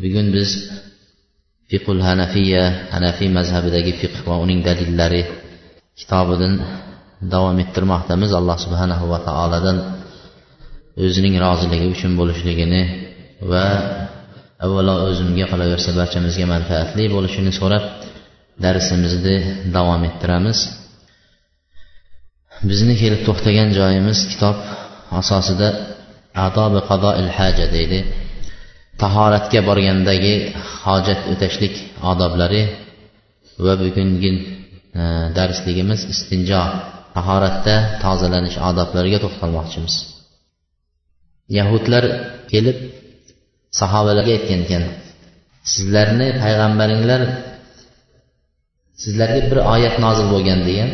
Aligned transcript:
Bugun 0.00 0.26
biz 0.36 0.50
fiqul 1.70 2.00
hanafiya 2.08 2.62
hanafiy 2.94 3.30
mazhabidagi 3.38 3.92
fiqh 4.00 4.18
va 4.28 4.34
uning 4.44 4.60
dalillari 4.68 5.22
kitobidan 5.98 6.54
davom 7.34 7.56
ettirmoqdamiz. 7.64 8.30
Alloh 8.40 8.56
subhanahu 8.64 9.04
va 9.12 9.18
taolodan 9.28 9.76
o'zining 11.04 11.34
roziligi 11.44 11.86
uchun 11.94 12.12
bo'lishligini 12.20 12.82
va 13.50 13.66
avvalo 14.64 14.94
o'zimga 15.08 15.46
qolaversa 15.52 15.90
barchamizga 16.00 16.46
manfaatli 16.54 17.04
bo'lishini 17.14 17.52
so'rab 17.60 17.84
darsimizni 18.64 19.36
davom 19.76 20.02
ettiramiz. 20.08 20.58
Bizni 22.68 22.94
kelib 23.02 23.20
to'xtagan 23.28 23.68
joyimiz 23.78 24.18
kitob 24.32 24.56
asosida 25.20 25.68
adobi 26.46 26.80
qadoil 26.90 27.28
haja 27.38 27.66
deydi. 27.76 27.98
Tahoratga 29.02 29.60
borgandagi 29.68 30.34
hojat 30.84 31.20
o'tashlik 31.32 31.74
odoblari 32.10 32.62
va 33.64 33.74
bugungi 33.82 34.30
e, 35.00 35.02
darsligimiz 35.38 36.00
istinjo 36.12 36.62
tahoratda 37.16 37.74
tozalanish 38.04 38.58
odoblariga 38.68 39.18
to'xtalmoqchimiz. 39.24 39.94
Yahudlar 41.58 42.04
kelib 42.52 42.78
sahobalarga 43.80 44.32
aytgan 44.36 44.60
ekan 44.66 44.84
sizlarni 45.72 46.28
payg'ambaringlar 46.42 47.22
sizlarga 49.02 49.40
bir 49.50 49.58
oyat 49.74 49.94
nozil 50.04 50.26
bo'lgan 50.34 50.60
degan. 50.68 50.90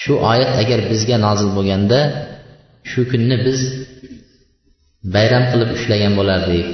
Shu 0.00 0.12
oyat 0.32 0.50
agar 0.62 0.80
bizga 0.92 1.16
nozil 1.26 1.50
bo'lganda 1.56 2.00
shu 2.90 3.00
kunni 3.10 3.36
biz 3.46 3.60
bayram 5.14 5.44
qilib 5.50 5.70
ushlagan 5.76 6.12
bo'lardik. 6.20 6.66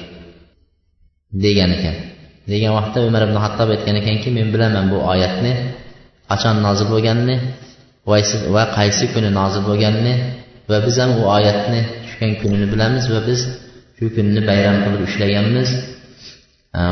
Degan 1.44 1.70
ekan. 1.76 1.96
Degan 2.52 2.72
vaqtda 2.78 2.98
umar 3.08 3.22
ibn 3.26 3.36
hattob 3.44 3.68
aytgan 3.74 3.96
ekanki 4.02 4.28
men 4.36 4.46
bilaman 4.54 4.84
bu 4.92 4.98
oyatni 5.12 5.52
qachon 6.30 6.56
nozil 6.66 6.86
bo'lganini 6.94 7.36
va 8.54 8.64
qaysi 8.78 9.04
kuni 9.14 9.30
nozil 9.40 9.62
bo'lganini 9.68 10.14
va 10.70 10.78
biz 10.86 10.96
ham 11.02 11.10
u 11.20 11.22
oyatni 11.36 11.80
tushgan 12.04 12.32
kunini 12.40 12.66
bilamiz 12.72 13.04
va 13.14 13.20
biz 13.28 13.40
shu 13.96 14.04
kunni 14.16 14.40
bayram 14.50 14.76
qilib 14.84 15.00
ushlaganmiz 15.08 15.70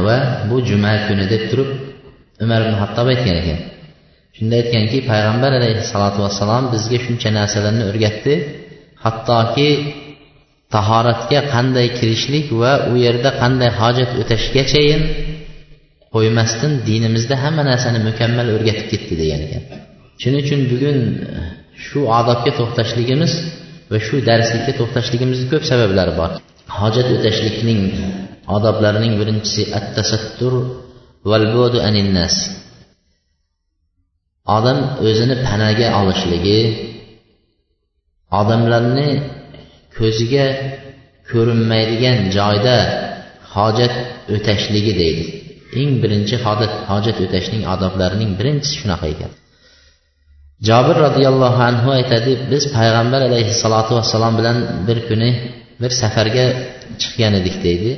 va 0.07 0.17
bu 0.48 0.57
juma 0.69 0.93
kuni 1.07 1.25
deb 1.33 1.43
turib 1.51 1.70
umar 2.45 2.61
ibn 2.65 2.75
hattob 2.83 3.07
aytgan 3.13 3.37
ekan. 3.43 3.61
Shunda 4.37 4.55
aytganki 4.61 4.98
payg'ambar 5.11 5.51
alayhissalotu 5.59 6.19
vassalom 6.25 6.65
bizga 6.75 6.98
shuncha 7.05 7.29
narsalarni 7.39 7.85
o'rgatdi. 7.91 8.35
Hattoki 9.05 9.69
tahoratga 10.75 11.41
qanday 11.55 11.87
kirishlik 11.98 12.47
va 12.61 12.73
u 12.91 12.95
yerda 13.05 13.31
qanday 13.42 13.70
hojat 13.81 14.11
o'tashgachayin 14.20 15.03
qo'ymasdan 16.14 16.73
dinimizda 16.89 17.34
hamma 17.45 17.62
narsani 17.70 18.01
mukammal 18.09 18.47
o'rgatib 18.56 18.87
ketdi 18.92 19.14
degan 19.23 19.41
ekan. 19.47 19.62
Shuning 20.20 20.41
uchun 20.45 20.61
bugun 20.73 20.98
eh, 21.39 21.48
shu 21.86 22.01
odobga 22.19 22.51
to'xtashligimiz 22.58 23.33
va 23.92 23.98
shu 24.07 24.17
darslikka 24.29 24.73
to'xtashligimizni 24.80 25.46
ko'p 25.52 25.64
sabablari 25.70 26.13
bor. 26.20 26.30
Hojat 26.79 27.08
o'tashlikning 27.17 27.80
odoblarining 28.57 29.13
birinchisi 29.20 29.63
at 29.79 29.86
tasattur 29.96 30.52
val 31.30 31.45
budu 31.55 31.79
anin 31.89 32.08
odam 34.57 34.79
o'zini 35.07 35.36
panaga 35.46 35.86
olishligi 36.01 36.58
odamlarni 38.41 39.08
ko'ziga 39.98 40.47
ko'rinmaydigan 41.30 42.19
joyda 42.36 42.77
hojat 43.55 43.95
o'tashligi 44.35 44.92
deydi. 45.03 45.25
Eng 45.80 45.92
birinchi 46.03 46.36
hojat 46.91 47.17
o'tashning 47.25 47.63
odoblarining 47.75 48.31
birinchisi 48.39 48.75
shunaqa 48.81 49.07
ekan. 49.14 49.33
Jobir 50.69 50.97
roziyallohu 51.07 51.61
anhu 51.70 51.89
aytadi 51.98 52.33
biz 52.52 52.64
payg'ambar 52.77 53.20
alayhissalotu 53.29 53.92
vassalom 53.98 54.35
bilan 54.41 54.57
bir 54.89 54.98
kuni 55.08 55.31
bir 55.83 55.91
safarga 56.01 56.47
chiqqan 57.01 57.33
edik 57.41 57.57
deydi. 57.67 57.91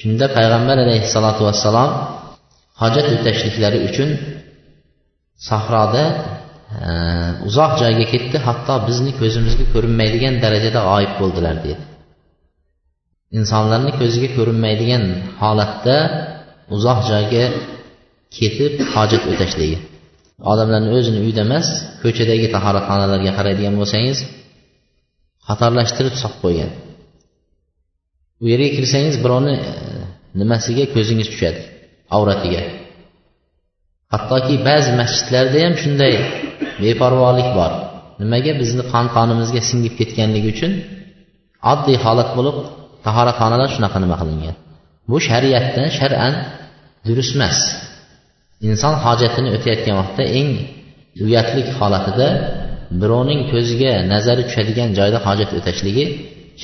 Shunda 0.00 0.26
payg'ambar 0.36 0.76
alayhissalotu 0.84 1.42
vassalom 1.48 1.90
hojat 2.82 3.06
o'tashliklari 3.14 3.78
uchun 3.88 4.08
sahroda 5.48 6.04
uzoq 7.48 7.72
joyga 7.82 8.04
ketdi 8.12 8.36
hatto 8.46 8.74
bizni 8.88 9.12
ko'zimizga 9.20 9.64
ko'rinmaydigan 9.72 10.34
darajada 10.44 10.80
g'oyib 10.88 11.12
bo'ldilar 11.20 11.56
deydi. 11.64 11.82
Insonlarni 13.38 13.92
ko'ziga 14.00 14.28
ko'rinmaydigan 14.36 15.04
holatda 15.40 15.96
uzoq 16.76 17.00
joyga 17.10 17.44
ketib 18.36 18.74
hojat 18.92 19.22
o'tashligi. 19.32 19.78
Odamlarni 20.52 20.90
o'zini 20.98 21.18
uyida 21.24 21.42
emas 21.48 21.66
ko'chadagi 22.02 22.46
tahoratxonalarga 22.54 23.32
qaraydigan 23.38 23.74
bo'lsangiz 23.80 24.18
qatorlashtirib 25.48 26.14
solib 26.22 26.38
qo'ygan. 26.44 26.70
U 28.42 28.44
yerga 28.52 28.68
kirsangiz 28.76 29.16
birovni 29.24 29.54
e, 29.70 29.72
nimasiga 30.40 30.84
ko'zingiz 30.94 31.28
tushadi 31.32 31.60
avratiga. 32.16 32.62
Hattoki 34.14 34.54
ba'zi 34.68 34.90
masjidlarda 35.00 35.58
ham 35.64 35.74
shunday 35.82 36.14
beparvolik 36.82 37.48
bor. 37.58 37.72
Nimaga 38.22 38.52
bizni 38.62 38.82
qon 38.92 39.06
qonimizga 39.16 39.60
singib 39.70 39.94
ketganligi 40.00 40.48
uchun 40.54 40.72
oddiy 41.72 41.96
holat 42.04 42.30
bo'lib 42.38 42.56
tahoratxonalar 43.06 43.68
shunaqa 43.76 43.98
nima 44.04 44.16
qilingan? 44.20 44.56
Bu 45.10 45.16
shariatda 45.28 45.82
shar'an 45.98 46.34
durust 47.06 47.32
emas. 47.38 47.58
Inson 48.68 48.94
hojatini 49.04 49.48
o'tayotgan 49.56 49.94
vaqtda 50.00 50.24
eng 50.40 50.50
uyatlik 51.26 51.68
holatida 51.78 52.28
birovning 53.00 53.40
ko'ziga 53.52 53.92
nazari 54.12 54.42
tushadigan 54.48 54.90
joyda 54.98 55.18
hojat 55.26 55.50
o'tashligi 55.58 56.04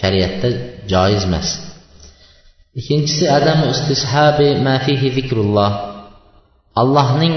shariatda 0.01 0.49
joiz 0.93 1.23
emas. 1.29 1.49
Ikkinchisi 2.79 3.25
adam 3.39 3.59
istishabi 3.73 4.49
mafihi 4.67 5.09
zikrulloh. 5.17 5.73
Allohning 6.81 7.37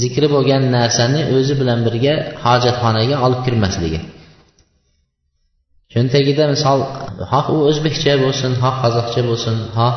zikri 0.00 0.26
bo'lgan 0.34 0.62
narsani 0.76 1.20
o'zi 1.36 1.54
bilan 1.60 1.78
birga 1.86 2.14
hojatxonaga 2.44 3.16
olib 3.26 3.40
kirmasligi. 3.46 4.00
Cho'ntagida 5.92 6.44
misol 6.54 6.78
xoh 7.30 7.46
u 7.54 7.56
o'zbekcha 7.68 8.14
bo'lsin 8.24 8.52
xoh 8.62 8.74
qozoqcha 8.82 9.22
bo'lsin 9.28 9.56
xoh 9.76 9.94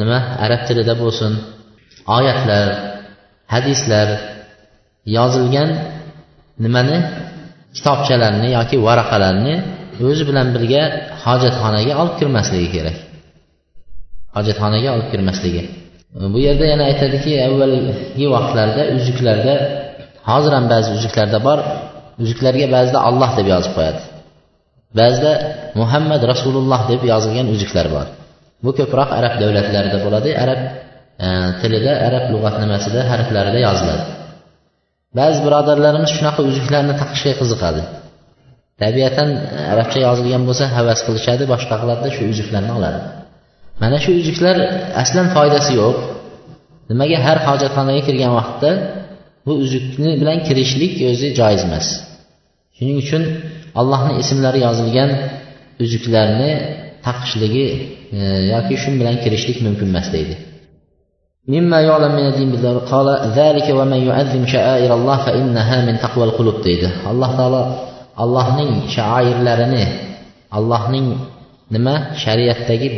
nima 0.00 0.18
arab 0.44 0.60
tilida 0.68 0.94
bo'lsin 1.02 1.32
oyatlar 2.16 2.66
hadislar 3.54 4.08
yozilgan 5.16 5.70
nimani 6.64 6.98
kitobchalarni 7.76 8.48
yoki 8.58 8.76
varaqalarni 8.86 9.54
o'zi 10.08 10.22
bilan 10.28 10.46
birga 10.54 10.82
hojatxonaga 11.24 11.92
olib 12.02 12.14
kirmasligi 12.20 12.68
kerak. 12.76 12.96
Hojatxonaga 14.36 14.88
olib 14.96 15.08
kirmasligi. 15.12 15.62
Bu 16.14 16.38
yerda 16.46 16.64
yana 16.72 16.84
aytadiki 16.90 17.32
avvalgi 17.46 18.26
vaqtlarda 18.34 18.82
uzuklarda 18.96 19.54
hozir 20.30 20.52
ham 20.56 20.66
ba'zi 20.72 20.88
uzuklarda 20.96 21.38
bor 21.48 21.58
uzuklarga 22.22 22.66
ba'zida 22.76 22.98
alloh 23.08 23.30
deb 23.38 23.46
yozib 23.54 23.72
qo'yadi. 23.76 24.00
Ba'zida 25.00 25.32
muhammad 25.80 26.22
rasululloh 26.32 26.80
deb 26.92 27.02
yozilgan 27.12 27.46
uzuklar 27.54 27.86
bor. 27.96 28.06
Bu 28.64 28.70
ko'proq 28.78 29.10
arab 29.18 29.34
davlatlarida 29.42 29.98
bo'ladi 30.04 30.30
arab 30.44 30.60
e, 31.24 31.28
tilida 31.60 31.92
arab 32.08 32.24
lug'atnomasida 32.34 33.00
harflarida 33.10 33.58
yoziladi. 33.66 34.04
Ba'zi 35.18 35.38
birodarlarimiz 35.46 36.10
shunaqa 36.16 36.40
uzuklarni 36.50 36.94
taqishga 37.00 37.32
qiziqadi. 37.40 37.82
Tabiatan 38.82 39.28
arabcha 39.72 39.98
yozilgan 40.06 40.42
bo'lsa 40.48 40.64
havas 40.76 41.00
qilishadi 41.06 41.44
boshqa 41.52 41.74
qiladida 41.82 42.08
shu 42.16 42.22
uzuklarni 42.32 42.72
oladi. 42.78 43.00
mana 43.81 43.97
shu 44.03 44.11
uzuklar 44.21 44.57
aslan 45.01 45.27
foydasi 45.35 45.71
yo'q 45.81 45.97
nimaga 46.89 47.17
har 47.25 47.37
hojatxonaga 47.47 48.01
kirgan 48.07 48.31
vaqtda 48.39 48.71
bu 49.45 49.53
uzukni 49.63 50.11
bilan 50.21 50.37
kirishlik 50.47 50.93
o'zi 51.09 51.27
joiz 51.39 51.61
emas 51.67 51.87
shuning 52.77 52.97
uchun 53.03 53.23
allohni 53.79 54.13
ismlari 54.23 54.59
yozilgan 54.67 55.09
uzuklarni 55.83 56.51
taqishligi 57.05 57.67
yoki 58.53 58.75
shu 58.81 58.89
bilan 58.99 59.15
kirishlik 59.23 59.57
mumkin 59.65 59.87
emas 59.93 60.09
deydi 60.17 60.35
مما 61.55 61.79
يعلم 61.89 62.11
من 62.19 62.25
الدين 62.31 62.49
قال 62.91 63.07
ذلك 63.39 63.67
ومن 63.79 63.99
يعظم 64.09 64.43
شعائر 64.53 64.91
الله 64.93 65.17
فإنها 65.25 65.77
من 65.87 65.95
تقوى 66.05 66.23
القلوب 66.29 66.57
deydi 66.67 66.87
alloh 67.09 67.29
taolo 67.39 67.61
allohning 68.23 68.71
shaoirlarini 68.95 69.83
allohning 70.57 71.07
nima? 71.76 71.94
Shariatdagi 72.24 72.88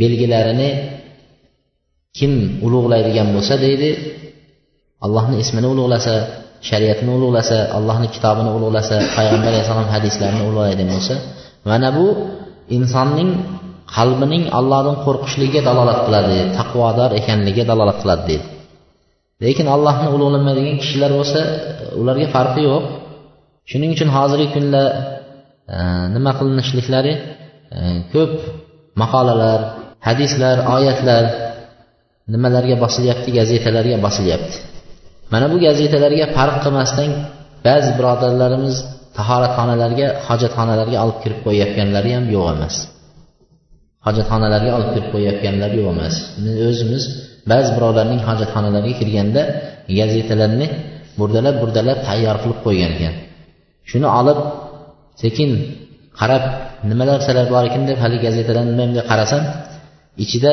belgilarini 0.00 0.70
kim 2.18 2.32
ulug'laydigan 2.66 3.28
bo'lsa 3.34 3.54
deydi. 3.64 3.90
Allohni 5.04 5.36
ismini 5.44 5.68
ulug'lasa 5.74 6.14
shariatni 6.68 7.10
ulug'lasa 7.16 7.56
allohni 7.78 8.08
kitobini 8.14 8.50
ulug'lasa 8.56 8.96
payg'ambar 9.16 9.50
alayhissalom 9.52 9.88
hadislarini 9.94 10.42
ulug'laydigan 10.48 10.88
bo'lsa 10.94 11.14
mana 11.68 11.88
bu 11.96 12.06
insonning 12.76 13.30
qalbining 13.96 14.44
allohdan 14.58 14.96
qo'rqishligiga 15.04 15.60
dalolat 15.68 15.98
qiladi 16.06 16.38
taqvodor 16.58 17.10
ekanligiga 17.20 17.64
dalolat 17.70 17.98
qiladi 18.02 18.22
deydi. 18.30 18.46
Lekin 19.44 19.66
allohni 19.74 20.08
ulug'lamaydigan 20.16 20.76
kishilar 20.82 21.10
bo'lsa 21.18 21.40
ularga 22.00 22.26
farqi 22.34 22.62
yo'q. 22.70 22.82
Shuning 23.70 23.90
uchun 23.96 24.08
hozirgi 24.16 24.48
kunda 24.56 24.82
e, 25.74 25.78
nima 26.14 26.30
qilinishliklari 26.38 27.12
Э, 27.74 28.06
ko'p 28.12 28.34
maqolalar 29.02 29.60
hadislar 30.06 30.56
oyatlar 30.76 31.24
nimalarga 32.32 32.76
bosilyapti 32.84 33.30
gazetalarga 33.38 33.96
bosilyapti 34.06 34.56
mana 35.32 35.46
bu 35.52 35.56
gazetalarga 35.66 36.26
farq 36.36 36.56
qilmasdan 36.64 37.10
ba'zi 37.66 37.90
birodarlarimiz 37.98 38.76
tahoratxonalarga 39.18 40.06
hojatxonalarga 40.28 40.98
olib 41.04 41.18
kirib 41.22 41.40
qo'yayotganlari 41.46 42.10
ham 42.16 42.24
yo'q 42.34 42.46
emas. 42.54 42.74
Hojatxonalarga 44.06 44.70
olib 44.76 44.90
kirib 44.94 45.08
qo'yayotganlar 45.14 45.70
yo'q 45.78 45.88
emas. 45.94 46.14
Biz 46.44 46.56
o'zimiz 46.68 47.02
ba'zi 47.52 47.70
birovlarning 47.76 48.20
hojatxonalariga 48.28 48.96
kirganda 49.00 49.42
gazetalarni 49.98 50.66
burdalab 51.18 51.56
burdalab 51.62 51.98
tayyor 52.08 52.36
qilib 52.42 52.58
qo'ygan 52.66 52.90
ekan. 52.96 53.14
Shuni 53.90 54.08
olib 54.20 54.38
sekin 55.22 55.50
qarab 56.20 56.44
nimalar 56.90 57.14
narsalar 57.18 57.46
bor 57.54 57.64
ekan 57.68 57.82
deb 57.90 57.98
haligi 58.04 58.22
gazetadan 58.26 58.66
nima 58.70 58.84
deb 58.98 59.06
qarasam 59.10 59.42
ichida 60.24 60.50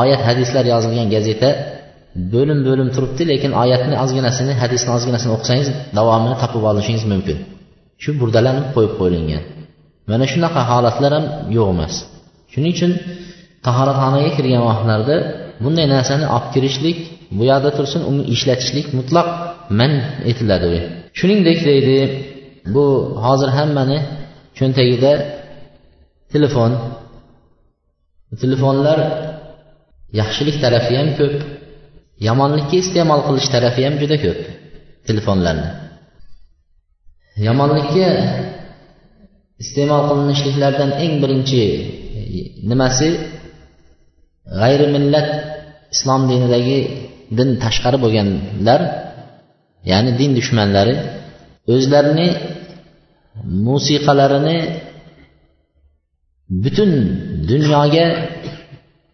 oyat 0.00 0.20
hadislar 0.28 0.64
yozilgan 0.72 1.08
gazeta 1.14 1.48
bo'lim 2.34 2.60
bo'lim 2.68 2.88
turibdi 2.94 3.22
lekin 3.32 3.52
oyatni 3.62 3.94
ozginasini 4.04 4.52
hadisni 4.62 4.90
ozginasini 4.96 5.32
o'qisangiz 5.36 5.68
davomini 5.98 6.36
topib 6.42 6.62
olishingiz 6.70 7.04
mumkin. 7.12 7.38
Shu 8.02 8.10
burdalanib 8.20 8.66
qo'yib 8.74 8.94
qo'yilgan. 9.00 9.42
Mana 10.10 10.24
shunaqa 10.32 10.60
holatlar 10.70 11.12
ham 11.16 11.24
yo'q 11.56 11.68
emas. 11.74 11.94
Shuning 12.52 12.72
uchun 12.76 12.92
tahoratxonaga 13.66 14.30
kirgan 14.36 14.62
vaqtlarda 14.70 15.16
bunday 15.64 15.86
narsani 15.94 16.24
olib 16.36 16.48
kirishlik 16.54 16.98
bu 17.36 17.42
yoqda 17.50 17.70
tursin 17.76 18.02
uni 18.10 18.22
ishlatishlik 18.34 18.86
mutlaq 18.98 19.28
man 19.78 19.92
etiladi. 20.30 20.80
Shuningdek 21.18 21.58
deydi 21.68 21.96
bu 22.74 22.84
hozir 23.24 23.50
hammani 23.58 23.98
cho'ntagida 24.58 25.12
telefon. 26.34 26.72
Telefonlar 28.42 28.98
yaxshilik 30.20 30.56
tarafi 30.64 30.92
ham 31.00 31.08
ko'p. 31.18 31.34
Yomonlikka 32.28 32.76
iste'mol 32.82 33.20
qilish 33.26 33.48
tarafi 33.54 33.80
ham 33.86 33.94
juda 34.02 34.16
ko'p 34.24 34.40
telefonlarni. 35.08 35.68
Yomonlikka 37.46 38.08
iste'mol 39.62 40.02
qilinishliklardan 40.08 40.90
eng 41.04 41.14
birinchi 41.22 41.62
e, 42.18 42.40
nimasi? 42.70 43.08
G'ayri 44.60 44.86
millat 44.94 45.28
islom 45.94 46.22
dinidagi 46.30 46.78
din 47.38 47.48
tashqari 47.62 47.98
bo'lganlar 48.04 48.80
ya'ni 49.90 50.10
din 50.20 50.30
dushmanlari 50.38 50.94
o'zlarini 51.74 52.28
musiqalarini 53.66 54.58
butun 56.48 56.90
dunyoga 57.50 58.06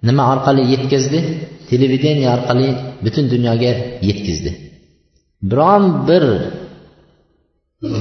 nima 0.06 0.22
orqali 0.32 0.62
yetkazdi? 0.72 1.20
Televideniya 1.70 2.28
orqali 2.36 2.68
butun 3.04 3.24
dunyoga 3.34 3.72
yetkazdi. 4.08 4.50
Biron 5.50 5.84
bir 6.08 6.24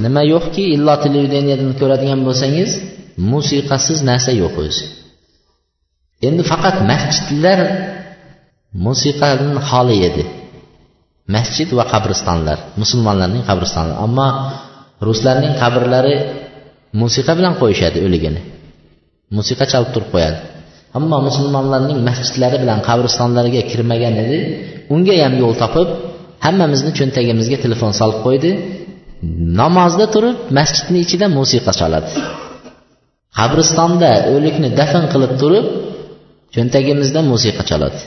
nima 0.05 0.21
yo'qki 0.33 0.63
illo 0.75 0.93
televideniyadan 1.05 1.71
ko'radigan 1.79 2.19
bo'lsangiz 2.27 2.71
musiqasiz 3.31 3.99
narsa 4.09 4.31
yo'q 4.41 4.55
o'zi. 4.65 4.85
Endi 6.27 6.43
faqat 6.51 6.75
masjidlar 6.91 7.59
musiqadan 8.85 9.55
xoli 9.69 9.97
edi. 10.09 10.23
Masjid 11.35 11.69
va 11.77 11.83
qabristonlar 11.93 12.57
musulmonlarning 12.81 13.43
qabristonlari 13.49 13.97
ammo 14.05 14.27
ruslarning 15.07 15.53
qabrlari 15.61 16.15
musiqa 17.01 17.31
bilan 17.39 17.53
qo'yishadi 17.61 17.99
o'ligini. 18.07 18.41
Musiqa 19.37 19.65
chalib 19.71 19.89
turib 19.95 20.09
qo'yadi. 20.13 20.39
Ammo 20.97 21.17
musulmonlarning 21.27 21.99
masjidlari 22.09 22.57
bilan 22.63 22.79
qabristonlariga 22.87 23.61
kirmagan 23.71 24.15
edi 24.23 24.39
unga 24.93 25.15
ham 25.23 25.33
yo'l 25.41 25.53
topib 25.63 25.87
hammamizni 26.45 26.91
cho'ntagimizga 26.99 27.57
telefon 27.65 27.91
solib 27.99 28.19
qo'ydi. 28.25 28.51
Namozda 29.61 30.05
turib 30.15 30.37
masjidni 30.57 30.99
ichida 31.05 31.25
musiqa 31.39 31.71
chaladi 31.79 32.11
qabristonda 33.39 34.11
o'likni 34.33 34.69
dafn 34.79 35.03
qilib 35.13 35.33
turib 35.41 35.65
cho'ntagimizda 36.55 37.19
musiqa 37.31 37.63
chaladi 37.69 38.01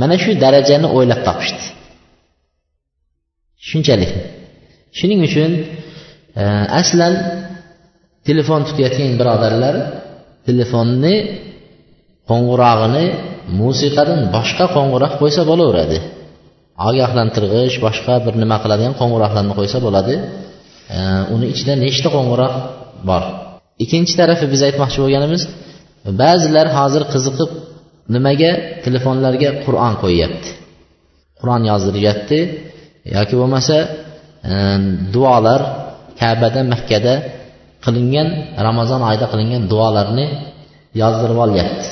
mana 0.00 0.14
shu 0.22 0.30
darajani 0.44 0.88
o'ylab 0.96 1.20
topishdi. 1.28 1.64
Shunchalik. 3.68 4.12
Shuning 4.98 5.20
uchun 5.28 5.50
e, 6.40 6.44
aslan 6.80 7.14
telefon 8.28 8.60
tutayotgan 8.68 9.12
birodarlar 9.20 9.74
telefonni 10.46 11.14
qo'ng'irog'ini 12.30 13.04
musiqadan 13.60 14.20
boshqa 14.36 14.66
qo'ng'iroq 14.76 15.12
qo'ysa 15.20 15.42
bo'laveradi. 15.50 15.98
Ogohlantirg'ich 16.88 17.76
boshqa 17.86 18.14
bir 18.24 18.34
nima 18.42 18.56
qiladigan 18.64 18.94
qo'ng'iroqlarni 19.00 19.54
qo'ysa 19.58 19.78
bo'ladi. 19.86 20.14
E, 20.96 20.98
uni 21.34 21.46
ichida 21.54 21.74
nechta 21.84 22.08
qo'ng'iroq 22.16 22.54
bor? 23.08 23.22
Ikkinchi 23.84 24.14
tarafi 24.20 24.44
biz 24.52 24.60
aytmoqchi 24.68 24.98
bo'lganimiz 25.04 25.42
ba'zilar 26.22 26.66
hozir 26.78 27.02
qiziqib 27.12 27.50
nimaga? 28.14 28.50
Telefonlarga 28.84 29.50
qur'on 29.64 29.94
qo'yyapti. 30.02 30.48
Qur'on 31.40 31.62
yozdiryapti. 31.70 32.38
Yoki 33.16 33.34
bo'lmasa 33.40 33.76
e, 34.50 34.54
duolar 35.14 35.60
kabada 36.20 36.60
makkada 36.72 37.14
qilingan 37.84 38.28
ramazon 38.66 39.00
oyida 39.08 39.26
qilingan 39.32 39.62
duolarni 39.72 40.26
yozdirib 41.02 41.38
olyapti. 41.46 41.88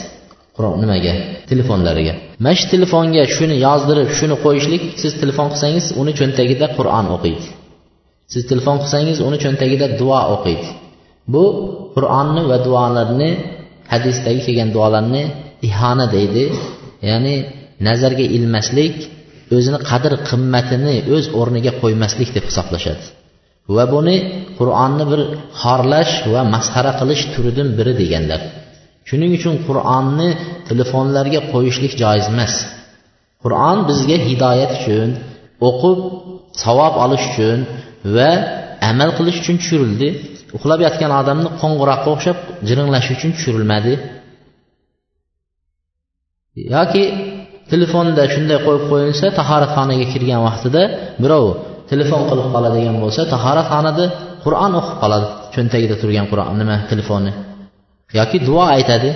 Nimaga? 0.82 1.12
Telefonlariga. 1.50 2.14
Mana 2.44 2.54
shu 2.59 2.66
telefonga 2.75 3.23
shuni 3.37 3.56
yozdirib 3.66 4.09
shuni 4.18 4.37
qo'yishlik 4.44 4.82
siz 5.02 5.12
telefon 5.23 5.47
qilsangiz 5.52 5.87
uni 6.00 6.12
cho'ntagida 6.18 6.66
qur'on 6.76 7.06
o'qiydi. 7.16 7.47
Siz 8.32 8.42
telefon 8.50 8.76
qilsangiz 8.82 9.18
uni 9.28 9.38
cho'ntagida 9.44 9.87
duo 10.00 10.20
o'qiydi. 10.35 10.68
Bu 11.32 11.44
qur'onni 11.94 12.42
va 12.50 12.59
duolarni 12.66 13.30
hadisdagi 13.92 14.40
kelgan 14.47 14.70
duolarni 14.76 15.23
ihona 15.68 16.06
deydi. 16.16 16.44
Ya'ni 17.11 17.35
nazarga 17.88 18.25
ilmaslik 18.37 18.97
o'zini 19.56 19.78
qadr 19.90 20.12
qimmatini 20.28 20.94
o'z 21.14 21.25
o'rniga 21.40 21.73
qo'ymaslik 21.82 22.28
deb 22.37 22.44
hisoblashadi. 22.50 23.04
Va 23.77 23.85
buni 23.95 24.17
qur'onni 24.59 25.05
bir 25.11 25.21
xorlash 25.62 26.15
va 26.33 26.43
masxara 26.55 26.93
qilish 27.00 27.23
turidan 27.35 27.69
biri 27.79 27.93
deganlar. 28.03 28.41
Shuning 29.09 29.33
uchun 29.39 29.55
qur'onni 29.67 30.29
telefonlarga 30.69 31.41
qo'yishlik 31.53 31.93
joiz 32.03 32.27
emas. 32.33 32.55
Qur'on 33.43 33.79
bizga 33.89 34.17
hidoyat 34.29 34.73
uchun 34.79 35.09
o'qib 35.69 35.99
savob 36.62 36.95
olish 37.05 37.25
uchun 37.31 37.59
va 38.17 38.31
amal 38.91 39.11
qilish 39.19 39.39
uchun 39.43 39.57
tushirildi. 39.61 40.09
Uxlab 40.57 40.81
yotgan 40.87 41.12
odamni 41.21 41.49
qo'ng'iroqqa 41.61 42.09
o'xshab 42.15 42.39
jiringlash 42.69 43.09
uchun 43.15 43.31
tushirilmadi. 43.37 43.93
Yoki 46.75 47.03
telefonda 47.73 48.23
shunday 48.35 48.59
qo'yib 48.67 48.85
qo'yilsa 48.93 49.27
tahoratxonaga 49.39 50.07
kirgan 50.12 50.41
vaqtida 50.47 50.83
birov 51.23 51.45
telefon 51.90 52.23
qilib 52.30 52.47
qoladigan 52.54 52.97
bo'lsa 53.04 53.20
tahoratxonada 53.35 54.04
qur'on 54.44 54.73
o'qib 54.80 54.97
qoladi. 55.02 55.26
Cho'ntagida 55.54 55.94
turgan 56.02 56.26
qur'on 56.32 56.54
nima 56.62 56.76
telefonni? 56.90 57.32
Yoki 58.18 58.38
duo 58.49 58.62
aytadi. 58.76 59.11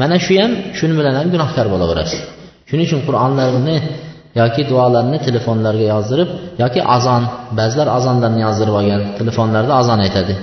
Mana 0.00 0.16
shu 0.26 0.34
ham 0.42 0.52
shuni 0.78 0.94
bilan 0.98 1.14
ham 1.18 1.28
gunohkor 1.34 1.66
bo'laverasiz. 1.74 2.20
Shuning 2.68 2.86
uchun 2.88 3.00
qur'onlarni 3.08 3.76
yoki 4.40 4.62
duolarni 4.70 5.18
telefonlarga 5.26 5.86
yozdirib 5.94 6.28
yoki 6.62 6.80
azon 6.96 7.22
ba'zilar 7.58 7.88
azonlarni 7.98 8.40
yozdirib 8.46 8.74
olgan 8.80 9.02
telefonlarda 9.18 9.72
azon 9.82 9.98
aytadi. 10.06 10.34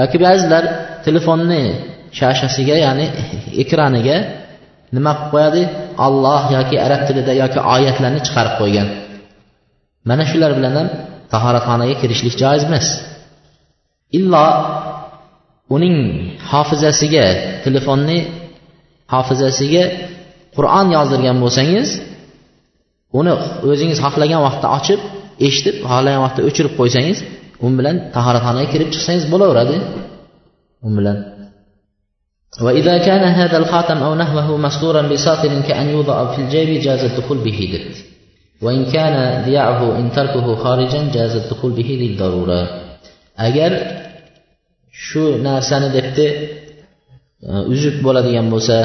Yoki 0.00 0.16
ba'zilar 0.26 0.64
telefonni 1.06 1.62
shashasiga 2.18 2.76
ya'ni 2.86 3.06
ekraniga 3.62 4.16
nima 4.96 5.12
qilib 5.16 5.30
qo'yadi? 5.34 5.62
Olloh 6.06 6.40
yoki 6.56 6.76
arab 6.86 7.00
tilida 7.08 7.32
yoki 7.42 7.58
oyatlarni 7.74 8.20
chiqarib 8.26 8.54
qo'ygan. 8.60 8.88
mana 10.09 10.23
shular 10.31 10.51
bilan 10.57 10.73
ham 10.79 10.87
tahoratxonaga 11.33 11.95
kirishlik 12.01 12.35
joiz 12.41 12.63
emas 12.69 12.87
illo 14.17 14.45
uning 15.75 15.95
hofizasiga 16.51 17.25
telefonni 17.65 18.17
hofizasiga 19.13 19.83
qur'on 20.55 20.87
yozdirgan 20.95 21.37
bo'lsangiz 21.43 21.87
uni 23.19 23.33
o'zingiz 23.71 23.99
xohlagan 24.05 24.41
vaqtda 24.47 24.67
ochib 24.77 24.99
eshitib 25.47 25.75
xohlagan 25.91 26.21
vaqtda 26.25 26.41
o'chirib 26.49 26.73
qo'ysangiz 26.79 27.17
u 27.65 27.67
bilan 27.79 27.95
tahoratxonaga 28.15 28.67
kirib 28.73 28.89
chiqsangiz 28.93 29.25
bo'laveradi 29.33 29.77
u 30.87 30.89
bilan 30.97 31.19
وإذا 32.65 32.95
كان 32.97 33.23
هذا 33.23 33.57
الخاتم 33.57 33.97
أو 33.97 34.15
نحوه 34.15 34.57
مستورا 34.57 35.01
بساطر 35.01 35.61
كأن 35.67 35.89
يوضع 35.89 36.17
في 36.33 36.39
الجيب 36.41 36.69
جاز 36.81 37.01
الدخول 37.09 37.37
به 37.37 37.59
دبت 37.73 37.97
وإن 38.63 38.91
كان 38.91 39.15
ذياعه 39.47 39.81
إن 39.99 40.11
تركه 40.11 40.55
خارجا 40.55 41.01
جاز 41.15 41.35
الدخول 41.35 41.71
به 41.71 41.89
للضرورة 42.01 42.61
agar 43.39 43.71
shu 44.91 45.23
narsani 45.47 45.89
debdi 45.97 46.25
uzuk 47.73 47.95
bo'ladigan 48.05 48.47
bo'lsa 48.53 48.77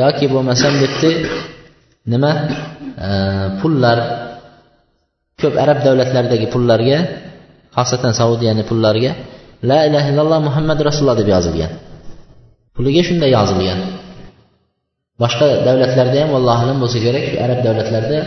yoki 0.00 0.26
bo'lmasam 0.32 0.74
debdi 0.82 1.10
nima 2.12 2.32
pullar 3.60 3.98
ko'p 5.40 5.54
arab 5.64 5.78
davlatlaridagi 5.86 6.46
pullarga 6.54 6.98
xosatan 7.76 8.12
saudiyani 8.20 8.62
pullariga 8.70 9.12
la 9.70 9.78
ilaha 9.88 10.06
illalloh 10.12 10.40
muhammad 10.48 10.78
rasululloh 10.88 11.18
deb 11.20 11.28
yozilgan 11.34 11.72
puliga 12.76 13.02
shunday 13.08 13.30
yozilgan 13.36 13.78
Boshqa 15.23 15.47
davlatlarda 15.67 16.17
ham 16.23 16.31
allohu 16.39 16.61
alam 16.65 16.77
bo'lsa 16.83 16.97
kerak 17.05 17.23
shu 17.29 17.35
arab 17.45 17.59
davlatlarida 17.67 18.19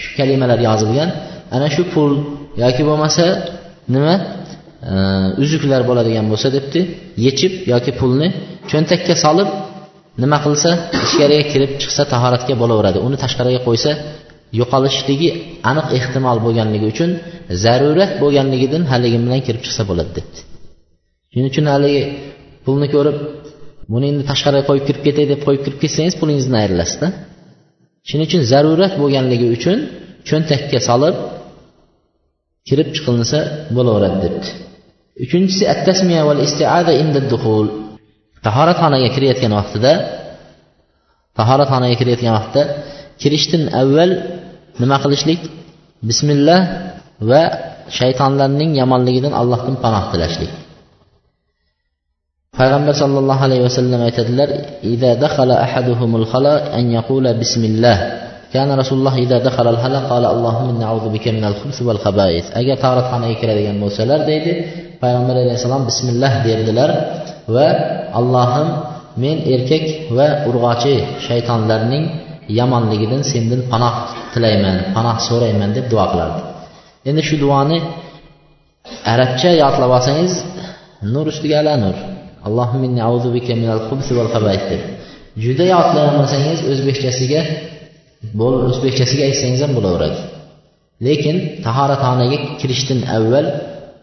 shu 0.00 0.08
kalimalar 0.18 0.58
yozilgan. 0.68 1.08
Ana 1.56 1.68
shu 1.74 1.82
pul 1.92 2.12
yoki 2.64 2.82
bo'lmasa 2.88 3.24
nima 3.94 4.14
e, 4.90 4.94
uzuklar 5.42 5.80
bo'ladigan 5.90 6.26
bo'lsa 6.32 6.48
debdi 6.56 6.80
yechib 7.26 7.52
yoki 7.72 7.92
pulni 8.00 8.28
cho'ntakka 8.70 9.14
solib 9.24 9.48
nima 10.22 10.38
qilsa 10.44 10.70
ichkariga 11.06 11.44
kirib 11.52 11.72
chiqsa 11.80 12.02
tahoratga 12.12 12.54
bo'laveradi. 12.62 12.98
Uni 13.06 13.16
tashqariga 13.24 13.60
qo'ysa 13.68 13.90
yo'qolishligi 14.60 15.30
aniq 15.70 15.86
ehtimol 15.98 16.38
bo'lganligi 16.46 16.86
uchun 16.92 17.10
zarurat 17.64 18.12
bo'lganligidan 18.22 18.82
haligi 18.92 19.18
bilan 19.24 19.40
kirib 19.46 19.62
chiqsa 19.66 19.82
bo'ladi 19.90 20.10
debdi. 20.18 20.38
Shuning 21.32 21.48
uchun 21.52 21.66
haligi 21.74 22.02
pulni 22.64 22.86
ko'rib 22.94 23.16
buni 23.92 24.06
endi 24.10 24.22
tashqariga 24.30 24.64
qo'yib 24.68 24.84
kirib 24.88 25.02
ketay 25.06 25.26
deb 25.32 25.40
qo'yib 25.46 25.62
kirib 25.64 25.78
ketsangiz 25.84 26.14
pulingizdan 26.20 26.56
ayrilasizda 26.62 27.08
shuning 28.08 28.26
uchun 28.28 28.42
zarurat 28.52 28.92
bo'lganligi 29.02 29.46
uchun 29.56 29.78
cho'ntakka 30.28 30.78
solib 30.88 31.16
kirib 32.68 32.88
chiqilinsa 32.96 33.38
bo'laveradi 33.76 34.18
debdi. 34.24 34.48
Uchinchisi 35.24 35.64
attasmiya 35.74 36.22
val 36.28 36.40
istiada 36.46 36.92
inda 37.02 37.20
duhul 37.32 37.66
tahoratxonaga 38.46 39.08
kirayotgan 39.14 39.52
vaqtida 39.58 39.92
tahoratxonaga 41.38 41.96
kirayotgan 42.00 42.32
vaqtda 42.38 42.62
kirishdan 43.22 43.62
avval 43.80 44.10
nima 44.82 44.96
qilishlik? 45.04 45.40
Bismillah 46.08 46.60
va 47.30 47.42
shaytonlarning 47.98 48.70
yomonligidan 48.80 49.32
allohdan 49.40 49.76
panoh 49.84 50.04
tilashlik. 50.12 50.52
payg'ambar 52.58 52.94
sollallohu 53.02 53.42
alayhi 53.46 53.64
vasallam 53.68 54.00
aytadilar 54.08 54.48
ida 54.92 55.10
dakhala 55.24 55.54
ahaduhumul 55.66 56.26
khala 56.32 56.54
an 56.78 56.84
yaqula 56.96 57.30
bismillah. 57.42 57.96
Kana 58.54 58.72
rasululloh 58.80 59.14
ida 59.24 59.36
dakhala 59.46 59.68
al 59.74 59.80
hala 59.84 60.00
qala 60.10 60.26
allohumma 60.34 60.80
na'udhu 60.82 61.08
minal 61.12 61.56
khubs 61.60 61.78
khaba'is 62.04 62.46
agar 62.60 62.76
toratxonaga 62.84 63.36
kiradigan 63.40 63.76
bo'lsalar 63.82 64.20
deydi 64.30 64.52
payg'ambar 65.02 65.36
alayhissalom 65.44 65.82
bismillah 65.90 66.32
derdilar 66.46 66.90
va 67.54 67.68
allohim 68.20 68.68
men 69.22 69.36
erkak 69.54 69.84
va 70.16 70.28
urg'ochi 70.48 70.94
shaytonlarning 71.26 72.04
yomonligidan 72.58 73.22
sendan 73.32 73.60
panoh 73.72 73.94
tilayman 74.32 74.76
panoh 74.96 75.16
so'rayman 75.28 75.70
deb 75.76 75.86
duo 75.92 76.04
qilardi. 76.12 76.40
Endi 77.08 77.22
shu 77.28 77.36
duoni 77.42 77.78
arabcha 79.12 79.50
yodlab 79.62 79.90
olsangiz 79.98 80.32
nur 81.12 81.26
ustiga 81.32 81.56
ala 81.62 81.74
nur. 81.84 82.15
Allohim 82.46 82.82
inni 82.88 83.02
auzu 83.08 83.28
bika 83.36 83.54
minal 83.62 83.80
xubsi 83.88 84.12
val 84.18 84.28
deb. 84.70 84.82
Juda 85.44 85.64
yodlamasangiz 85.74 86.58
o'zbekchasiga 86.72 87.40
bo'l 88.40 88.54
o'zbekchasiga 88.68 89.24
aytsangiz 89.28 89.60
ham 89.64 89.72
bo'laveradi. 89.78 90.18
Lekin 91.06 91.36
tahoratxonaga 91.66 92.38
kirishdan 92.60 93.00
avval 93.16 93.46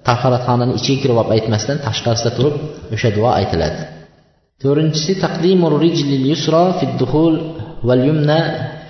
tahoratxonani 0.07 0.73
ichiga 0.79 0.99
kirib 1.03 1.17
olib 1.21 1.31
aytmasdan 1.35 1.77
tashqarisida 1.87 2.31
turib 2.37 2.55
o'sha 2.95 3.09
duo 3.17 3.29
aytiladi. 3.39 3.81
To'rtinchisi 4.61 5.13
taqdimur 5.23 5.73
rijlil 5.85 6.25
yusro 6.31 6.63
fid 6.79 6.91
duhul 7.01 7.35
val 7.87 8.01
yumna 8.09 8.39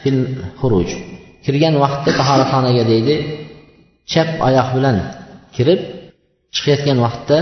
fil 0.02 0.20
xuruj. 0.60 0.90
Kirgan 1.46 1.76
vaqtda 1.84 2.12
tahoratxonaga 2.20 2.84
deydi 2.92 3.16
chap 4.12 4.30
oyoq 4.48 4.70
bilan 4.76 4.98
kirib 5.56 5.82
chiqayotgan 6.56 6.98
vaqtda 7.06 7.38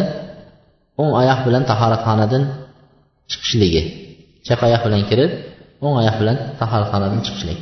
o'ng 0.99 1.11
oyoq 1.21 1.39
bilan 1.47 1.63
tahoratxonadan 1.71 2.43
chiqishligi. 3.31 3.81
Chap 4.45 4.59
oyoq 4.67 4.81
bilan 4.87 5.01
kirib 5.09 5.31
o'ng 5.85 5.95
oyoq 6.01 6.15
bilan 6.21 6.37
tahoratxonadan 6.59 7.21
chiqishlik. 7.25 7.59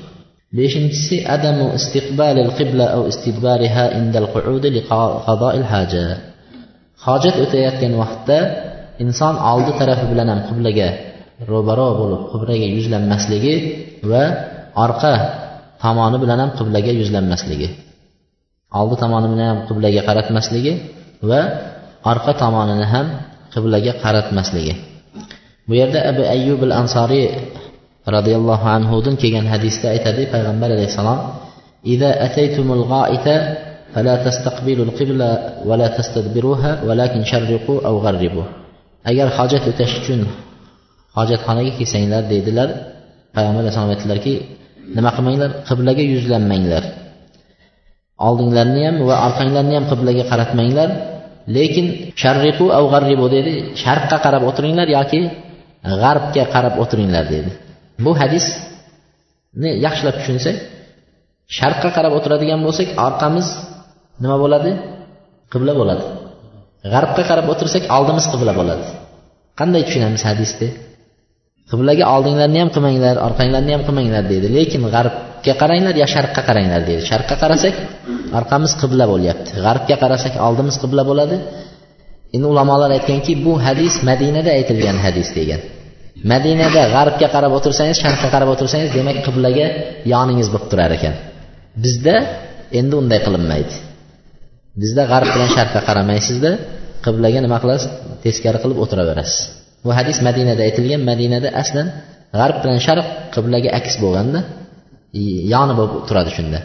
Beshinchisi 0.57 1.17
adamu 1.35 1.65
istiqbalil 1.77 2.51
qibla 2.57 2.85
au 2.95 3.01
istidbariha 3.11 3.83
indal 3.99 4.27
qu'udi 4.33 4.69
liqada'il 4.77 5.65
haja. 5.71 6.05
Hojat 7.05 7.35
o'tayotgan 7.43 7.93
vaqtda 8.01 8.37
inson 9.03 9.35
oldi 9.51 9.71
tarafi 9.79 10.05
bilan 10.11 10.27
ham 10.31 10.41
qiblaga 10.49 10.89
ro'baro 11.51 11.89
bo'lib 11.99 12.21
qiblaga 12.31 12.67
yuzlanmasligi 12.77 13.53
va 14.11 14.23
orqa 14.85 15.13
tomoni 15.83 16.17
bilan 16.23 16.39
ham 16.43 16.51
qiblaga 16.59 16.91
yuzlanmasligi 17.01 17.67
oldi 18.79 18.95
tomoni 19.03 19.27
bilan 19.33 19.47
ham 19.51 19.59
qiblaga 19.69 20.01
qaratmasligi 20.09 20.73
va 21.29 21.41
orqa 22.12 22.32
tomonini 22.42 22.86
ham 22.94 23.06
qiblaga 23.54 23.92
qaratmasligi 24.02 24.74
bu 25.68 25.72
yerda 25.80 25.98
abu 26.10 26.22
ayyub 26.34 26.60
al 26.68 26.74
ansoriy 26.80 27.26
roziyallohu 28.14 28.66
anhudan 28.76 29.14
kelgan 29.22 29.46
hadisda 29.52 29.86
aytadi 29.94 30.22
payg'ambar 30.32 30.68
alayhissalom 30.76 31.20
إذا 31.94 32.24
أتيتم 32.26 32.72
الغائط 32.72 33.26
فلا 33.94 34.14
تستقبلوا 34.26 34.84
القبلة 34.84 35.30
ولا 35.68 35.88
تستدبروها 35.98 36.82
ولكن 36.88 37.24
شرقوا 37.24 37.86
أو 37.86 37.98
غربوا 37.98 38.44
agar 39.04 39.28
hojat 39.36 39.68
o'tash 39.68 40.00
uchun 40.00 40.20
hojatxonaga 41.16 41.72
kelsanglar 41.78 42.22
deydilar 42.32 42.68
payg'ambar 43.36 43.60
alayhissalom 43.62 43.92
aytdilarki 43.94 44.34
nima 44.96 45.10
qilmanglar 45.16 45.50
qiblaga 45.68 46.04
yuzlanmanglar 46.12 46.84
oldinglarni 48.28 48.82
ham 48.86 48.96
va 49.08 49.16
orqanglarni 49.28 49.74
ham 49.78 49.84
qiblaga 49.92 50.22
qaratmanglar 50.30 50.88
Lekin 51.55 51.85
sharriqu 52.21 52.65
av 52.77 52.85
g'arribu 52.93 53.25
dedi 53.35 53.51
sharqqa 53.83 54.17
qarab 54.25 54.43
o'tiringlar 54.49 54.87
yoki 54.97 55.19
g'arbga 56.01 56.43
qarab 56.53 56.75
o'tiringlar 56.81 57.25
dedi. 57.33 57.51
Bu 58.05 58.11
hadisni 58.21 59.69
yaxshilab 59.85 60.15
tushunsak 60.19 60.55
sharqqa 61.57 61.89
qarab 61.97 62.13
o'tiradigan 62.17 62.59
bo'lsak 62.67 62.87
orqamiz 63.07 63.47
nima 64.23 64.37
bo'ladi? 64.43 64.71
Qibla 65.53 65.73
bo'ladi. 65.79 66.03
G'arbga 66.93 67.23
qarab 67.29 67.45
o'tirsak 67.53 67.83
oldimiz 67.97 68.25
qibla 68.33 68.53
bo'ladi. 68.59 68.85
Qanday 69.59 69.81
tushunamiz 69.87 70.21
hadisni? 70.29 70.69
Qiblaga 71.71 72.05
oldinglarni 72.15 72.59
ham 72.63 72.69
qilmanglar 72.75 73.15
orqanglarni 73.27 73.71
ham 73.75 73.83
qilmanglar 73.87 74.23
deydi 74.31 74.47
lekin 74.57 74.81
g'arb 74.95 75.15
g'arbga 75.45 75.53
qaranglar 75.61 75.95
yo 76.01 76.07
sharqqa 76.15 76.41
qaranglar 76.49 76.81
deydi. 76.87 77.03
Sharqqa 77.11 77.35
qarasak 77.43 77.75
orqamiz 78.39 78.71
qibla 78.81 79.05
bo'lyapti. 79.11 79.49
G'arbga 79.65 79.95
qarasak 80.03 80.33
oldimiz 80.47 80.75
qibla 80.83 81.03
bo'ladi. 81.09 81.35
Endi 82.35 82.47
ulamolar 82.53 82.89
aytganki 82.97 83.33
bu 83.45 83.53
hadis 83.65 83.93
madinada 84.09 84.51
aytilgan 84.57 84.97
hadis 85.05 85.29
degan. 85.37 85.61
Madinada 86.31 86.81
g'arbga 86.95 87.27
qarab 87.35 87.51
o'tirsangiz 87.57 87.97
sharqqa 88.03 88.27
qarab 88.33 88.49
o'tirsangiz 88.53 88.89
demak 88.97 89.17
qiblaga 89.27 89.65
yoningiz 90.13 90.47
bo'lib 90.53 90.67
turar 90.71 90.91
ekan. 90.97 91.13
Bizda 91.83 92.15
endi 92.79 92.93
unday 93.01 93.19
qilinmaydi. 93.25 93.73
Bizda 94.81 95.03
g'arb 95.11 95.29
bilan 95.33 95.49
sharqqa 95.57 95.79
qaramaysizda 95.87 96.51
qiblaga 97.05 97.39
nima 97.45 97.57
qilasiz? 97.63 97.89
Teskari 98.25 98.57
qilib 98.63 98.77
o'tiraverasiz. 98.83 99.37
Bu 99.85 99.89
hadis 99.97 100.17
madinada 100.27 100.61
aytilgan. 100.67 101.01
Madinada 101.11 101.49
aslan 101.61 101.87
g'arb 102.39 102.57
bilan 102.63 102.79
sharq 102.87 103.07
qiblaga 103.35 103.69
aks 103.79 103.93
bo'lganda 104.03 104.39
yoni 105.53 105.73
bo'lib 105.79 105.93
turadi 106.09 106.31
shunda. 106.37 106.59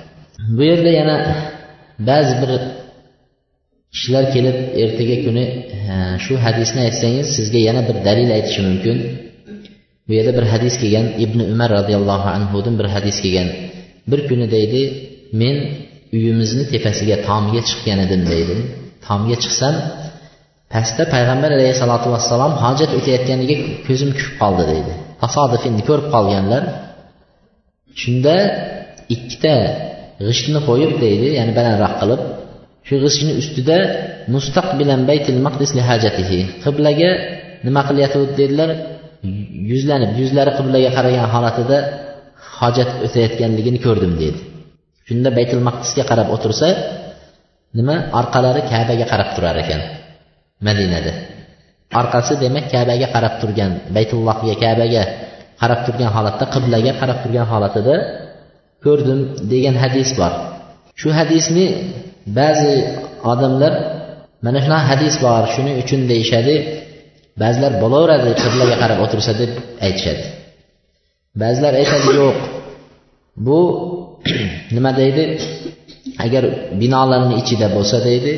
Bu 0.57 0.63
yerda 0.71 0.91
yana 1.01 1.17
ba'zi 2.09 2.35
bir 2.43 2.51
kishilar 3.95 4.25
kelib 4.35 4.57
ertaga 4.83 5.17
kuni 5.27 5.45
shu 6.25 6.35
hadisni 6.45 6.81
aytsangiz 6.87 7.27
sizga 7.37 7.61
yana 7.69 7.83
bir 7.89 7.97
dalil 8.09 8.31
aytishi 8.37 8.61
mumkin. 8.69 8.97
Bu 10.07 10.13
yerda 10.19 10.33
bir 10.39 10.47
hadis 10.53 10.75
kelgan 10.83 11.07
ibn 11.25 11.39
umar 11.53 11.71
roziyallohu 11.79 12.29
anhudan 12.37 12.75
bir 12.81 12.87
hadis 12.95 13.17
kelgan. 13.25 13.49
Bir 14.11 14.21
kuni 14.29 14.47
deydi 14.57 14.81
men 15.41 15.57
uyimizni 16.17 16.65
tepasiga 16.73 17.17
tomga 17.29 17.61
chiqqan 17.69 17.99
edim 18.07 18.23
deydi. 18.33 18.57
Tomga 19.07 19.37
chiqsam 19.45 19.75
pastda 20.73 21.05
payg'ambar 21.15 21.51
alayhissalotu 21.57 22.09
vassalom 22.15 22.53
hojat 22.65 22.91
o'tayotganiga 22.99 23.57
ko'zim 23.87 24.11
tushib 24.17 24.35
qoldi 24.43 24.65
deydi. 24.73 24.93
Tasodifini 25.23 25.83
ko'rib 25.89 26.07
qolganlar 26.15 26.63
shunda 28.01 28.37
ikkita 29.15 29.55
g'ishtni 30.27 30.61
qo'yib 30.69 30.93
deydi 31.05 31.29
ya'ni 31.39 31.53
balandroq 31.59 31.95
qilib 32.01 32.21
shu 32.87 32.95
g'ishtni 33.05 33.33
ustida 33.41 33.79
mustaqbilan 34.35 35.01
baytil 35.11 35.39
maqdis 35.47 35.71
li 35.77 35.83
hajatihi. 35.91 36.41
Qiblaga 36.65 37.11
nima 37.67 37.81
qilyotgandi 37.89 38.33
dedilar? 38.41 38.71
Yuzlanib 39.71 40.11
yuzlari 40.21 40.53
qiblaga 40.59 40.91
qaragan 40.97 41.27
holatida 41.35 41.79
hojat 42.59 42.91
o'tayotganligini 43.07 43.79
ko'rdim 43.87 44.13
deydi 44.23 44.41
shunda 45.09 45.29
baytul 45.39 45.61
maqdisga 45.69 46.05
qarab 46.11 46.29
o'tirsa 46.35 46.69
nima? 47.79 47.97
Orqalari 48.21 48.63
kabaga 48.73 49.07
qarab 49.13 49.29
turar 49.37 49.57
ekan 49.63 49.81
madinada. 50.67 51.13
Orqasi 52.01 52.35
demak 52.45 52.65
kabaga 52.75 53.07
qarab 53.15 53.35
turgan 53.41 53.71
baytullohga 53.97 54.55
kabaga 54.65 55.03
qarab 55.61 55.81
turgan 55.87 56.11
holatda 56.17 56.45
qiblaga 56.55 56.93
qarab 57.01 57.19
turgan 57.23 57.47
holatida 57.53 57.95
ko'rdim 58.85 59.21
degan 59.53 59.77
hadis 59.83 60.11
bor. 60.21 60.33
Shu 61.01 61.09
hadisni 61.19 61.67
ba'zi 62.39 62.75
odamlar 63.33 63.73
mana 64.45 64.59
shunaqa 64.65 64.85
hadis 64.93 65.15
bor 65.25 65.43
shuning 65.55 65.77
uchun 65.83 66.01
deyishadi 66.11 66.55
ba'zilar 67.43 67.73
bo'laveradi 67.83 68.31
qiblaga 68.43 68.77
qarab 68.83 68.99
o'tirsa 69.05 69.33
deb 69.41 69.51
aytishadi. 69.87 70.25
Ba'zilar 71.43 71.73
aytadi 71.81 72.11
yo'q 72.21 72.37
bu 73.47 73.59
nima 74.77 74.91
deydi 75.01 75.25
agar 76.27 76.45
binolarni 76.81 77.35
ichida 77.43 77.67
bo'lsa 77.77 77.97
deydi 78.09 78.33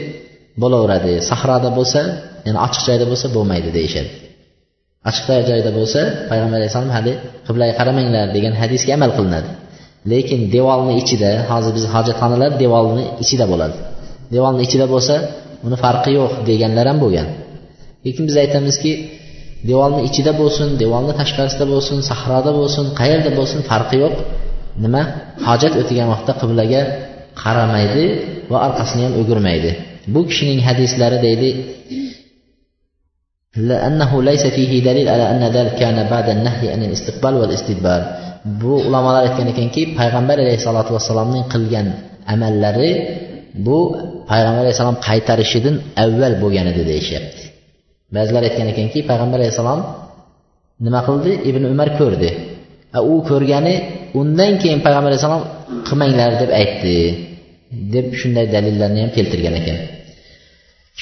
bo'laveradi 0.63 1.13
sahroda 1.31 1.71
bo'lsa 1.79 2.01
ya'ni 2.47 2.59
ochiq 2.67 2.83
joyda 2.89 3.07
bo'lsa 3.11 3.27
bo'lmaydi 3.37 3.71
deyishadi. 3.79 4.11
Ochiq 5.11 5.27
joyda 5.51 5.71
bo'lsa 5.79 6.01
payg'ambar 6.31 6.57
alayhissalom 6.61 6.93
hali 6.97 7.13
qiblaga 7.47 7.75
qaramanglar 7.81 8.27
degan 8.37 8.55
hadisga 8.61 8.93
amal 8.99 9.11
qilinadi. 9.19 9.49
Lekin 10.13 10.41
devorni 10.55 10.93
ichida 11.03 11.31
hozir 11.51 11.73
biz 11.79 11.85
hojatxonalar 11.95 12.51
devorni 12.63 13.05
ichida 13.25 13.45
bo'ladi. 13.53 13.77
Devorni 14.35 14.61
ichida 14.67 14.87
bo'lsa 14.95 15.15
uni 15.67 15.77
farqi 15.85 16.11
yo'q 16.19 16.33
deganlar 16.49 16.87
ham 16.91 16.99
bo'lgan. 17.05 17.29
Lekin 18.05 18.25
biz 18.29 18.37
aytamizki 18.45 18.93
devorni 19.71 20.01
ichida 20.09 20.33
bo'lsin 20.41 20.69
devorni 20.83 21.13
tashqarisida 21.21 21.67
bo'lsin 21.73 21.99
sahroda 22.11 22.51
bo'lsin 22.59 22.85
qayerda 23.01 23.31
bo'lsin 23.39 23.61
farqi 23.71 23.97
yo'q. 24.05 24.15
Nima? 24.85 25.03
Hojat 25.47 25.73
o'tgan 25.81 26.09
vaqtda 26.13 26.33
qiblaga 26.43 26.83
qaramaydi 27.43 28.05
va 28.51 28.59
orqasini 28.67 29.03
ham 29.07 29.15
o'girmaydi. 29.21 29.71
Bu 30.15 30.21
kishining 30.29 30.61
hadislari 30.69 31.19
deydi 31.27 31.49
لأنه 33.56 34.24
ليس 34.24 34.44
فيه 34.56 34.72
دليل 34.84 35.10
على 35.10 35.26
أن 35.32 35.44
ذلك 35.56 35.74
كان 35.76 35.98
بعد 36.14 36.28
النهي 36.30 36.66
عن 36.74 36.82
الاستقبال 36.84 37.34
والاستدبار 37.36 38.02
bu 38.46 38.74
ulamolar 38.88 39.24
aytgan 39.28 39.48
ekanki 39.54 39.82
payg'ambar 40.00 40.38
alayhissalotu 40.44 40.92
vassalomning 40.96 41.46
qilgan 41.54 41.88
amallari 42.34 42.92
bu 43.66 43.78
payg'ambar 44.32 44.62
alayhissalom 44.66 44.98
qaytarishidan 45.08 45.76
avval 46.04 46.34
bo'lgan 46.44 46.66
edi 46.72 46.84
deyishyapti 46.92 47.44
ba'zilar 48.16 48.42
aytgan 48.48 48.68
ekanki 48.74 49.00
payg'ambar 49.10 49.38
alayhissalom 49.42 49.82
nima 50.86 51.00
qildi 51.08 51.32
ibn 51.50 51.64
umar 51.74 51.90
ko'rdi 52.00 52.30
u 53.14 53.16
ko'rgani 53.30 53.76
undan 54.22 54.54
keyin 54.62 54.80
payg'ambar 54.86 55.10
alayhissalom 55.12 55.44
qilmanglar 55.88 56.32
deb 56.42 56.52
aytdi 56.62 56.98
deb 57.94 58.06
shunday 58.20 58.46
dalillarni 58.56 59.00
ham 59.04 59.12
keltirgan 59.18 59.54
ekan 59.62 59.78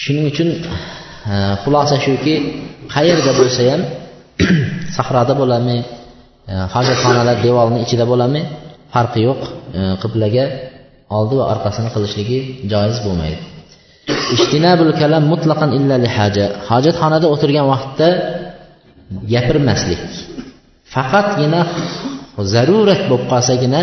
shuning 0.02 0.26
uchun 0.32 0.50
xulosa 1.63 1.97
shuki 2.05 2.35
qayerda 2.95 3.33
bo'lsa 3.41 3.63
ham 3.71 3.83
sahroda 4.97 5.35
bo'ladimi 5.41 5.79
e, 6.53 6.55
hojatxonalar 6.75 7.37
devorni 7.47 7.79
ichida 7.85 8.05
bo'ladimi 8.11 8.43
farqi 8.95 9.21
yo'q. 9.29 9.41
E, 9.79 9.81
qiblaga 10.03 10.45
oldi 11.19 11.35
va 11.41 11.45
orqasini 11.55 11.91
qilishligi 11.95 12.39
joiz 12.73 12.99
bo'lmaydi. 13.07 13.39
Ishtinabul 14.37 14.93
kalam 15.01 15.25
mutlaqan 15.33 15.71
illa 15.79 15.97
li 16.05 16.09
haja. 16.17 16.47
Hojatxonada 16.71 17.27
o'tirgan 17.35 17.67
vaqtda 17.73 18.09
gapirmaslik. 19.33 20.03
Faqatgina 20.95 21.61
zarurat 22.55 23.03
bo'lib 23.11 23.27
qolsagina 23.33 23.81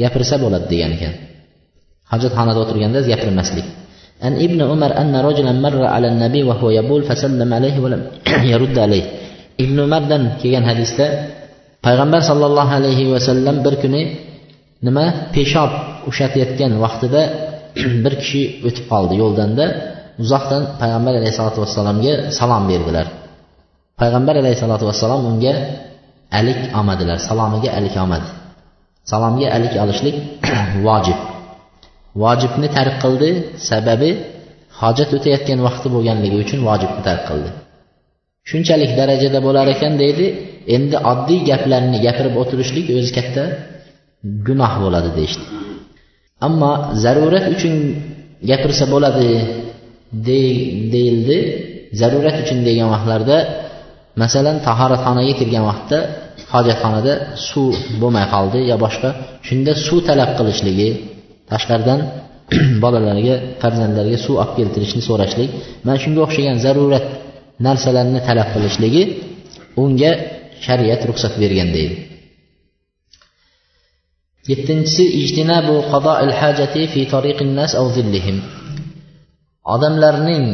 gapirsa 0.00 0.34
bo'ladi 0.44 0.66
degan 0.72 0.90
ekan. 0.96 1.14
Hojatxonada 2.12 2.58
o'tirganda 2.64 2.98
gapirmaslik. 3.12 3.66
عن 4.23 4.33
ابن 4.45 4.59
عمر 4.69 4.91
أن 5.01 5.15
رجلا 5.27 5.51
مر 5.65 5.81
على 5.93 6.07
النبي 6.07 6.41
وهو 6.49 6.69
يبول 6.79 7.01
فسلم 7.09 7.49
عليه 7.53 7.75
ولم 7.83 8.01
يرد 8.53 8.75
عليه 8.85 9.05
ابن 9.63 9.77
عمرdan 9.85 10.23
kelgan 10.41 10.63
hadisda 10.69 11.05
payg'ambar 11.85 12.21
sollallohu 12.29 12.71
alayhi 12.79 13.03
vasallam 13.13 13.55
bir 13.65 13.75
kuni 13.83 14.01
nima 14.85 15.05
peshob 15.35 15.71
ushlatayotgan 16.09 16.71
vaqtida 16.83 17.21
bir 18.03 18.13
kishi 18.21 18.41
o'tib 18.67 18.85
qoldi 18.91 19.13
yo'ldanda 19.21 19.65
uzoqdan 20.23 20.61
payg'ambar 20.81 21.13
alayhisalotu 21.19 21.59
vassalomga 21.63 22.13
salom 22.39 22.63
berdilar 22.71 23.07
payg'ambar 24.01 24.35
alayhisalotu 24.41 24.83
vassalom 24.89 25.21
unga 25.31 25.53
alik 26.39 26.59
olmadilar 26.77 27.17
salomiga 27.27 27.69
alik 27.77 27.93
olmadi 28.03 28.29
salomga 29.11 29.47
alik 29.57 29.73
olishlik 29.83 30.15
vojib 30.85 31.19
Vojibni 32.22 32.68
tark 32.76 32.94
qildi 33.04 33.30
sababi 33.70 34.10
hojat 34.80 35.10
o'tayotgan 35.16 35.60
vaqti 35.66 35.88
bo'lganligi 35.94 36.36
uchun 36.44 36.60
vojibni 36.68 37.02
tark 37.08 37.22
qildi. 37.30 37.50
Shunchalik 38.50 38.92
darajada 39.00 39.38
bo'lar 39.46 39.66
ekan 39.74 39.92
deydi 40.02 40.26
endi 40.76 40.96
oddiy 41.12 41.40
gaplarni 41.50 41.98
gapirib 42.06 42.34
o'tirishlik 42.42 42.86
o'zi 42.98 43.10
katta 43.18 43.44
gunoh 44.46 44.72
bo'ladi 44.84 45.10
deyishdi. 45.18 45.44
Ammo 46.46 46.72
zarurat 47.04 47.46
uchun 47.54 47.74
gapirsa 48.50 48.84
bo'ladi 48.94 49.28
deyildi. 50.94 51.38
Zarurat 52.00 52.36
uchun 52.42 52.58
degan 52.68 52.88
vaqtlarda 52.94 53.38
masalan 54.22 54.56
tahoratxonaga 54.66 55.34
kirgan 55.40 55.64
vaqtda 55.70 55.98
hojatxonada 56.52 57.12
suv 57.48 57.74
bo'lmay 58.00 58.26
qoldi 58.34 58.58
yo 58.70 58.76
boshqa 58.84 59.08
shunda 59.46 59.72
suv 59.86 59.98
talab 60.08 60.30
qilishligi 60.38 60.88
tashqaridan 61.52 62.00
bolalarga 62.82 63.34
farzandlarga 63.62 64.18
suv 64.24 64.34
olib 64.42 64.52
keltirishni 64.58 65.02
so'rashlik 65.08 65.50
mana 65.84 65.98
shunga 66.04 66.20
o'xshagan 66.26 66.56
zarurat 66.64 67.06
narsalarni 67.66 68.20
talab 68.28 68.48
qilishligi 68.54 69.02
unga 69.82 70.12
shariat 70.66 71.00
ruxsat 71.08 71.34
bergan 71.42 71.68
deydi. 71.76 71.96
Yettinchisi 74.50 75.04
ijtinabu 75.22 75.74
qadoil 75.92 76.32
hajati 76.40 76.82
fi 76.92 77.00
tariqin 77.14 77.50
nas 77.58 77.72
aw 77.80 77.86
zillihim. 77.96 78.36
Odamlarning 79.74 80.44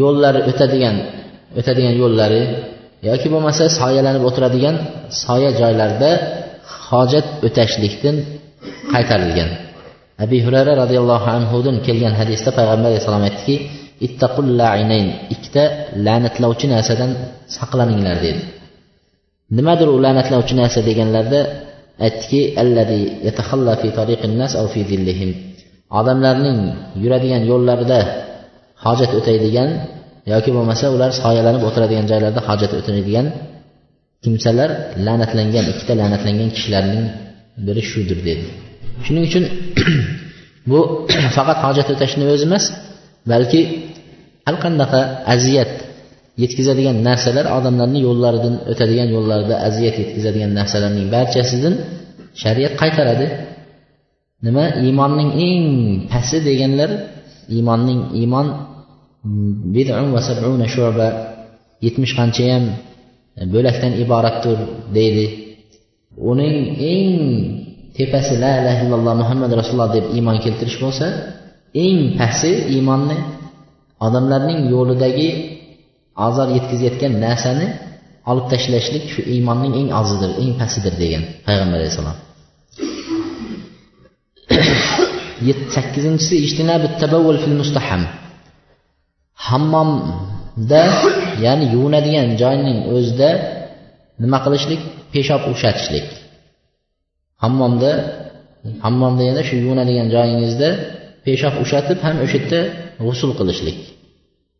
yo'llari 0.00 0.40
o'tadigan 0.50 0.96
o'tadigan 1.58 1.94
yo'llari 2.02 2.42
yoki 3.08 3.28
bo'lmasa 3.34 3.64
soyalanib 3.78 4.22
o'tiradigan 4.28 4.76
soya 5.22 5.50
joylarda 5.60 6.10
hojat 6.88 7.26
o'tashlikdan 7.46 8.16
qaytarilgan. 8.92 9.50
Abi 10.22 10.38
hurayra 10.46 10.72
roziyallohu 10.82 11.28
anhudan 11.36 11.76
kelgan 11.86 12.14
hadisda 12.20 12.50
payg'ambar 12.58 12.88
alayhissalom 12.90 13.24
aytdiki 13.28 13.56
ittaqul 14.06 14.46
lainayn 14.60 15.06
ikkita 15.34 15.64
la'natlovchi 16.06 16.66
narsadan 16.74 17.10
saqlaninglar 17.56 18.16
dedi. 18.26 18.42
Nimadir 19.56 19.88
u 19.94 19.96
la'natlovchi 20.04 20.54
narsa 20.60 20.80
deganlarda 20.88 21.40
aytdiki 22.06 22.40
allazi 22.62 23.00
yatahalla 23.26 23.72
fi 23.80 23.88
tariqin 23.98 24.32
nas 24.40 24.52
aw 24.60 24.66
fi 24.74 24.80
zillihim. 24.90 25.30
Odamlarning 25.98 26.60
yuradigan 27.02 27.42
yo'llarida 27.50 28.00
hojat 28.84 29.10
o'taydigan 29.18 29.70
yoki 30.32 30.50
bo'lmasa 30.56 30.86
ular 30.94 31.10
soyalanib 31.22 31.62
o'tiradigan 31.68 32.06
joylarda 32.10 32.40
hojat 32.48 32.72
o'taydigan 32.78 33.26
kimsalar 34.24 34.70
la'natlangan 35.06 35.64
ikkita 35.72 35.92
la'natlangan 36.00 36.50
kishilarning 36.56 37.04
biri 37.66 37.82
shudir 37.90 38.18
dedi. 38.28 38.46
Shuning 39.04 39.24
uchun 39.28 39.44
bu 40.70 40.78
faqat 41.36 41.58
hojat 41.66 41.88
o'tashni 41.94 42.24
o'zi 42.34 42.44
emas 42.50 42.64
balki 43.32 43.60
har 44.46 44.56
qanaqa 44.64 45.00
aziyat 45.34 45.72
yetkazadigan 46.42 46.96
narsalar 47.08 47.46
odamlarni 47.58 48.00
yo'llaridan 48.06 48.54
o'tadigan 48.70 49.08
yo'llarida 49.16 49.54
aziyat 49.68 49.96
yetkazadigan 50.02 50.52
narsalarning 50.58 51.06
barchasidan 51.16 51.74
shariat 52.42 52.74
qaytaradi. 52.82 53.26
Nima? 54.46 54.64
Iymonning 54.84 55.30
eng 55.46 55.64
pasti 56.12 56.38
deganlar 56.48 56.90
iymonning 57.56 58.00
iymon 58.20 58.46
bid'un 59.74 60.08
va 60.14 60.20
sab'una 60.28 60.66
shu'ba 60.74 61.08
yetmish 61.84 62.12
qanchayam 62.18 62.64
bo'lakdan 63.54 63.92
iboratdir 64.02 64.58
deydi. 64.96 65.26
Uning 66.30 66.56
eng 66.92 67.12
tepasi 67.96 68.34
la 68.42 68.50
ilaha 68.60 68.80
illalloh 68.84 69.14
muhammad 69.22 69.50
rasululloh 69.60 69.90
deb 69.96 70.04
iymon 70.16 70.36
keltirish 70.44 70.78
bo'lsa 70.84 71.06
eng 71.84 71.98
pasti 72.18 72.52
iymonni 72.74 73.18
odamlarning 74.06 74.60
yo'lidagi 74.74 75.28
ozor 76.26 76.48
yetkazayotgan 76.56 77.12
narsani 77.24 77.66
olib 78.30 78.46
tashlashlik 78.52 79.04
shu 79.12 79.20
iymonning 79.34 79.72
eng 79.80 79.88
ozidir 80.00 80.30
eng 80.42 80.52
pastidir 80.60 80.94
degan 81.02 81.22
payg'ambar 81.46 81.78
alayhissalom. 81.80 82.16
Sakkizinchisi 85.76 86.34
fil 87.42 87.56
mustaham. 87.62 88.02
Hammomda 89.46 90.84
ya'ni 91.44 91.66
yuvinadigan 91.74 92.28
joyning 92.42 92.78
o'zida 92.94 93.30
nima 94.22 94.38
qilishlik? 94.44 94.80
Peshob 95.12 95.42
ushatishlik 95.52 96.06
hammomda 97.44 97.92
hammomda 98.84 99.22
yana 99.30 99.42
shu 99.48 99.54
yuvinadigan 99.62 100.08
joyingizda 100.14 100.68
peshob 101.24 101.54
ushatib 101.64 101.98
ham 102.06 102.16
o'sha 102.24 102.36
yerda 102.40 102.60
g'usul 103.06 103.32
qilishlik. 103.38 103.78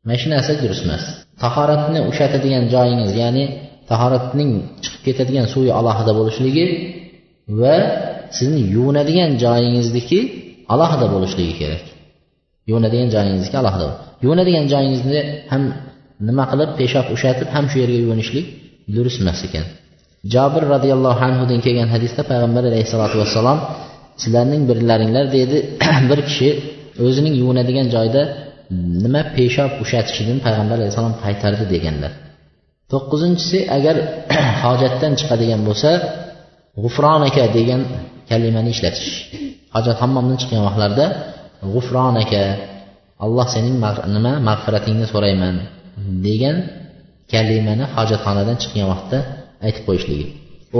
Mana 0.06 0.16
shu 0.20 0.28
narsa 0.34 0.52
durust 0.62 0.82
emas. 0.86 1.04
Tahoratni 1.42 2.00
ushatadigan 2.10 2.64
joyingiz 2.74 3.12
ya'ni 3.22 3.44
tahoratning 3.90 4.50
chiqib 4.82 5.00
ketadigan 5.06 5.46
suvi 5.52 5.70
alohida 5.78 6.12
bo'lishligi 6.18 6.66
va 7.60 7.76
sizni 8.36 8.60
yuvinadigan 8.74 9.30
joyingizniki 9.44 10.18
alohida 10.74 11.06
bo'lishligi 11.14 11.54
kerak. 11.60 11.84
Yuvinadigan 12.70 13.08
joyingizniki 13.14 13.56
alohida 13.62 13.88
yuvinadigan 14.24 14.66
joyingizni 14.72 15.20
ham 15.52 15.62
nima 16.28 16.44
qilib 16.50 16.70
peshob 16.80 17.06
ushatib 17.16 17.48
ham 17.54 17.64
shu 17.70 17.76
yerga 17.82 17.98
yuvinishlik 18.04 18.46
durust 18.94 19.18
emas 19.22 19.40
ekan. 19.48 19.66
Jobir 20.32 20.62
roziyallohu 20.74 21.20
anhudan 21.28 21.58
kelgan 21.66 21.88
hadisda 21.94 22.22
payg'ambar 22.30 22.62
alayhissalotu 22.70 23.16
vassalom 23.22 23.58
sizlarning 24.22 24.62
birlaringlar 24.70 25.24
deydi 25.36 25.56
bir 26.10 26.20
kishi 26.28 26.48
o'zining 27.06 27.34
yuvinadigan 27.40 27.86
joyda 27.96 28.22
nima 29.04 29.22
peshob 29.36 29.70
ushatishidan 29.84 30.38
payg'ambar 30.46 30.76
alayhissalom 30.80 31.14
qaytardi? 31.24 31.64
deganlar. 31.74 32.12
To'qqizinchisi 32.92 33.58
agar 33.76 33.96
hojatdan 34.64 35.12
chiqadigan 35.20 35.60
bo'lsa 35.68 35.90
g'ufronaka 36.82 37.44
degan 37.56 37.80
kalimani 38.30 38.70
ishlatish. 38.74 39.10
Hojat 39.74 39.96
hammomdan 40.02 40.36
chiqqan 40.40 40.60
vaqtlarda 40.66 41.06
g'ufronaka 41.72 42.42
alloh 43.24 43.46
sening 43.54 43.74
nima 44.16 44.32
mag'firatingni 44.48 45.06
so'rayman 45.12 45.56
degan 46.26 46.56
kalimani 47.32 47.84
hojatxonadan 47.96 48.56
chiqqan 48.62 48.86
vaqtda 48.92 49.18
aytib 49.66 49.84
qo'yishligi. 49.88 50.26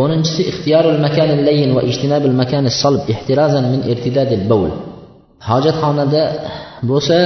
O'ninchisi 0.00 0.42
ixtiyorul 0.50 0.98
makanil 1.06 1.40
layin 1.48 1.70
va 1.76 1.82
ijtinabil 1.90 2.34
makani 2.42 2.70
solb 2.82 3.04
ihtirazan 3.14 3.64
min 3.72 3.80
irtidadil 3.92 4.44
bawl. 4.50 4.70
Hojatxonada 5.50 6.22
bo'lsa 6.90 7.16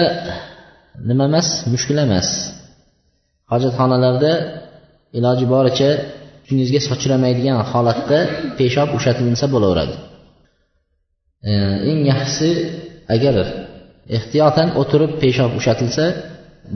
nima 1.08 1.24
emas 1.30 1.48
mushkul 1.72 1.98
emas. 2.06 2.28
Hojatxonalarda 3.52 4.32
iloji 5.18 5.46
boricha 5.54 5.90
ustingizga 6.48 6.80
sochramaydigan 6.88 7.58
holatda 7.70 8.18
peshob 8.58 8.88
ushlatilinsa 8.96 9.46
bo'laveradi. 9.54 9.94
E, 11.50 11.52
eng 11.90 12.00
yaxshisi 12.10 12.50
agar 13.14 13.34
ehtiyotan 14.16 14.68
o'tirib 14.80 15.12
peshob 15.22 15.50
ushlatilsa 15.58 16.04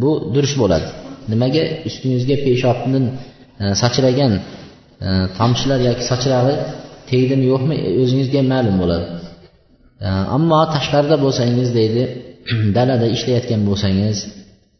bu 0.02 0.10
durust 0.34 0.56
bo'ladi. 0.62 0.88
Nimaga 1.32 1.64
ustingizga 1.88 2.36
peshobni 2.46 3.00
e, 3.62 3.64
sachragan 3.82 4.32
e, 4.38 4.61
tomchilar 5.38 5.80
yoki 5.88 6.04
sachrag'i 6.10 6.54
tegdimi 7.10 7.44
yo'qmi 7.52 7.76
e, 7.86 7.88
o'zingizga 8.02 8.42
ma'lum 8.52 8.76
bo'ladi. 8.82 9.06
Ammo 10.36 10.60
tashqarida 10.74 11.16
bo'lsangiz 11.24 11.68
deydi 11.78 12.02
dalada 12.76 13.06
ishlayotgan 13.16 13.60
bo'lsangiz 13.68 14.16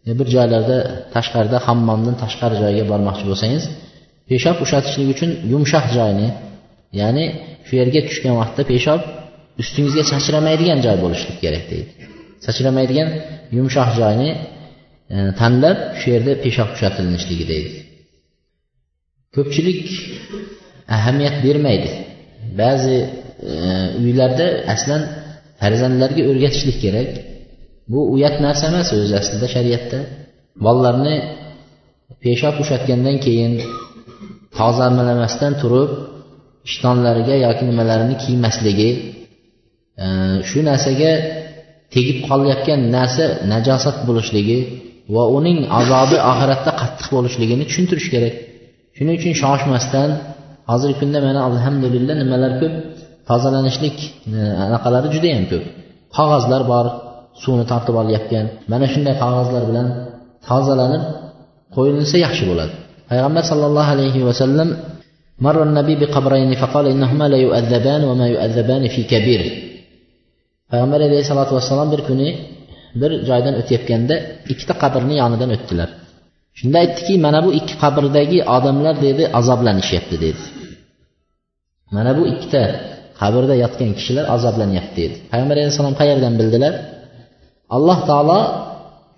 e, 0.09 0.11
bir 0.19 0.27
joylarda 0.35 0.77
tashqarida 1.15 1.59
hammomdan 1.67 2.17
tashqari 2.23 2.57
joyga 2.63 2.85
bormoqchi 2.93 3.25
bo'lsangiz 3.31 3.65
peshob 4.31 4.57
ushlatishlik 4.65 5.09
uchun 5.15 5.31
yumshoq 5.53 5.87
joyni 5.97 6.29
ya'ni 7.01 7.25
shu 7.67 7.73
yerga 7.81 8.01
tushgan 8.09 8.35
vaqtda 8.41 8.63
peshob 8.73 9.01
ustingizga 9.63 10.05
sachramaydigan 10.13 10.79
joy 10.87 10.97
bo'lishlik 11.05 11.37
kerak 11.45 11.65
deydi. 11.73 11.91
Sachramaydigan 12.47 13.09
yumshoq 13.57 13.91
joyni 14.01 14.31
e, 15.15 15.17
tanlab 15.41 15.79
shu 16.01 16.07
yerda 16.15 16.33
peshob 16.45 16.69
ushlatilishligi 16.75 17.47
deydi. 17.53 17.82
Ko'pchilik 19.37 19.83
ahamiyat 20.97 21.37
bermaydi. 21.47 21.91
Ba'zi 22.61 22.97
e, 23.51 23.53
uylarda 24.05 24.47
aslan 24.75 25.03
farzandlarga 25.61 26.23
o'rgatishlik 26.31 26.79
kerak. 26.85 27.11
Bu 27.93 28.01
uyat 28.15 28.37
narsa 28.47 28.65
emas 28.73 28.89
o'zi 28.97 29.15
aslida 29.21 29.47
shariatda. 29.55 29.99
Bolalarni 30.65 31.17
peshob 32.25 32.57
ushatgandan 32.63 33.17
keyin 33.25 33.53
tozalamasdan 34.59 35.53
turib 35.63 35.91
ishtonlariga 36.69 37.35
yoki 37.47 37.65
nimalarini 37.71 38.17
kiymasligi 38.25 38.91
e, 40.05 40.07
shu 40.49 40.59
narsaga 40.71 41.13
tegib 41.95 42.19
qolayotgan 42.29 42.81
narsa 42.97 43.25
najosat 43.53 43.97
bo'lishligi 44.09 44.59
va 45.15 45.25
uning 45.39 45.59
azobi 45.81 46.19
oxiratda 46.31 46.73
qattiq 46.81 47.09
bo'lishligini 47.17 47.65
tushuntirish 47.69 48.09
kerak. 48.15 48.35
shuning 48.98 49.16
uchun 49.20 49.34
shoshmasdan 49.42 50.10
hozirgi 50.72 50.96
kunda 51.02 51.20
mana 51.28 51.40
alhamdulillah 51.50 52.16
nimalar 52.22 52.52
ko'p 52.62 52.74
tozalanishlik 53.30 53.98
e, 54.38 54.40
anaqalari 54.66 55.08
judayam 55.16 55.44
ko'p 55.52 55.64
qog'ozlar 56.18 56.62
bor 56.72 56.86
suvni 57.44 57.66
tortib 57.72 57.96
olyapgan 58.02 58.46
mana 58.72 58.86
shunday 58.94 59.16
qog'ozlar 59.24 59.64
bilan 59.70 59.88
tozalanib 60.48 61.04
qo'yilsa 61.76 62.18
yaxshi 62.26 62.44
bo'ladi 62.50 62.74
payg'ambar 63.10 63.44
sollallohu 63.52 63.90
alayhi 63.96 64.20
vasallam 64.30 64.70
مر 65.46 65.58
النبي 65.68 65.96
بقبرين 66.02 66.52
فقال 66.62 66.86
إنهما 66.96 67.26
لا 67.34 67.38
يؤذبان 67.46 68.02
وما 68.10 68.28
يؤذبان 68.34 68.84
في 68.94 69.02
كبير 69.14 69.42
payg'ambar 70.72 71.00
alayhissalotu 71.08 71.52
vassalom 71.58 71.88
bir 71.94 72.02
kuni 72.10 72.30
bir 73.02 73.12
joydan 73.30 73.54
o'tayotganda 73.62 74.16
ikkita 74.52 74.74
qabrni 74.84 75.16
yonidan 75.22 75.50
o'tdilar 75.56 75.90
shunda 76.59 76.77
aytdiki 76.85 77.15
mana 77.27 77.41
bu 77.47 77.51
ikki 77.59 77.75
qabrdagi 77.83 78.39
odamlar 78.57 78.95
dedi 79.07 79.23
azoblanishyapti 79.39 80.17
dedi. 80.25 80.43
Mana 81.95 82.13
bu 82.19 82.23
ikkita 82.33 82.63
qabrda 83.21 83.55
yotgan 83.65 83.91
kishilar 83.99 84.25
azoblanyapti 84.37 84.97
dedi. 85.03 85.17
Payg'ambar 85.31 85.57
alayhissalom 85.59 85.95
qayerdan 86.01 86.35
bildilar? 86.41 86.75
Alloh 87.77 87.99
taolo 88.09 88.41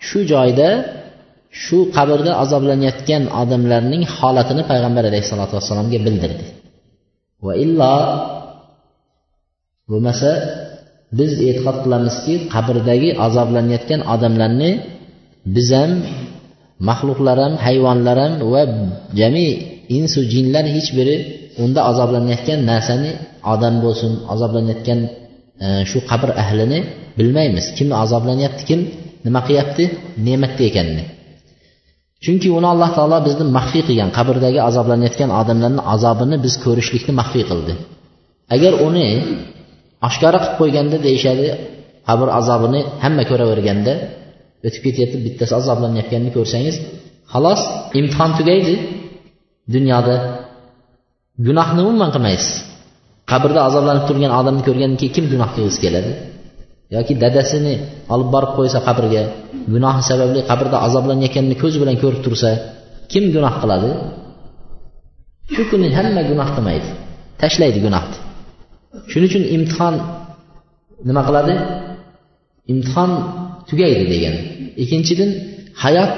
shu 0.08 0.18
joyda 0.32 0.68
shu 1.62 1.78
qabrda 1.96 2.32
azoblanayotgan 2.44 3.22
odamlarning 3.42 4.02
holatini 4.16 4.62
payg'ambar 4.70 5.04
alayhissalotu 5.10 5.52
vassalomga 5.58 5.98
bildirdi. 6.06 6.44
Va 7.46 7.52
illo 7.64 7.94
bo'lmasa 9.90 10.30
biz 11.18 11.32
e'tiqod 11.48 11.76
qilamizki 11.84 12.34
qabrdagi 12.54 13.10
azoblanayotgan 13.26 14.00
odamlarni 14.14 14.70
biz 15.54 15.68
ham 15.78 15.92
maxluqlar 16.88 17.38
ham 17.44 17.54
hayvonlar 17.66 18.16
ham 18.24 18.32
va 18.52 18.62
jami 19.20 19.46
insu 19.98 20.20
jinlar 20.32 20.64
hech 20.76 20.90
biri 20.98 21.16
unda 21.62 21.80
azoblanayotgan 21.90 22.60
narsani 22.70 23.10
odam 23.52 23.74
bo'lsin 23.84 24.12
azoblanayotgan 24.32 25.00
e, 25.64 25.66
shu 25.90 25.98
qabr 26.10 26.28
ahlini 26.42 26.78
bilmaymiz. 27.18 27.64
Kim 27.76 27.88
azoblanyapti 28.04 28.62
kim 28.68 28.80
nima 29.26 29.40
qilyapti 29.46 29.84
ne'matda 30.26 30.62
ekanini 30.70 31.04
chunki 32.24 32.48
uni 32.58 32.66
alloh 32.74 32.90
taolo 32.96 33.18
bizni 33.26 33.44
maxfiy 33.56 33.82
qilgan 33.88 34.10
qabrdagi 34.18 34.60
azoblanayotgan 34.68 35.30
odamlarni 35.40 35.82
azobini 35.94 36.36
biz 36.44 36.54
ko'rishlikni 36.64 37.12
maxfiy 37.20 37.44
qildi. 37.50 37.72
Agar 38.54 38.72
uni 38.88 39.06
oshkora 40.08 40.38
qilib 40.42 40.56
qo'yganda 40.60 40.96
deyishadi 41.06 41.46
qabr 42.08 42.28
azobini 42.40 42.80
hamma 43.04 43.22
ko'raverganda 43.30 43.92
o'tib 44.66 44.82
ketayotib 44.86 45.20
bittasi 45.26 45.52
azoblanayotganini 45.60 46.30
ko'rsangiz 46.36 46.76
xolos 47.32 47.60
imtihon 47.98 48.30
tugaydi. 48.38 48.74
Dunyoda 49.74 50.14
gunohni 51.46 51.80
umuman 51.86 52.10
qilmaysiz. 52.14 52.52
Qabrda 53.30 53.60
azoblanib 53.68 54.04
turgan 54.08 54.32
odamni 54.40 54.62
ko'rgandan 54.68 54.98
keyin 55.00 55.14
kim 55.16 55.24
gunoh 55.32 55.50
qilgisi 55.54 55.78
keladi? 55.84 56.12
Yoki 56.94 57.12
dadasini 57.22 57.74
olib 58.14 58.28
borib 58.34 58.52
qo'ysa 58.58 58.78
qabrga 58.88 59.22
gunohi 59.74 60.02
sababli 60.10 60.40
qabrda 60.50 60.76
azoblanayotganini 60.86 61.56
ko'zi 61.62 61.76
bilan 61.82 61.96
ko'rib 62.02 62.20
tursa 62.26 62.50
kim 63.12 63.24
gunoh 63.34 63.54
qiladi? 63.62 63.90
Shu 65.54 65.62
kuni 65.70 65.88
hamma 65.96 66.22
gunoh 66.30 66.48
qilmaydi 66.56 66.88
tashlaydi 67.42 67.78
gunohni. 67.86 68.16
Shuning 69.10 69.28
uchun 69.30 69.44
imtihon 69.56 69.94
nima 71.08 71.22
qiladi? 71.28 71.54
Imtihon 72.72 73.10
tugaydi 73.68 74.04
degan 74.12 74.34
ikkinchidan 74.82 75.30
hayot 75.84 76.12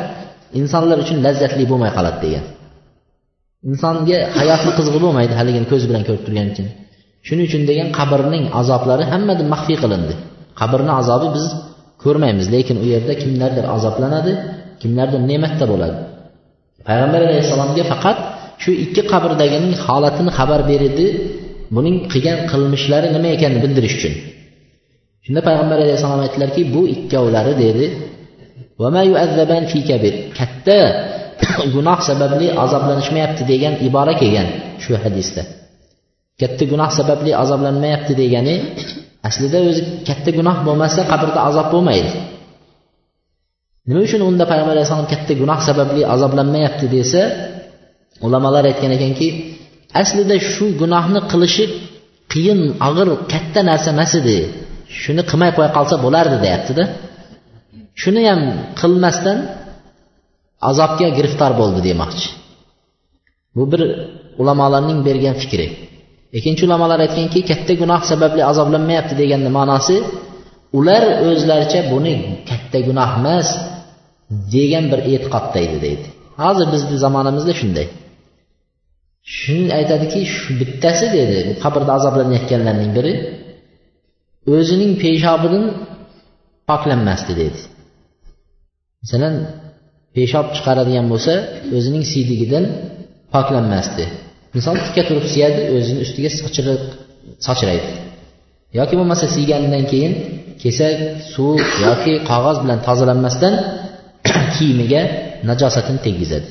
insonlar 0.60 0.98
uchun 1.04 1.16
lazzatli 1.26 1.64
bo'lmay 1.70 1.90
qoladi 1.96 2.18
degan. 2.24 2.44
Insonga 3.70 4.18
hayotni 4.38 4.72
qizig'i 4.78 5.00
bo'lmaydi 5.04 5.34
haligini 5.40 5.66
ko'z 5.72 5.82
bilan 5.88 6.02
ko'rib 6.08 6.22
turgani 6.26 6.50
uchun. 6.54 6.66
Shuning 7.26 7.46
uchun 7.48 7.62
degan 7.70 7.88
qabrning 7.98 8.44
azoblari 8.60 9.04
hammada 9.12 9.44
maxfiy 9.52 9.76
qilindi. 9.82 10.14
Qabrni 10.60 10.92
azobi 11.00 11.28
biz 11.36 11.44
ko'rmaymiz 12.04 12.46
lekin 12.54 12.76
u 12.84 12.86
yerda 12.94 13.14
kimlardir 13.22 13.64
azoblanadi 13.76 14.32
kimlardir 14.82 15.20
ne'matda 15.30 15.64
bo'ladi. 15.72 15.96
Payg'ambar 16.88 17.20
alayhissalomga 17.28 17.84
faqat 17.92 18.18
shu 18.62 18.70
ikki 18.84 19.02
qabrdagining 19.12 19.74
holatini 19.86 20.30
xabar 20.38 20.60
berdi 20.70 21.06
buning 21.76 21.96
qilgan 22.12 22.38
qilmishlari 22.50 23.08
nima 23.16 23.28
ekanini 23.36 23.60
bildirish 23.64 23.94
uchun. 23.98 24.14
Shunda 25.24 25.40
payg'ambar 25.48 25.78
alayhissalom 25.84 26.20
aytdilarki 26.26 26.62
bu 26.74 26.82
ikkovlari 26.94 27.52
dedi 27.64 27.84
katta 30.38 30.78
gunoh 31.74 31.98
sababli 32.08 32.46
azoblanishmayapti 32.64 33.42
degan 33.52 33.74
ibora 33.86 34.14
kelgan 34.20 34.48
shu 34.82 34.92
hadisda. 35.04 35.42
Katta 36.40 36.64
gunoh 36.72 36.90
sababli 36.98 37.30
azoblanmayapti 37.42 38.12
degani 38.22 38.54
aslida 39.28 39.58
o'zi 39.68 39.82
katta 40.08 40.30
gunoh 40.38 40.56
bo'lmasa 40.66 41.00
qabrda 41.10 41.40
azob 41.48 41.66
bo'lmaydi. 41.74 42.10
Nima 43.88 44.00
uchun 44.06 44.20
unda 44.30 44.44
payg'ambar 44.50 44.74
alayhissalom 44.76 45.08
katta 45.12 45.32
gunoh 45.42 45.58
sababli 45.68 46.02
azoblanmayapti 46.14 46.86
desa 46.96 47.22
ulamolar 48.26 48.64
aytgan 48.70 48.92
ekanki 48.98 49.28
aslida 50.02 50.36
shu 50.52 50.66
gunohni 50.80 51.20
qilishi 51.30 51.64
qiyin 52.32 52.60
og'ir 52.88 53.08
katta 53.32 53.60
narsa 53.70 53.88
emas 53.94 54.12
edi. 54.20 54.38
Shuni 55.00 55.22
qilmay 55.30 55.50
qo'ya 55.56 55.70
qolsa 55.76 55.94
bo'lardi 56.04 56.36
deyaptida. 56.44 56.84
Shuni 58.00 58.22
ham 58.30 58.40
qilmasdan 58.80 59.38
azobga 60.70 61.08
giriftor 61.16 61.52
bo'ldi 61.60 61.80
demoqchi. 61.88 62.28
Bu 63.56 63.64
bir 63.72 63.82
ulamolarning 64.40 65.00
bergan 65.08 65.36
fikri. 65.42 65.66
Ikkinchi 66.38 66.62
ulamolar 66.68 66.98
aytganki 67.06 67.40
katta 67.50 67.72
gunoh 67.80 68.00
sababli 68.10 68.42
azoblanmayapti 68.50 69.14
deganni 69.22 69.50
ma'nosi 69.58 69.96
ular 70.78 71.02
o'zlaricha 71.28 71.80
buni 71.92 72.14
katta 72.50 72.78
gunoh 72.88 73.10
emas 73.20 73.48
degan 74.54 74.84
bir 74.92 75.00
e'tiqodda 75.12 75.58
edi 75.66 75.78
deydi. 75.84 76.06
Hozir 76.42 76.66
bizni 76.74 76.96
zamonamizda 77.04 77.52
shunday. 77.60 77.86
Shuni 79.38 79.68
aytadiki 79.78 80.20
shu 80.34 80.50
bittasi 80.60 81.06
dedi 81.18 81.38
bu 81.48 81.52
qabrda 81.64 81.90
azoblanayotganlarning 81.98 82.92
biri 82.98 83.12
o'zining 84.54 84.92
peshobidan 85.02 85.64
poklanmasdi 86.68 87.32
dedi. 87.42 87.60
Masalan 89.06 89.34
peshob 90.16 90.46
chiqaradigan 90.56 91.06
bo'lsa 91.12 91.32
o'zining 91.76 92.04
siyligidan 92.12 92.64
poklanmasdi. 93.34 94.04
Inson 94.56 94.76
tikka 94.84 95.02
turib 95.08 95.26
siyadi 95.34 95.62
o'zini 95.76 96.00
ustiga 96.04 96.30
sochiriq 96.40 96.82
sachraydi 97.46 97.88
yoki 98.78 98.94
bo'lmasa 99.00 99.26
siyganidan 99.36 99.84
keyin 99.92 100.12
kesak 100.62 100.96
suv 101.32 101.58
yoki 101.86 102.12
qog'oz 102.30 102.56
bilan 102.64 102.78
tozalanmasdan 102.86 103.54
kiyimiga 104.54 105.02
najosatini 105.48 106.00
tegizadi 106.06 106.50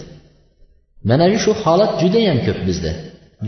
mana 1.10 1.26
shu 1.44 1.52
holat 1.64 1.92
judayam 2.02 2.38
ko'p 2.48 2.60
bizda. 2.68 2.92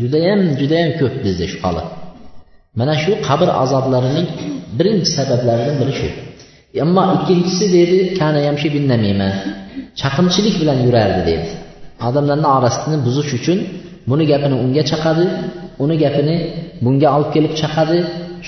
Judayam 0.01 0.41
judayam 0.59 0.91
ko'p 0.99 1.15
bizda 1.25 1.45
shu 1.51 1.57
holat. 1.65 1.87
Mana 2.79 2.95
shu 3.03 3.11
qabr 3.27 3.47
azoblarining 3.63 4.27
birinchi 4.77 5.09
sabablaridan 5.17 5.75
biri 5.81 5.93
shu. 5.99 6.07
Ammo 6.85 7.03
ikkinchisi 7.15 7.65
deydi 7.75 7.97
kana 8.19 8.39
yamshi 8.47 8.67
namima 8.91 9.29
chaqimchilik 10.01 10.55
bilan 10.61 10.77
yurardi 10.85 11.21
deydi 11.29 11.49
odamlarni 12.07 12.47
orasini 12.57 12.97
buzish 13.05 13.31
uchun 13.39 13.59
buni 14.09 14.23
gapini 14.31 14.55
unga 14.63 14.83
chaqadi 14.91 15.25
uni 15.83 15.95
gapini 16.03 16.35
bunga 16.85 17.07
olib 17.15 17.29
kelib 17.35 17.53
chaqadi 17.61 17.97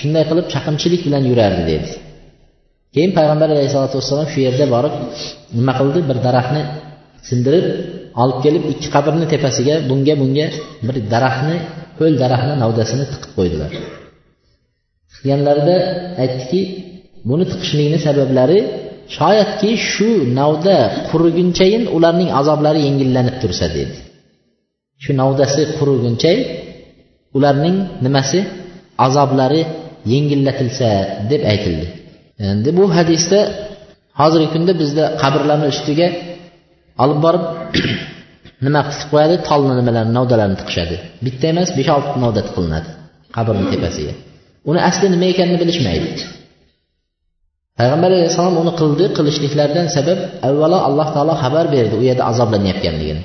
shunday 0.00 0.24
qilib 0.30 0.46
chaqimchilik 0.52 1.00
bilan 1.06 1.22
yurardi 1.30 1.62
deydi 1.70 1.90
keyin 2.94 3.12
payg'ambar 3.18 3.48
alayhisalotu 3.54 3.94
vassalom 4.00 4.28
shu 4.32 4.38
yerda 4.46 4.64
borib 4.74 4.94
nima 5.58 5.72
qildi? 5.78 6.00
Bir 6.08 6.18
daraxtni 6.26 6.62
sindirib 7.28 7.66
olib 8.22 8.38
kelib 8.44 8.64
ikki 8.72 8.88
qabrni 8.94 9.26
tepasiga 9.34 9.74
bunga 9.90 10.14
bunga 10.22 10.46
bir 10.86 10.96
daraxtni 11.12 11.56
ho'l 11.98 12.14
daraxtni 12.22 12.54
navdasini 12.62 13.04
tiqib 13.12 13.32
qo'ydilar. 13.38 13.70
Tiqganlarida 15.12 15.76
aytdiki 16.22 16.60
buni 17.28 17.44
tiqishlikni 17.52 17.98
sabablari 18.06 18.58
shoyatki 19.16 19.70
shu 19.90 20.10
navda 20.38 20.76
qurigunchayin 21.10 21.82
ularning 21.96 22.30
azoblari 22.40 22.80
yengillanib 22.86 23.36
tursa 23.42 23.66
dedi. 23.76 23.96
Shu 25.02 25.10
navdasi 25.22 25.62
quriguncha 25.78 26.32
ularning 27.36 27.76
nimasi? 28.04 28.40
Azoblari 29.06 29.62
yengillatilsa 30.12 30.88
deb 31.30 31.42
aytildi. 31.52 31.86
Endi 32.50 32.70
bu 32.78 32.84
hadisda 32.96 33.40
hozirgi 34.20 34.48
kunda 34.54 34.72
bizda 34.82 35.04
qabrlarni 35.22 35.66
ustiga 35.74 36.08
olib 37.04 37.18
borib 37.24 37.44
nima 38.66 38.80
qilib 38.88 39.08
qo'yadi? 39.12 39.36
Tolni 39.48 39.74
nimalarni 39.80 40.12
navdalarni 40.18 40.56
tiqishadi. 40.60 40.96
Bitta 41.24 41.44
emas 41.52 41.70
besh 41.78 41.90
olti 41.96 42.18
navda 42.24 42.40
tiqilinadi 42.48 42.90
qabrni 43.36 43.66
tepasiga. 43.72 44.14
Uni 44.70 44.80
asli 44.88 45.06
nima 45.14 45.26
ekanini 45.32 45.58
bilishmaydi. 45.62 46.08
Payg'ambar 47.80 48.10
alayhissalom 48.16 48.56
uni 48.62 48.72
qildi 48.80 49.04
qilishliklaridan 49.16 49.86
sabab 49.96 50.18
avvalo 50.48 50.78
alloh 50.88 51.08
taolo 51.14 51.34
xabar 51.42 51.64
berdi 51.74 51.94
u 52.00 52.02
yerda 52.08 52.22
azoblanayotganligini 52.30 53.22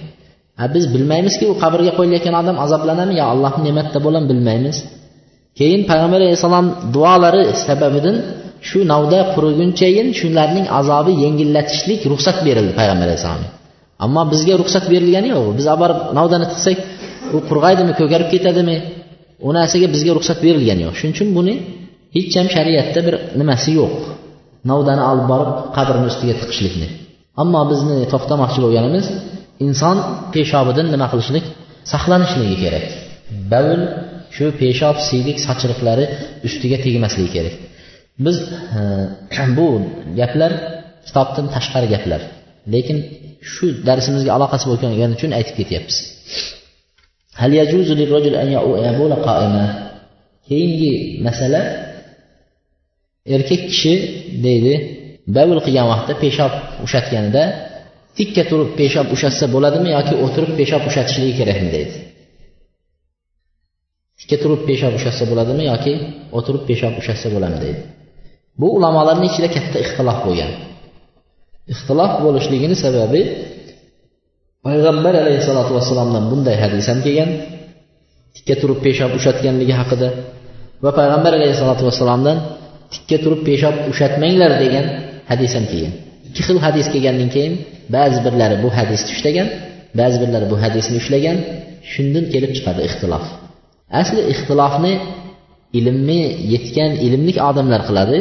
biz 0.76 0.84
bilmaymizki 0.94 1.46
u 1.52 1.56
qabrga 1.63 1.91
qo'yilayotgan 1.98 2.36
odam 2.41 2.58
azoblanadimi 2.65 3.15
yo 3.22 3.26
allohni 3.34 3.62
ne'matida 3.68 4.00
bo'ladimi 4.06 4.30
bilmaymiz? 4.32 4.78
Keyin 5.60 5.82
payg'ambar 5.89 6.20
alayhissalom 6.24 6.68
duolari 6.96 7.44
sababidan 7.65 8.15
shu 8.68 8.80
navda 8.91 9.20
qurigunchayin 9.36 10.08
shularning 10.20 10.65
azobi 10.80 11.13
yengillatishlik 11.24 12.02
ruxsat 12.12 12.38
berildi 12.48 12.74
payg'ambar 12.80 13.06
alayhissalomga 13.10 13.50
ammo 14.06 14.22
bizga 14.34 14.54
ruxsat 14.62 14.86
berilgani 14.94 15.30
yo'q. 15.36 15.46
Biz 15.58 15.65
olib 15.72 15.82
borib 15.84 16.00
navdani 16.18 16.46
tiqsak 16.54 16.78
u 17.36 17.38
qurg'aydimi 17.50 17.94
ko'karib 18.00 18.28
ketadimi? 18.34 18.78
U 19.48 19.50
narsaga 19.58 19.88
bizga 19.96 20.12
ruxsat 20.18 20.39
berilgani 20.46 20.82
yo'q. 20.86 20.94
Shuning 21.00 21.15
uchun 21.15 21.30
buni 21.38 21.54
hech 22.15 22.34
ham 22.39 22.48
shariatda 22.56 23.00
bir 23.08 23.15
nimasi 23.39 23.70
yo'q. 23.80 23.94
Novdani 24.69 25.04
olib 25.12 25.25
borib 25.32 25.51
qabrni 25.78 26.06
ustiga 26.12 26.36
tiqishlikni. 26.41 26.88
Ammo 27.41 27.62
bizni 27.71 27.97
to'xtamoqchi 28.12 28.60
bo'lganimiz 28.65 29.06
inson 29.65 29.97
peshobidan 30.34 30.88
nima 30.93 31.08
qilishlik? 31.12 31.45
Saqlanishligi 31.91 32.58
kerak. 32.63 32.86
Bavul 33.51 33.82
shu 34.36 34.45
peshob 34.62 34.95
siydik 35.08 35.38
sochiliqlari 35.47 36.06
ustiga 36.47 36.78
tegmasligi 36.86 37.32
kerak. 37.38 37.56
Biz 38.25 38.38
e, 39.41 39.45
bu 39.58 39.67
gaplar 40.19 40.51
kitobdan 41.08 41.45
tashqari 41.56 41.88
gaplar. 41.93 42.21
Lekin 42.73 42.97
shu 43.51 43.65
darsimizga 43.88 44.32
aloqasi 44.38 44.65
bo'lgani 44.69 45.13
uchun 45.17 45.32
aytib 45.38 45.56
ketyapmiz. 45.60 45.97
Keyingi 50.49 50.93
masala 51.25 51.62
erkak 53.33 53.61
kishi 53.71 53.93
deydi 54.45 54.73
davul 55.38 55.59
qilgan 55.65 55.88
vaqtda 55.91 56.13
peshob 56.23 56.53
ushatganida 56.85 57.43
tikka 58.17 58.43
turib 58.49 58.69
peshob 58.79 59.07
ushatsa 59.15 59.45
bo'ladimi 59.55 59.89
yoki 59.97 60.13
o'tirib 60.25 60.51
peshob 60.59 60.81
ushatishligi 60.89 61.33
kerakmi 61.39 61.69
deydi. 61.75 61.95
Tikka 64.19 64.38
turib 64.43 64.61
peshob 64.69 64.93
ushatsa 64.99 65.23
bo'ladimi 65.31 65.63
yoki 65.71 65.93
o'tirib 66.38 66.63
peshob 66.69 66.93
ushatsa 67.01 67.27
bo'ladimi 67.33 67.61
deydi. 67.65 67.81
Bu 68.59 68.67
ulamolarni 68.77 69.25
ichida 69.31 69.49
katta 69.55 69.77
ixtilof 69.85 70.19
bo'lgan. 70.27 70.51
Ixtilof 71.73 72.11
bo'lishligini 72.25 72.75
sababi 72.83 73.21
payg'ambar 74.65 75.13
alayhissalotu 75.23 75.71
vassalomdan 75.77 76.23
bunday 76.31 76.55
hadis 76.63 76.85
ham 76.91 76.99
kelgan. 77.05 77.29
Tikka 78.35 78.55
turib 78.61 78.79
peshob 78.85 79.11
ushatganligi 79.19 79.73
haqida 79.79 80.07
va 80.83 80.91
payg'ambar 80.99 81.31
alayhissalotu 81.39 81.83
vassalomdan 81.89 82.38
tikka 82.93 83.17
turib 83.24 83.41
peshob 83.50 83.76
ushatmanglar 83.91 84.52
degan 84.63 84.86
hadis 85.32 85.52
ham 85.58 85.65
kelgan. 85.71 85.93
Ikki 86.28 86.41
xil 86.48 86.58
hadis 86.65 86.86
kelgandan 86.93 87.30
keyin 87.36 87.54
ba'zi 87.95 88.19
birlari 88.26 88.56
bu 88.63 88.69
hadisni 88.78 89.10
ushlagan 89.15 89.48
ba'zi 90.00 90.17
birlari 90.24 90.48
bu 90.54 90.58
hadisni 90.63 90.95
ushlagan 91.02 91.38
shundan 91.91 92.26
kelib 92.34 92.52
chiqadi 92.58 92.82
ixtilof. 92.88 93.26
Asli 94.02 94.21
ixtilofni 94.34 94.93
ilmni 95.80 96.21
yetgan 96.54 96.91
ilmlik 97.06 97.38
odamlar 97.50 97.82
qiladi 97.89 98.17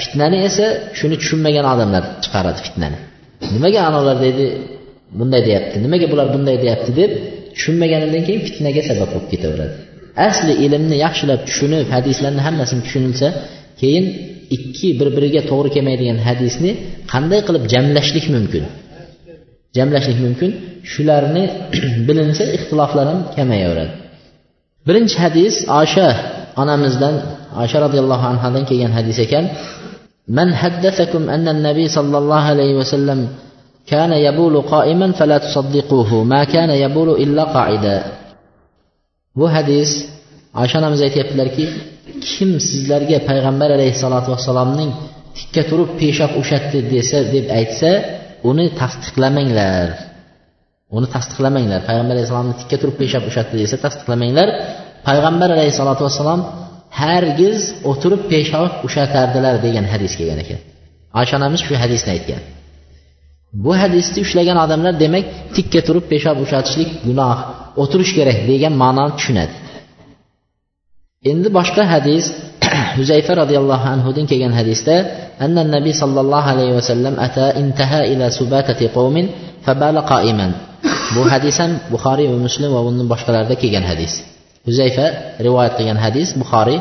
fitnani 0.00 0.38
esa 0.48 0.66
shuni 0.98 1.16
tushunmagan 1.22 1.66
odamlar 1.72 2.02
chiqaradi 2.24 2.60
fitnani. 2.66 2.98
Nimaga 3.54 3.80
anavlar 3.88 4.16
deydi 4.24 4.46
bunday 5.18 5.42
deyapti 5.48 5.76
nimaga 5.84 6.06
bular 6.12 6.26
bunday 6.34 6.56
deyapti 6.64 6.90
deb 7.00 7.10
tushunmaganidan 7.56 8.22
keyin 8.26 8.42
fitnaga 8.48 8.82
sabab 8.90 9.08
bo'lib 9.14 9.28
ketaveradi. 9.32 9.76
asli 10.27 10.53
ilmni 10.65 10.95
yaxshilab 11.05 11.41
tushunib 11.47 11.87
hadislarni 11.95 12.41
hammasini 12.47 12.81
tushunilsa 12.85 13.27
keyin 13.81 14.05
ikki 14.55 14.89
bir 14.99 15.07
biriga 15.15 15.41
to'g'ri 15.51 15.69
kelmaydigan 15.75 16.19
hadisni 16.27 16.71
qanday 17.13 17.39
qilib 17.47 17.63
jamlashlik 17.73 18.25
mumkin 18.35 18.63
jamlashlik 19.77 20.19
mumkin 20.25 20.51
shularni 20.91 21.43
bilinsa 22.07 22.43
ixtiloflar 22.57 23.05
ham 23.11 23.19
kamayaveradi 23.35 23.93
birinchi 24.87 25.17
hadis 25.23 25.53
osha 25.81 26.07
onamizdan 26.61 27.15
osha 27.63 27.77
roziyallohu 27.85 28.25
anhudan 28.31 28.63
kelgan 28.69 28.91
hadis 28.99 29.17
ekan 29.25 29.45
من 30.39 30.55
حدثكم 30.61 31.29
أن 31.29 31.47
النبي 31.47 31.85
صلى 31.87 32.17
الله 32.17 32.43
عليه 32.53 32.75
وسلم 32.75 33.19
كان 33.87 34.11
يبول 34.27 34.61
قائما 34.61 35.11
فلا 35.11 35.37
تصدقوه 35.37 36.23
ما 36.23 36.43
كان 36.43 36.69
يبول 36.69 37.09
إلا 37.23 37.43
قاعدا 37.43 37.97
bu 39.38 39.46
hadis 39.56 39.90
oysha 40.60 40.76
onamiz 40.80 41.00
aytyaptilarki 41.06 41.64
kim 42.30 42.50
sizlarga 42.68 43.18
payg'ambar 43.28 43.68
alayhissalotu 43.76 44.28
vassalomning 44.34 44.90
tikka 45.36 45.62
turib 45.70 45.90
peshob 46.00 46.32
ushatdi 46.42 46.78
desa 46.94 47.18
deb 47.34 47.46
aytsa 47.58 47.90
uni 48.50 48.66
tasdiqlamanglar. 48.80 49.88
Uni 50.96 51.06
tasdiqlamanglar. 51.14 51.80
Payg'ambar 51.88 52.14
alayhissalomni 52.16 52.54
tikka 52.60 52.76
turib 52.82 52.96
peshob 53.02 53.22
ushatdi 53.30 53.54
desa 53.62 53.76
tasdiqlamanglar. 53.84 54.48
Payg'ambar 55.08 55.48
alayhissalotu 55.56 56.02
vassalom 56.06 56.40
hargiz 57.00 57.60
o'tirib 57.90 58.22
peshob 58.32 58.72
ushatardilar 58.86 59.54
degan 59.66 59.84
hadis 59.92 60.12
kelgan 60.18 60.38
ekan. 60.44 60.60
Oysha 61.18 61.34
onamiz 61.40 61.60
shu 61.66 61.74
hadisni 61.82 62.10
aytgan. 62.16 62.42
Bu 63.64 63.72
hadisni 63.82 64.18
ushlagan 64.26 64.58
odamlar 64.64 64.94
demak 65.04 65.24
tikka 65.56 65.80
turib 65.86 66.04
peshob 66.12 66.36
ushatishlik 66.44 66.90
gunoh. 67.06 67.38
O'tirish 67.82 68.12
kerak 68.18 68.38
degan 68.50 68.74
ma'noni 68.82 69.12
tushunadi. 69.18 69.54
Endi 71.30 71.48
boshqa 71.58 71.82
hadis 71.94 72.24
huzayfa 72.98 73.32
roziyallohu 73.42 73.86
anhudan 73.94 74.24
kelgan 74.30 74.54
hadisda 74.58 74.94
anna 75.44 75.62
nabiy 75.76 75.94
sollallohu 76.02 76.48
alayhi 76.54 76.74
vasallam 76.78 77.14
ata 77.26 77.46
intaha 77.62 78.00
ila 78.12 78.26
subatati 78.38 78.84
qawmin 78.96 79.26
fabala 79.66 80.00
qaiman. 80.12 80.50
Bu 81.14 81.22
hadis 81.32 81.54
ham 81.62 81.72
buxoriy 81.92 82.26
va 82.32 82.38
muslim 82.46 82.70
va 82.76 82.80
undan 82.88 83.06
boshqalarida 83.12 83.54
kelgan 83.62 83.84
hadis. 83.90 84.12
Huzayfa 84.68 85.06
rivoyat 85.46 85.72
qilgan 85.78 85.98
hadis 86.04 86.28
buxoriy 86.42 86.78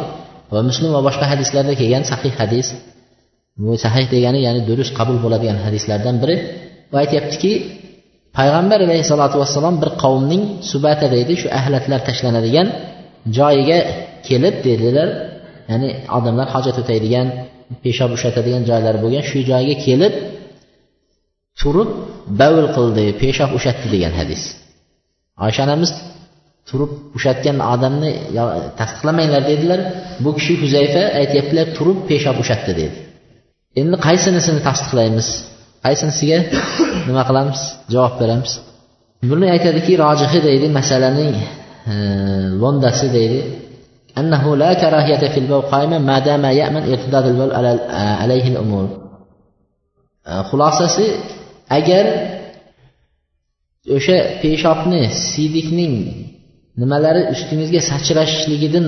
va 0.54 0.60
muslim 0.70 0.90
va 0.96 1.02
boshqa 1.08 1.26
hadislarda 1.32 1.74
kelgan 1.82 2.04
sahih 2.12 2.34
hadis. 2.42 2.68
Bu 3.64 3.74
sahih 3.84 4.06
degani 4.14 4.40
ya'ni 4.48 4.62
durust 4.70 4.92
qabul 5.00 5.18
bo'ladigan 5.24 5.58
hadislardan 5.66 6.16
biri. 6.22 6.36
Va 6.92 6.98
aytyaptiki 7.04 7.52
payg'ambar 8.38 8.80
alayhissalotu 8.88 9.36
vassalom 9.42 9.76
bir 9.82 9.90
qavmning 10.04 10.44
subata 10.72 11.08
deydi 11.16 11.34
shu 11.42 11.48
ahlatlar 11.60 12.00
tashlanadigan 12.10 12.68
joyiga 13.38 13.80
kelib 14.28 14.56
dedilar. 14.68 15.10
Ya'ni 15.72 15.90
odamlar 16.18 16.48
hojat 16.56 16.76
o'taydigan 16.82 17.28
peshob 17.84 18.10
ushlatadigan 18.16 18.64
joylari 18.70 19.00
bo'lgan 19.04 19.24
shu 19.30 19.40
joyga 19.52 19.76
kelib 19.86 20.14
turib 21.60 21.90
bavl 22.40 22.66
qildi 22.76 23.06
peshob 23.22 23.52
ushatdi 23.58 23.88
degan 23.96 24.14
hadis. 24.20 24.42
Oysha 25.46 25.62
onamiz 25.68 25.92
turib 26.70 26.92
ushatgan 27.18 27.58
odamni 27.74 28.12
tasdiqlamanglar 28.80 29.44
dedilar. 29.52 29.80
Bu 30.24 30.30
kishi 30.38 30.54
huzayfa 30.62 31.04
aytyaptilar 31.22 31.68
turib 31.78 31.98
peshob 32.10 32.38
ushatdi 32.44 32.72
dedi. 32.82 32.98
Endi 33.82 33.96
qaysinisini 34.08 34.60
tasdiqlaymiz? 34.68 35.28
qaysinisiga 35.85 36.39
nima 37.09 37.23
qilamiz 37.29 37.61
javob 37.93 38.15
beramiz 38.21 38.53
buni 39.31 39.47
aytadiki 39.55 39.93
rojihi 40.05 40.39
deydi 40.49 40.67
masalaning 40.79 41.35
lo'ndasi 42.63 43.09
deydi 43.17 43.41
أنه 44.19 44.57
لا 44.57 44.71
كراهية 44.75 45.23
في 45.33 45.39
البول 45.41 45.63
قائما 45.73 45.99
ما 45.99 46.19
دام 46.19 46.45
يأمن 46.45 46.83
ارتداد 46.93 47.27
البول 47.27 47.51
عليه 48.23 48.47
الأمور 48.53 48.87
xulosasi 50.51 51.07
agar 51.79 52.05
o'sha 53.97 54.17
peshobni 54.43 55.03
siydikning 55.31 55.95
nimalari 56.81 57.23
ustingizga 57.35 57.81
sachrashligidan 57.91 58.87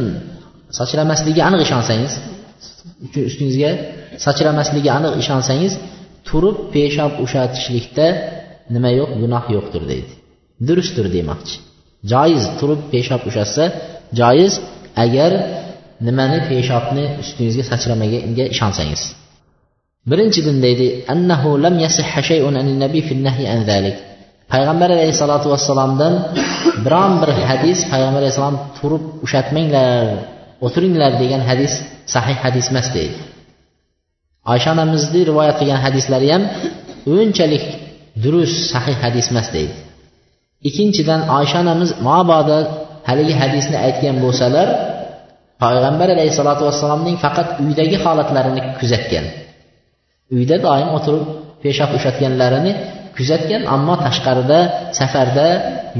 sachramasligiga 0.79 1.43
aniq 1.49 1.61
ishonsangiz 1.67 2.13
ustingizga 3.31 3.71
sachramasligiga 4.27 4.91
aniq 4.99 5.13
ishonsangiz 5.23 5.73
turib 6.28 6.58
peshob 6.74 7.14
ushatishlikda 7.26 8.08
nima 8.76 8.90
yo'q? 9.00 9.10
Gunoh 9.22 9.44
yo'qdir 9.56 9.84
deydi. 9.92 10.14
Durustdir 10.68 11.08
demoqchi. 11.16 11.56
Joiz 12.12 12.44
turib 12.60 12.82
peshob 12.94 13.22
ushatsa 13.30 13.64
joiz 14.20 14.54
agar 15.04 15.32
nimani 16.08 16.40
peshobni 16.50 17.06
ustingizga 17.22 17.64
sachramaganga 17.72 18.46
ishonsangiz. 18.54 19.02
Birinchidan 20.10 20.58
deydi 20.66 20.88
annahu 21.14 21.50
lam 21.66 21.76
yasihha 21.86 22.22
shay'un 22.30 22.56
anin 22.62 22.78
nabiy 22.84 23.04
fil 23.08 23.22
nahyi 23.28 23.46
an 23.54 23.62
zalik 23.70 23.98
payg'ambar 24.54 24.90
alayhissalotu 24.96 25.48
vassalomdan 25.54 26.14
biron 26.86 27.14
bir 27.22 27.30
hadis 27.50 27.80
payg'ambar 27.92 28.22
alayhissalom 28.24 28.58
turib 28.78 29.04
ushatmanglar 29.26 30.06
o'tiringlar 30.66 31.12
degan 31.22 31.42
hadis 31.50 31.74
sahih 32.14 32.38
hadis 32.46 32.66
emas 32.72 32.88
deydi. 32.98 33.18
Oysha 34.52 34.70
onamizni 34.76 35.22
rivoyat 35.30 35.56
qilgan 35.60 35.80
hadislari 35.86 36.28
ham 36.34 36.44
unchalik 37.18 37.66
durust 38.24 38.58
sahih 38.72 38.96
hadis 39.04 39.26
emas 39.32 39.48
deydi. 39.56 39.76
Ikkinchidan 40.68 41.22
oysha 41.38 41.58
onamiz 41.64 41.90
mabodo 42.08 42.60
haligi 43.10 43.34
hadisni 43.42 43.78
aytgan 43.88 44.16
bo'lsalar 44.24 44.68
payg'ambar 45.64 46.08
alayhissalotu 46.16 46.64
vassalomning 46.70 47.18
faqat 47.24 47.48
uydagi 47.64 47.98
holatlarini 48.04 48.62
kuzatgan. 48.80 49.26
Uyda 50.36 50.58
doim 50.66 50.90
o'tirib 50.98 51.26
peshob 51.64 51.92
ushatganlarini 51.98 52.72
kuzatgan 53.18 53.62
ammo 53.76 53.96
tashqarida 54.06 54.60
safarda 55.00 55.48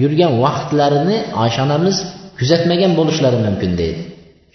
yurgan 0.02 0.34
vaqtlarini 0.44 1.18
oysha 1.44 1.62
onamiz 1.68 1.96
kuzatmagan 2.40 2.92
bo'lishlari 3.00 3.38
mumkin 3.48 3.72
deydi. 3.82 4.02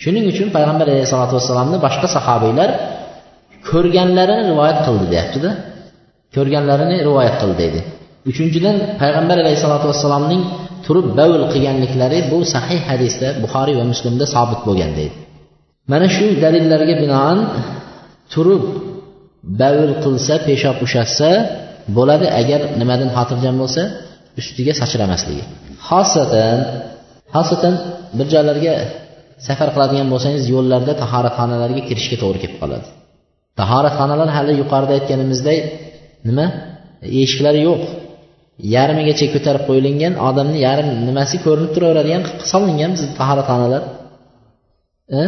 Shuning 0.03 0.25
uchun 0.33 0.49
payg'ambar 0.57 0.87
alayhissalotu 0.93 1.35
vassalomni 1.39 1.79
boshqa 1.87 2.09
sahobiylar 2.17 2.71
ko'rganlarini 3.71 4.43
rivoyat 4.51 4.79
qildi 4.87 5.07
deyaptida. 5.13 5.51
Ko'rganlarini 6.37 6.97
rivoyat 7.09 7.37
qildi 7.43 7.57
deydi. 7.63 7.81
Uchinchidan 8.31 8.77
payg'ambar 9.01 9.37
alayhissalotu 9.43 9.87
vassalomning 9.91 10.43
turib 10.87 11.07
bavul 11.19 11.45
qilganliklari 11.53 12.19
bu 12.33 12.39
sahih 12.55 12.81
hadisda 12.91 13.29
buxoriy 13.43 13.77
va 13.81 13.85
muslimda 13.93 14.25
sobit 14.35 14.61
bo'lgan 14.69 14.91
deydi. 14.99 15.17
Mana 15.93 16.07
shu 16.17 16.27
dalillarga 16.45 16.95
binoan 17.03 17.39
turib 18.33 18.63
bavul 19.61 19.93
qilsa 20.05 20.35
peshob 20.49 20.77
ushatsa 20.87 21.31
bo'ladi 21.97 22.27
agar 22.41 22.61
nimadan 22.81 23.11
xotirjam 23.17 23.57
bo'lsa 23.63 23.83
ustiga 24.41 24.73
sachramasligi 24.81 25.45
xosatan 25.89 26.59
xosatan 27.35 27.75
bir 28.19 28.27
joylarga 28.35 28.75
safar 29.47 29.69
qiladigan 29.75 30.09
bo'lsangiz 30.13 30.45
yo'llarda 30.55 30.93
tahoratxonalarga 31.03 31.83
kirishga 31.89 32.17
to'g'ri 32.23 32.39
kelib 32.45 32.59
qoladi. 32.63 32.87
Tahoratxonalar 33.61 34.29
hali 34.37 34.53
yuqorida 34.63 34.93
aytganimizdek 34.99 35.61
nima? 36.29 36.47
Eshiklari 37.23 37.61
yo'q. 37.69 37.83
Yarmigacha 38.75 39.27
ko'tarib 39.35 39.63
qo'yilgan 39.69 40.15
odamni 40.29 40.59
yarim 40.67 40.89
nimasi 41.09 41.37
ko'rinib 41.47 41.71
turaveradigan 41.77 42.23
qilib 42.27 42.45
solingan 42.53 42.91
bizni 42.95 43.11
tahoratxonalar 43.21 43.83
e? 45.21 45.23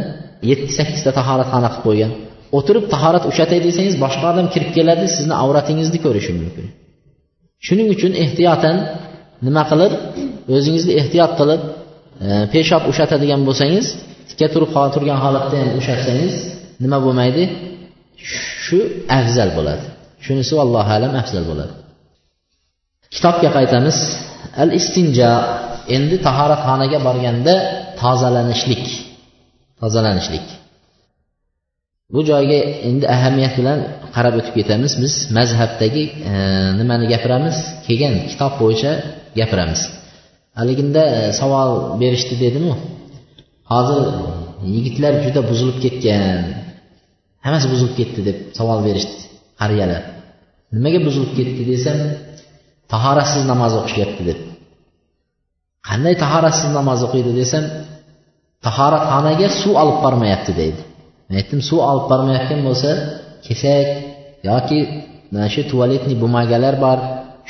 yetti 0.50 0.70
sakkizta 0.78 1.10
tahoratxona 1.18 1.68
qilib 1.74 1.84
qo'ygan. 1.86 2.12
O'tirib 2.58 2.84
tahorat 2.94 3.24
ushlatay 3.30 3.60
desangiz 3.66 3.94
boshqa 4.04 4.26
odam 4.32 4.46
kirib 4.54 4.70
keladi 4.76 5.06
sizni 5.16 5.34
avratingizni 5.44 5.98
ko'rishi 6.06 6.32
mumkin. 6.40 6.66
Shuning 7.66 7.88
uchun 7.94 8.12
ehtiyotan 8.24 8.76
nima 9.46 9.62
qilib 9.70 9.92
o'zingizni 10.56 10.92
ehtiyot 11.00 11.32
qilib 11.40 11.62
e, 12.26 12.28
peshob 12.54 12.82
ushlatadigan 12.90 13.40
bo'lsangiz 13.48 13.86
tikka 14.28 14.46
turib 14.54 14.70
turgan 14.94 15.18
holatda 15.24 15.54
ham 15.60 15.70
ushlatsangiz 15.80 16.34
nima 16.84 16.98
bo'lmaydi? 17.04 17.44
Shu 18.64 18.78
afzal 19.18 19.50
bo'ladi. 19.58 19.86
Shunisi 20.24 20.54
allohu 20.64 20.90
alam 20.96 21.12
afzal 21.22 21.44
bo'ladi. 21.50 21.74
Kitobga 23.14 23.48
qaytamiz. 23.56 23.96
Al 24.62 24.70
istinjo 24.80 25.30
endi 25.96 26.16
tahoratxonaga 26.26 26.98
borganda 27.06 27.54
tozalanishlik. 28.00 28.84
Tozalanishlik. 29.80 30.46
Bu 32.14 32.20
joyga 32.30 32.58
endi 32.88 33.04
ahamiyat 33.16 33.54
bilan 33.60 33.78
qarab 34.16 34.34
o'tib 34.40 34.54
ketamiz. 34.58 34.92
Biz 35.02 35.14
mazhabdagi 35.38 36.04
e, 36.30 36.32
nimani 36.78 37.06
gapiramiz? 37.12 37.56
Kelgan 37.86 38.14
kitob 38.30 38.52
bo'yicha 38.62 38.92
gapiramiz. 39.38 39.80
Haliginda 40.58 41.02
e, 41.16 41.20
savol 41.40 41.70
berishdi 42.02 42.34
dedimu 42.44 42.72
hozir 43.72 44.02
yigitlar 44.74 45.12
juda 45.24 45.40
buzilib 45.50 45.78
ketgan. 45.84 46.63
Hammasi 47.44 47.66
buzilib 47.72 47.94
ketdi 48.00 48.20
deb 48.28 48.36
savol 48.58 48.80
berishdi 48.86 49.22
qariyalar 49.60 50.02
nimaga 50.76 51.00
buzilib 51.06 51.32
ketdi 51.38 51.62
desam 51.72 51.98
tahoratsiz 52.92 53.42
namoz 53.52 53.72
o'qishyapti 53.80 54.22
deb. 54.28 54.38
Qanday 55.88 56.14
tahoratsiz 56.24 56.70
namoz 56.78 57.00
o'qiydi 57.06 57.32
desam 57.40 57.64
tahoratxonaga 58.66 59.48
suv 59.60 59.74
olib 59.82 59.98
bormayapti 60.04 60.52
deydi. 60.60 60.80
Aytdim 61.38 61.60
suv 61.68 61.80
olib 61.90 62.06
bormayotgan 62.10 62.60
bo'lsa 62.68 62.90
kesak 63.46 63.86
yoki 64.50 64.78
mana 65.32 65.48
shu 65.54 65.62
tualetniy 65.70 66.16
bumagalar 66.24 66.74
bor 66.84 66.98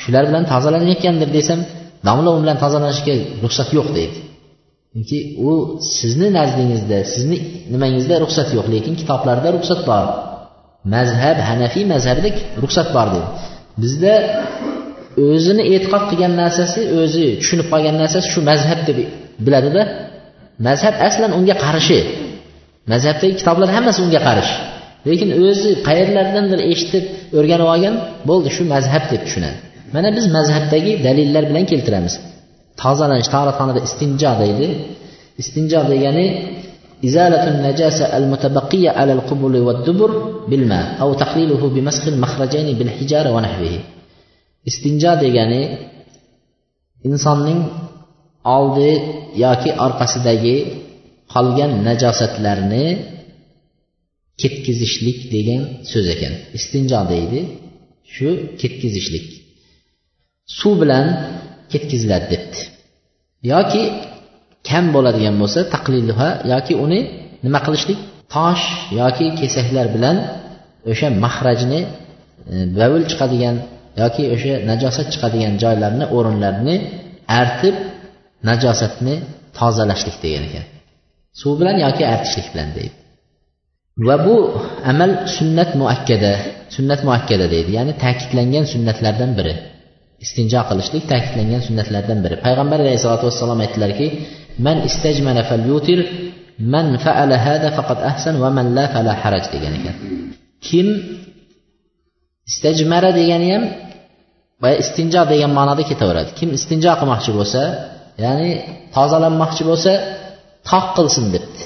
shular 0.01 0.23
bilan 0.29 0.43
tozalanayotgandir 0.51 1.29
desam 1.37 1.59
domla 2.07 2.29
u 2.35 2.37
bilan 2.43 2.57
tozalanishga 2.63 3.13
ruxsat 3.43 3.69
yo'q 3.77 3.87
deydi. 3.97 4.17
Chunki 4.95 5.17
u 5.49 5.51
sizni 5.97 6.27
nazdingizda 6.37 6.97
sizni 7.13 7.37
nimangizda 7.73 8.15
ruxsat 8.23 8.49
yo'q 8.57 8.67
lekin 8.75 8.93
kitoblarda 9.01 9.49
ruxsat 9.55 9.81
bor. 9.89 10.05
Mazhab 10.95 11.37
hanafiy 11.49 11.85
mazhabida 11.93 12.29
ruxsat 12.63 12.87
bor 12.95 13.07
deydi 13.13 13.29
bizda 13.81 14.13
o'zini 15.27 15.63
e'tiqod 15.73 16.03
qilgan 16.09 16.33
narsasi 16.41 16.81
o'zi 17.01 17.25
tushunib 17.41 17.67
qolgan 17.73 17.95
narsasi 18.01 18.27
shu 18.33 18.41
mazhab 18.51 18.79
deb 18.87 18.97
biladida 19.45 19.81
mazhab 20.67 20.95
aslan 21.07 21.31
unga 21.39 21.55
qarshi 21.65 21.99
mazhabdagi 22.91 23.33
kitoblar 23.39 23.69
hammasi 23.75 23.99
unga 24.05 24.21
qarshi 24.27 24.55
lekin 25.09 25.29
o'zi 25.47 25.71
qayerlardandir 25.87 26.59
eshitib 26.71 27.03
o'rganib 27.37 27.67
olgan 27.73 27.95
bo'ldi 28.29 28.49
shu 28.55 28.63
mazhab 28.73 29.03
deb 29.11 29.21
tushunadi. 29.25 29.57
Mana 29.95 30.09
biz 30.17 30.25
mazhabdagi 30.37 30.91
dalillar 31.07 31.43
bilan 31.49 31.65
keltiramiz. 31.71 32.13
tozalanish 32.82 33.30
tarixxonada 33.34 33.80
istinjo 33.88 34.32
deydi 34.42 34.66
istinjo 35.42 35.80
degani 35.92 36.26
إزالة 37.08 37.44
النجاسة 37.52 38.04
المتبقية 38.18 38.90
على 38.90 39.12
القبل 39.12 39.54
والدبر 39.66 40.10
بالماء 40.48 41.00
أو 41.00 41.14
تقليله 41.14 41.62
بمسح 41.74 42.06
المخرجين 42.06 42.68
بالحجارة 42.78 43.30
ونحوه 43.36 43.74
istinjo 44.70 45.12
degani 45.24 45.62
insonning 47.08 47.60
oldi 48.56 48.92
yoki 49.44 49.70
orqasidagi 49.86 50.56
qolgan 51.32 51.72
najosatlarni 51.88 52.86
ketkizishlik 54.40 55.18
degan 55.34 55.62
so'z 55.90 56.06
ekan 56.14 56.34
istinjo 56.58 57.00
deydi 57.12 57.40
shu 58.14 58.28
ketkizishlik 58.60 59.26
suv 60.58 60.74
bilan 60.82 61.06
ketkaziladi 61.75 62.25
debdi. 62.33 62.59
Yoki 63.51 63.83
kam 64.69 64.85
bo'ladigan 64.95 65.35
bo'lsa 65.41 65.59
taqliluha 65.73 66.29
yoki 66.53 66.73
uni 66.85 66.99
nima 67.45 67.59
qilishlik? 67.65 67.99
Tosh 68.35 68.65
yoki 69.01 69.25
kesaklar 69.39 69.87
bilan 69.95 70.17
o'sha 70.91 71.07
mahrajni 71.23 71.79
e, 72.53 72.55
bavul 72.79 73.03
chiqadigan 73.11 73.55
yoki 74.01 74.23
o'sha 74.35 74.53
najosat 74.69 75.07
chiqadigan 75.13 75.53
joylarni 75.63 76.05
o'rinlarni 76.17 76.75
artib 77.41 77.75
najosatni 78.49 79.15
tozalashlik 79.57 80.15
degan 80.23 80.43
ekan. 80.49 80.65
Suv 81.39 81.53
bilan 81.59 81.77
yoki 81.85 82.03
artishlik 82.13 82.47
bilan 82.53 82.69
deydi. 82.77 82.95
Va 84.07 84.15
bu 84.25 84.35
amal 84.91 85.11
sunnat 85.37 85.69
muakkada 85.81 86.33
sunnat 86.75 87.01
muakkada 87.07 87.45
deydi. 87.53 87.69
Ya'ni 87.77 87.93
ta'kidlangan 88.03 88.65
sunnatlardan 88.73 89.31
biri. 89.39 89.53
Istinjo 90.25 90.61
qilishlik 90.69 91.03
ta'kidlangan 91.11 91.61
sunnatlardan 91.67 92.19
biri. 92.25 92.35
Payg'ambar 92.45 92.79
alayhisalotu 92.85 93.23
vassalom 93.29 93.59
aytdilarki 93.65 94.07
man 94.65 94.77
istajmana 94.89 95.43
falyutir 95.49 95.99
man 96.73 96.87
faala 97.03 97.35
hada 97.45 97.69
faqat 97.77 97.99
ahsan 98.11 98.35
va 98.43 98.49
man 98.57 98.67
la 98.77 98.85
fala 98.93 99.11
haraj 99.21 99.45
degan 99.53 99.73
ekan. 99.79 99.95
Kim 100.67 100.87
istajmara 102.49 103.09
degani 103.19 103.47
ham 103.53 103.63
boya 104.61 104.75
istinjo 104.83 105.21
degan 105.31 105.51
ma'noda 105.57 105.83
ketaveradi. 105.91 106.29
Kim 106.39 106.49
istinjo 106.57 106.91
qilmoqchi 106.99 107.31
bo'lsa 107.37 107.61
ya'ni 108.25 108.49
tozalanmoqchi 108.95 109.63
bo'lsa 109.69 109.91
toq 110.69 110.85
qilsin 110.97 111.25
debdi. 111.35 111.61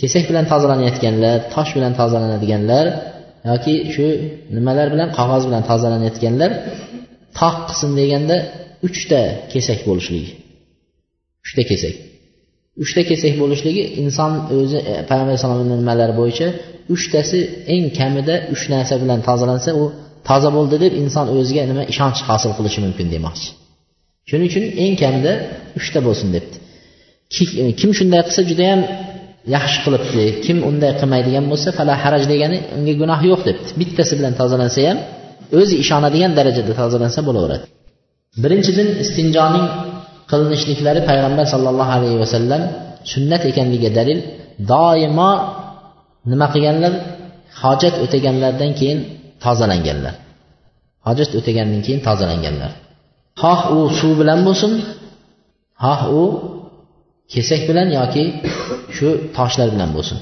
Kesak 0.00 0.24
bilan 0.30 0.44
tozalanayotganlar 0.52 1.38
tosh 1.54 1.70
bilan 1.76 1.92
tozalanadiganlar 2.00 2.86
yoki 3.50 3.74
shu 3.94 4.06
nimalar 4.56 4.86
bilan 4.94 5.08
qog'oz 5.18 5.42
bilan 5.48 5.62
tozalanayotganlar 5.70 6.50
toq 7.38 7.56
qilsin 7.68 7.90
deganda 8.00 8.36
uchta 8.86 9.20
kesak 9.52 9.80
bo'lishligi. 9.88 10.32
Uchta 11.44 11.62
kesak. 11.70 11.94
Uchta 12.82 13.02
kesak 13.10 13.34
bo'lishligi 13.42 13.82
inson 14.02 14.32
o'zi 14.56 14.78
e, 14.90 14.92
payg'ambar 15.08 15.32
alayhisalomni 15.32 15.76
nimalari 15.82 16.14
bo'yicha 16.20 16.48
uchtasi 16.94 17.38
eng 17.74 17.84
kamida 17.98 18.34
uch 18.54 18.64
narsa 18.74 18.94
bilan 19.02 19.20
tozalansa 19.28 19.70
u 19.80 19.82
toza 20.28 20.50
bo'ldi 20.56 20.76
deb 20.84 20.92
inson 21.02 21.26
o'ziga 21.36 21.62
nima 21.70 21.82
ishonch 21.92 22.20
hosil 22.28 22.50
qilishi 22.58 22.80
mumkin 22.86 23.06
demoqchi. 23.14 23.48
Shuning 24.28 24.46
uchun 24.50 24.64
eng 24.84 24.94
kamida 25.02 25.32
uchta 25.78 25.98
bo'lsin 26.06 26.28
debdi. 26.36 26.56
E, 27.62 27.64
kim 27.80 27.90
shunday 27.98 28.22
qilsa 28.26 28.42
judayam 28.50 28.80
yaxshi 29.56 29.78
qilibdi 29.84 30.24
kim 30.44 30.58
unday 30.70 30.92
qilmaydigan 31.00 31.44
bo'lsa 31.52 31.68
fala 31.78 31.94
haraj 32.02 32.24
degani 32.32 32.58
unga 32.76 32.94
gunoh 33.00 33.20
yo'q 33.30 33.40
debdi. 33.48 33.68
Bittasi 33.80 34.12
bilan 34.18 34.32
tozalansa 34.40 34.80
ham 34.90 34.98
o'zi 35.58 35.74
ishonadigan 35.82 36.32
darajada 36.38 36.72
tozalansa 36.80 37.20
bo'laveradi. 37.28 37.64
Birinchidan 38.42 38.88
istinjoning 39.02 39.66
qilinishliklari 40.30 41.00
payg'ambar 41.08 41.46
sollallohu 41.52 41.92
alayhi 41.98 42.18
vasallam 42.24 42.62
sunnat 43.12 43.42
ekanligiga 43.50 43.90
dalil. 43.98 44.18
Doimo 44.72 45.30
nima 46.30 46.46
qilganlar? 46.54 46.92
Hojat 47.62 47.94
o'taganlardan 48.04 48.70
keyin 48.78 48.98
tozalanganlar. 49.44 50.14
Hojat 51.06 51.30
o'tagandan 51.38 51.80
keyin 51.86 52.00
tozalanganlar. 52.08 52.70
Xoh 53.42 53.60
u 53.76 53.78
suv 53.98 54.12
bilan 54.20 54.40
bo'lsin 54.46 54.72
xoh 55.84 56.00
u 56.20 56.22
kesak 57.32 57.62
bilan 57.68 57.88
yoki 57.98 58.24
shu 58.96 59.08
toshlar 59.36 59.68
bilan 59.74 59.90
bo'lsin. 59.96 60.18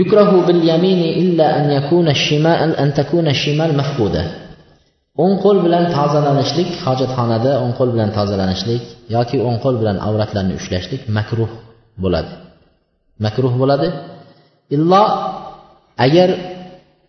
Yukrahu 0.00 0.36
bil 0.48 0.62
yamini 0.70 1.08
illa 1.22 1.46
an 1.58 1.64
yakuna 1.76 2.12
shimal 2.24 2.70
an 2.82 2.88
takuna 2.98 3.32
shimal 3.42 3.72
mahfuda. 3.80 4.22
O'ng 5.22 5.34
qo'l 5.44 5.58
bilan 5.64 5.84
tozalanishlik 5.96 6.70
hojatxonada 6.84 7.50
o'ng 7.62 7.72
qo'l 7.78 7.90
bilan 7.94 8.10
tozalanishlik 8.18 8.82
yoki 9.16 9.36
o'ng 9.46 9.58
qo'l 9.64 9.76
bilan 9.80 9.96
avratlarni 10.08 10.54
ushlashlik 10.60 11.02
makruh 11.16 11.50
bo'ladi. 12.02 12.32
Makruh 13.24 13.52
bo'ladi. 13.60 13.88
Illo 14.76 15.02
agar 16.06 16.28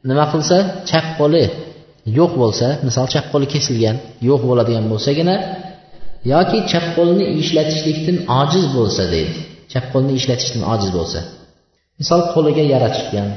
nima 0.09 0.25
qilsa 0.33 0.57
chap 0.89 1.05
qo'li 1.19 1.43
yo'q 2.19 2.31
bo'lsa 2.41 2.67
misol 2.87 3.07
chap 3.13 3.25
qo'li 3.33 3.47
kesilgan 3.53 3.95
yo'q 4.29 4.41
bo'ladigan 4.49 4.85
bo'lsagina 4.91 5.35
yoki 6.33 6.57
chap 6.71 6.85
qo'lni 6.97 7.25
ishlatishlikdan 7.41 8.17
ojiz 8.41 8.65
bo'lsa 8.77 9.03
deydi. 9.13 9.39
Chap 9.71 9.85
qo'lni 9.93 10.13
ishlatishdan 10.19 10.63
ojiz 10.73 10.91
bo'lsa. 10.97 11.19
Misol 11.99 12.21
qo'liga 12.33 12.63
yara 12.73 12.89
chiqqan 12.95 13.27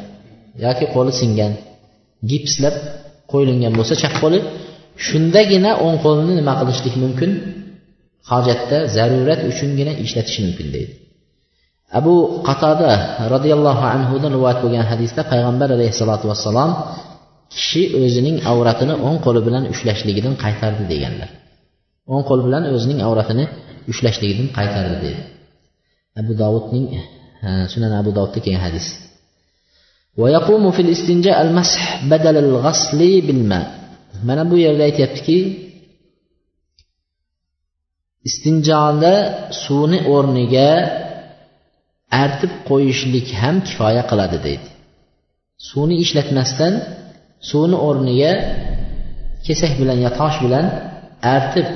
yoki 0.64 0.84
qo'li 0.94 1.12
singan 1.20 1.52
gipslab 2.30 2.74
qo'yilgan 3.32 3.72
bo'lsa 3.78 3.94
chap 4.02 4.14
qo'li 4.22 4.38
shundagina 5.06 5.70
o'ng 5.84 5.96
qo'lni 6.04 6.32
nima 6.40 6.54
qilishlik 6.60 6.94
mumkin? 7.04 7.30
Hojatda 8.30 8.78
zarurat 8.96 9.40
uchungina 9.50 9.92
ishlatish 10.04 10.38
mumkin 10.44 10.68
deydi. 10.74 10.92
Abu 11.98 12.14
qatoda 12.48 12.90
roziyallohu 13.34 13.84
anhudan 13.94 14.30
rivoyat 14.36 14.58
bo'lgan 14.64 14.84
hadisda 14.92 15.22
payg'ambar 15.32 15.68
alayhissalotu 15.76 16.24
vassalom 16.30 16.70
kishi 17.54 17.82
o'zining 18.02 18.36
avratini 18.52 18.94
o'ng 19.06 19.18
qo'li 19.26 19.40
bilan 19.46 19.64
ushlashligidan 19.72 20.34
qaytardi 20.44 20.84
deganlar. 20.92 21.30
O'ng 22.12 22.24
qo'l 22.28 22.40
bilan 22.46 22.62
o'zining 22.74 22.98
avratini 23.08 23.44
ushlashligidan 23.92 24.48
qaytardi 24.58 24.96
deydi. 25.04 25.22
Abu 26.20 26.32
dovudning 26.42 26.86
sunan 27.73 27.93
abu 28.01 28.09
dovudda 28.17 28.39
kelgan 28.45 28.63
hadis 28.67 28.87
ويقوم 30.21 30.71
في 30.71 30.81
الاستنجاء 30.81 31.37
المسح 31.41 32.05
بدل 32.05 32.35
الغسل 32.45 32.99
بالماء 33.27 33.65
mana 34.27 34.43
bu 34.51 34.55
yerda 34.65 34.83
aytyaptiki 34.89 35.37
istinjoda 38.29 39.13
suvni 39.63 39.99
o'rniga 40.15 40.69
artib 42.23 42.51
qo'yishlik 42.69 43.27
ham 43.41 43.55
kifoya 43.67 44.03
qiladi 44.11 44.37
deydi 44.45 44.67
suvni 45.69 45.95
ishlatmasdan 46.03 46.73
suvni 47.49 47.77
o'rniga 47.87 48.31
kesak 49.45 49.73
bilan 49.81 49.97
yo 50.05 50.09
tosh 50.19 50.37
bilan 50.45 50.65
artib 51.35 51.67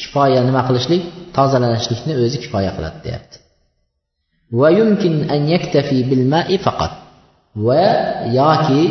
kifoya 0.00 0.40
nima 0.48 0.62
qilishlik 0.68 1.02
tozalanishlikni 1.36 2.12
o'zi 2.24 2.36
kifoya 2.44 2.70
qiladi 2.76 2.98
deyapti 3.06 3.36
Va 4.59 4.67
yumkin 4.79 5.15
an 5.33 5.41
yaktafi 5.53 5.97
bil 6.09 6.23
ma'i 6.33 6.57
faqat. 6.65 6.93
Va 7.67 7.85
yoki 8.39 8.83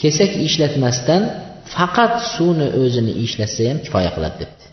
kesak 0.00 0.32
ishlatmasdan 0.46 1.22
faqat 1.74 2.14
suvni 2.34 2.66
o'zini 2.82 3.12
ishlatsa 3.24 3.62
ham 3.68 3.78
kifoya 3.84 4.10
qiladi 4.16 4.36
debdi. 4.42 4.64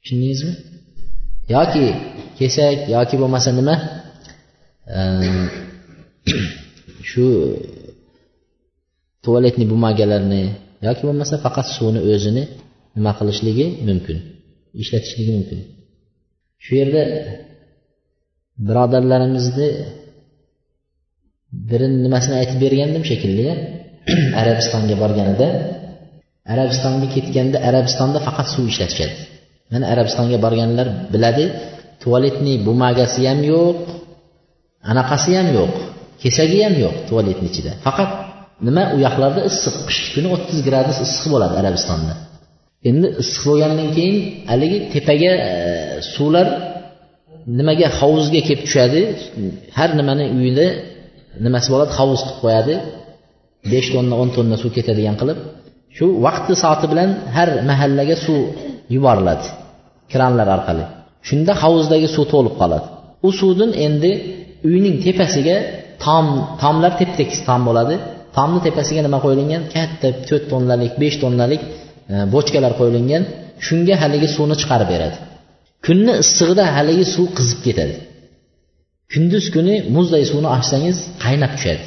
Tushundingizmi? 0.00 0.54
Yoki 1.54 1.86
kesak 2.38 2.76
yoki 2.94 3.14
bo'lmasa 3.22 3.50
nima? 3.58 3.74
Ehm, 4.98 5.46
shu 7.10 7.24
tualetniy 9.24 9.66
bumagalarni 9.72 10.42
yoki 10.86 11.02
bo'lmasa 11.08 11.34
faqat 11.44 11.66
suvni 11.76 12.00
o'zini 12.12 12.42
nima 12.96 13.12
qilishligi 13.18 13.66
mumkin 13.88 14.18
ishlatishligi 14.82 15.32
mumkin. 15.38 15.60
Shu 16.64 16.72
yerda 16.80 17.02
birodarlarimizni 18.66 19.68
birini 21.70 21.98
nimasini 22.04 22.36
aytib 22.40 22.58
bergandim 22.64 23.02
shekilli 23.10 23.46
arabistonga 24.40 24.96
borganida. 25.02 25.48
Arabistonga 26.52 27.06
ketganda 27.14 27.58
arabistonda 27.68 28.18
faqat 28.26 28.46
suv 28.54 28.64
ishlatishadi 28.72 29.16
mana 29.72 29.84
arabistonga 29.92 30.38
borganlar 30.44 30.86
biladi 31.12 31.44
tualetniy 32.02 32.56
bumagasi 32.66 33.22
ham 33.30 33.40
yo'q 33.52 33.78
anaqasi 34.90 35.30
ham 35.38 35.48
yo'q 35.58 35.74
kesagi 36.22 36.58
ham 36.66 36.74
yo'q 36.84 36.96
tualetni 37.08 37.46
ichida. 37.50 37.72
Faqat 37.86 38.10
nima 38.66 38.82
u 38.94 38.96
yoqlarda 39.06 39.40
issiq 39.50 39.74
qishki 39.88 40.08
kuni 40.14 40.28
o'ttiz 40.34 40.58
gradus 40.68 40.98
issiq 41.06 41.28
bo'ladi 41.34 41.54
arabistonda. 41.62 42.12
Endi 42.88 43.06
issiq 43.22 43.42
bo'lgandan 43.50 43.88
keyin 43.96 44.16
haligi 44.50 44.78
tepaga 44.94 45.32
e, 45.48 45.52
suvlar 46.14 46.46
nimaga 47.58 47.88
hovuzga 47.98 48.40
kelib 48.46 48.62
tushadi? 48.66 49.00
Har 49.78 49.90
nimani 50.00 50.24
uyida 50.38 50.66
nimasi 51.46 51.68
bo'ladi? 51.72 51.90
Hovuz 51.98 52.20
qilib 52.26 52.38
qo'yadi. 52.44 52.74
Besh 53.72 53.88
tonna 53.94 54.14
o'n 54.22 54.28
tonna 54.36 54.56
suv 54.62 54.70
ketadigan 54.76 55.16
qilib 55.20 55.38
shu 55.96 56.06
vaqti 56.26 56.52
soati 56.62 56.86
bilan 56.92 57.10
har 57.36 57.48
mahallaga 57.70 58.16
suv 58.26 58.40
yuboriladi. 58.94 59.46
Kranlar 60.12 60.48
orqali. 60.56 60.84
Shunda 61.28 61.52
hovuzdagi 61.62 62.08
suv 62.16 62.24
to'lib 62.32 62.54
qoladi. 62.60 62.86
U 63.26 63.28
suvdan 63.40 63.70
endi 63.86 64.10
uyning 64.70 64.96
tepasiga 65.06 65.56
tom 66.04 66.26
tomlar 66.62 66.92
tep 67.00 67.10
tekis 67.18 67.40
tom 67.48 67.60
bo'ladi. 67.68 67.94
Tomni 68.36 68.60
tepasiga 68.66 69.00
nima 69.06 69.18
qo'yilgan 69.24 69.62
katta 69.74 70.08
to'rt 70.28 70.44
tonnalik 70.52 70.92
besh 71.02 71.16
tonnalik 71.22 71.62
e, 72.12 72.14
bochkalar 72.34 72.72
qo'yilgan 72.80 73.22
shunga 73.66 73.94
haligi 74.02 74.28
suvni 74.36 74.56
chiqarib 74.60 74.88
beradi. 74.94 75.16
Kunni 75.86 76.14
issig'ida 76.22 76.64
haligi 76.76 77.06
suv 77.14 77.26
qizib 77.38 77.60
ketadi. 77.66 77.96
Kunduz 79.12 79.46
kuni 79.54 79.74
muzday 79.96 80.24
suvni 80.30 80.48
ochsangiz 80.56 80.96
qaynab 81.24 81.52
tushadi. 81.56 81.84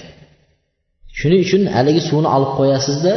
Shuning 1.19 1.41
uchun 1.45 1.61
haligi 1.75 2.01
suvni 2.09 2.29
olib 2.35 2.51
qo'yasizda 2.59 3.13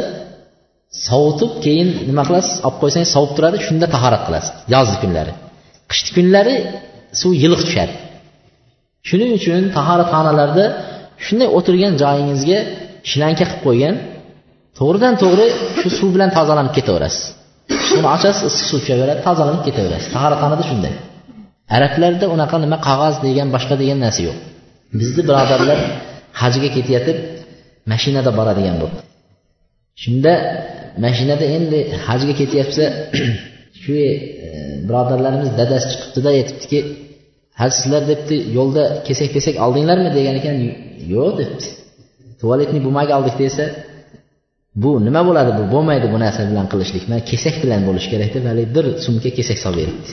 sovutib 1.07 1.51
keyin 1.65 1.89
nima 2.09 2.23
qilasiz? 2.27 2.53
Olib 2.67 2.77
qo'ysangiz 2.83 3.09
sovib 3.15 3.31
turadi 3.37 3.57
shunda 3.67 3.87
tahorat 3.95 4.23
qilasiz 4.27 4.51
yozgi 4.73 4.97
kunlari. 5.03 5.33
Qishki 5.91 6.11
kunlari 6.17 6.55
suv 7.21 7.31
yiliq 7.43 7.61
tushadi. 7.67 7.93
Shuning 9.07 9.31
uchun 9.39 9.61
tahoratxonalarda 9.77 10.65
shunday 11.25 11.49
o'tirgan 11.57 11.93
joyingizga 12.03 12.59
shilanka 13.09 13.45
qilib 13.49 13.61
qo'ygan 13.67 13.95
to'g'ridan 14.77 15.13
to'g'ri 15.21 15.47
shu 15.79 15.87
suv 15.97 16.09
bilan 16.15 16.29
tozalanib 16.37 16.73
ketaverasiz. 16.77 17.23
Uni 17.95 18.07
ochasiz 18.15 18.43
issiq 18.49 18.65
suv 18.69 18.79
tushaveradi 18.83 19.21
tozalanib 19.27 19.63
ketaverasiz. 19.67 20.09
Tahoratxonada 20.15 20.63
shunday. 20.69 20.93
Arablarda 21.75 22.25
unaqa 22.35 22.57
nima 22.65 22.77
qog'oz 22.87 23.15
degan 23.25 23.47
boshqa 23.55 23.75
degan 23.81 23.97
narsa 24.05 24.21
yo'q. 24.27 24.37
Bizni 24.99 25.21
birodarlar 25.29 25.79
hajga 26.41 26.69
ketayotib 26.75 27.17
mashinada 27.91 28.31
boradigan 28.39 28.75
bo'ldi. 28.81 28.99
Shunda 30.03 30.33
mashinada 31.05 31.45
endi 31.57 31.79
hajga 32.07 32.33
ketyapsa 32.41 32.83
shu 33.81 33.93
e, 34.05 34.09
birodarlarimiz 34.87 35.49
dadasi 35.59 35.85
chiqibdida 35.91 36.29
aytibdiki 36.37 36.79
ha 37.59 37.65
sizlar 37.77 38.03
debdi. 38.11 38.35
Yo'lda 38.57 38.83
kesak 39.07 39.29
kesak 39.35 39.55
oldinglarmi? 39.65 40.09
degan 40.17 40.35
ekan. 40.39 40.55
Yo'q 41.13 41.31
debdi. 41.41 41.65
Tualetniy 42.41 42.81
bumaga 42.87 43.13
oldik 43.19 43.35
desa 43.43 43.65
bu 44.83 44.91
nima 45.07 45.21
bo'ladi? 45.27 45.51
Bu 45.59 45.63
bo'lmaydi 45.73 46.07
bu 46.13 46.17
narsa 46.23 46.41
bilan 46.51 46.65
qilishlik. 46.71 47.03
Mana 47.09 47.21
kesak 47.31 47.55
bilan 47.63 47.81
bo'lishi 47.87 48.09
kerak 48.13 48.29
deb 48.35 48.45
bir 48.75 48.85
sumka 49.05 49.29
kesak 49.37 49.57
solib 49.63 49.79
beribdi. 49.81 50.11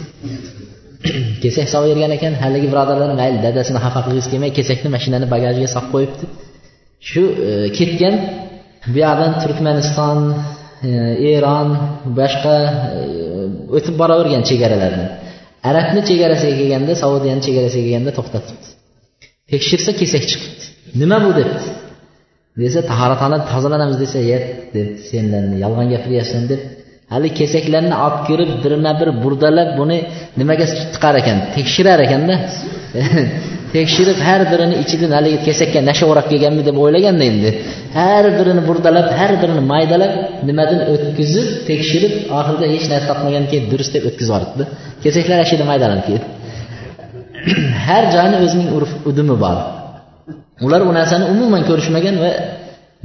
Kesak 1.44 1.66
solib 1.74 1.90
bergan 1.92 2.12
ekan 2.16 2.34
haligi 2.42 2.68
birodarlar 2.72 3.10
mayli 3.20 3.38
dadasini 3.46 3.80
xafa 3.84 4.00
qilgisi 4.06 4.28
kelmay 4.32 4.50
kesakni 4.58 4.88
mashinani 4.96 5.26
bagajiga 5.34 5.68
solib 5.74 5.88
qo'yibdi. 5.94 6.24
Shu 7.10 7.22
e, 7.48 7.50
ketgan 7.78 8.14
bu 8.92 8.98
yoqdan 9.04 9.32
turkmaniston 9.42 10.18
e, 10.88 10.90
eron 11.34 11.68
boshqa 12.18 12.56
e, 12.98 13.02
o'tib 13.76 13.94
boravergan 14.00 14.42
chegaralardan 14.48 15.08
arabni 15.70 16.00
chegarasiga 16.08 16.54
kelganda 16.60 16.92
saudiyani 17.02 17.42
chegarasiga 17.46 17.84
kelganda 17.86 18.12
to'xtatibdi. 18.18 18.68
Tekshirsa 19.52 19.90
kesak 20.00 20.24
chiqibdi. 20.30 20.64
Nima 21.00 21.18
bu 21.24 21.30
debdi? 21.40 21.66
Desa 22.62 22.80
tahoratxona 22.90 23.38
tozalanamiz 23.50 23.96
desa 24.05 24.20
ye 24.30 24.38
deb 24.74 24.88
senlarni 25.11 25.57
yolg'on 25.64 25.86
gapiryapsan 25.94 26.42
deb 26.52 26.61
hali 27.12 27.28
kesaklarni 27.38 27.94
olib 28.07 28.20
kirib 28.28 28.50
birma 28.64 28.92
bir 29.00 29.09
burdalab 29.22 29.68
buni 29.80 29.98
nimaga 30.40 30.66
chiqar 30.92 31.14
ekan 31.22 31.38
tekshirar 31.57 31.98
ekanda. 32.07 32.34
Tekshirib 33.74 34.18
har 34.26 34.40
birini 34.52 34.74
ichidan 34.82 35.12
haligi 35.18 35.38
kesakka 35.48 35.80
nasha 35.90 36.05
o'rab 36.11 36.26
kelganmi 36.32 36.62
deb 36.68 36.76
o'ylaganda 36.84 37.24
endi 37.32 37.50
har 37.98 38.24
birini 38.38 38.62
burdalab 38.68 39.07
har 39.18 39.32
birini 39.42 39.62
maydalab 39.72 40.12
nimadan 40.48 40.80
o'tkazib 40.92 41.46
tekshirib 41.70 42.12
oxirida 42.38 42.66
hech 42.74 42.86
narsa 42.92 43.07
topmagandan 43.11 43.50
keyin 43.52 43.66
durust 43.72 43.92
deb 43.96 44.05
o'tkazib 44.09 44.32
yuboribdi 44.32 44.64
kesaklar 45.05 45.38
ashida 45.44 45.64
maydalanib 45.70 46.05
ketdi. 46.11 46.26
Har 47.86 48.05
joyni 48.16 48.36
o'zining 48.44 48.68
urf 48.76 48.92
udumi 49.11 49.36
bor. 49.44 49.57
Ular 50.66 50.80
u 50.88 50.92
narsani 50.98 51.24
umuman 51.34 51.62
ko'rishmagan 51.68 52.16
va 52.24 52.30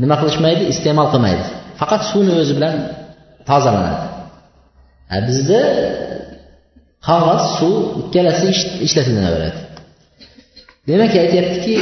nima 0.01 0.15
qilishmaydi? 0.21 0.63
Iste'mol 0.73 1.07
qilmaydi. 1.13 1.45
Faqat 1.79 2.01
suvni 2.11 2.31
o'zi 2.41 2.53
bilan 2.57 2.75
tozalanadi. 3.49 4.05
Bizda 5.27 5.61
qog'oz 7.07 7.43
suv 7.57 7.75
ikkalasi 8.01 8.47
ishlatilaveradi 8.85 9.61
demak 10.89 11.13
aytyaptiki 11.23 11.75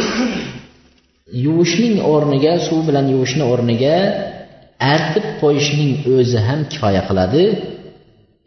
yuvishning 1.46 1.96
o'rniga 2.14 2.54
suv 2.68 2.80
bilan 2.90 3.06
yuvishni 3.14 3.44
o'rniga 3.52 3.96
artib 4.94 5.26
qo'yishning 5.42 5.92
o'zi 6.16 6.40
ham 6.48 6.60
kifoya 6.72 7.02
qiladi. 7.10 7.44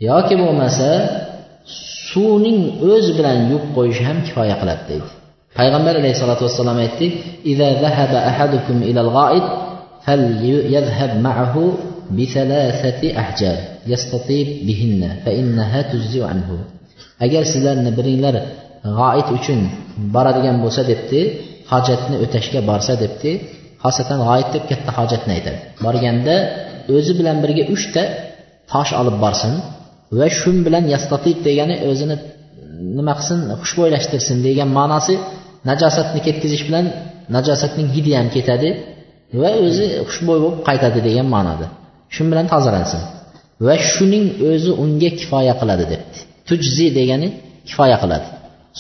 Yoki 0.09 0.35
bo'lmasa 0.43 0.89
suvning 2.11 2.61
o'zi 2.93 3.13
bilan 3.19 3.37
yuvib 3.51 3.71
qo'yish 3.77 4.01
ham 4.09 4.19
kifoya 4.27 4.57
qiladi 4.61 4.85
deydi. 4.91 5.11
payg'ambar 5.60 5.94
alayhissalotu 6.02 6.44
vassalom 6.48 6.78
aytdi 6.86 7.08
إذا 7.52 7.70
ذهب 7.86 8.14
أحدكم 8.32 8.78
إلى 8.90 9.02
الغائط 9.06 9.46
فليذهب 10.06 11.12
معه 11.28 11.56
بثلاثة 12.12 13.02
أحجار 13.20 13.58
يستطيب 13.88 14.48
بهن 14.68 15.02
فإنها 15.26 15.82
تجزي 15.82 16.24
عنه 16.24 16.50
agar 17.26 17.44
sizlarni 17.52 17.92
biringlar 17.98 18.36
g'oit 19.00 19.28
uchun 19.38 19.60
boradigan 20.16 20.58
bo'lsa 20.64 20.82
debdi 20.92 21.22
hojatni 21.72 22.16
o'tashga 22.24 22.60
borsa 22.70 22.94
debdi 23.04 23.32
xosatan 23.84 24.20
g'oit 24.28 24.50
deb 24.56 24.64
katta 24.72 24.92
hojatni 25.00 25.32
aytadi 25.38 25.60
borganda 25.86 26.36
o'zi 26.96 27.12
bilan 27.20 27.38
birga 27.44 27.64
uchta 27.76 28.04
tosh 28.72 28.92
olib 29.02 29.18
borsin 29.24 29.54
va 30.20 30.28
shu 30.40 30.52
bilan 30.68 30.84
yastatib 30.94 31.38
degani 31.48 31.76
o'zini 31.90 32.16
nima 32.98 33.14
qilsin 33.20 33.40
xushbo'ylashtirsin 33.62 34.38
degan 34.48 34.70
ma'nosi 34.80 35.16
najosatni 35.69 36.21
ketkazish 36.27 36.65
bilan 36.69 36.87
najosatning 37.37 37.89
hidi 37.97 38.13
ham 38.19 38.29
ketadi 38.37 38.69
va 39.41 39.51
o'zi 39.67 39.87
xushbo'y 40.09 40.39
bo'lib 40.45 40.61
qaytadi 40.69 40.99
degan 41.09 41.27
ma'noda. 41.35 41.67
Shu 42.15 42.23
bilan 42.33 42.47
tozalansin 42.53 43.03
va 43.67 43.75
shuning 43.93 44.27
o'zi 44.51 44.71
unga 44.85 45.11
kifoya 45.21 45.55
qiladi 45.61 45.85
debdi. 45.93 46.19
Tujzi 46.49 46.87
degani 46.99 47.29
kifoya 47.69 47.97
qiladi. 48.03 48.27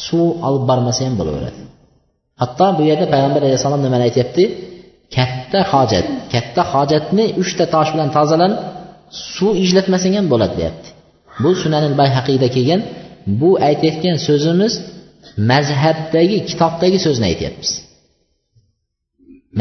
Suv 0.04 0.28
olib 0.48 0.64
bormasa 0.70 1.00
ham 1.06 1.14
bo'laveradi. 1.20 1.60
Hatto 2.42 2.66
bu 2.76 2.82
yerda 2.90 3.06
payg'ambar 3.14 3.40
alayhissalom 3.46 3.80
nimani 3.86 4.04
aytyapti? 4.08 4.44
Katta 5.16 5.60
hojat 5.72 6.06
katta 6.32 6.62
hojatni 6.72 7.24
uchta 7.42 7.64
tosh 7.74 7.90
bilan 7.94 8.08
tozalan 8.16 8.52
suv 9.34 9.52
ishlatmasang 9.64 10.14
ham 10.18 10.26
bo'ladi 10.32 10.54
deyapti 10.60 10.88
bu 11.42 11.50
sunanil 11.62 11.94
bayhaqiyda 12.00 12.48
kelgan 12.56 12.80
bu 13.40 13.50
aytayotgan 13.68 14.16
so'zimiz 14.26 14.72
mazhabdagi 15.51 16.37
kitobdagi 16.49 16.97
so'zni 17.05 17.25
aytyapmiz 17.31 17.71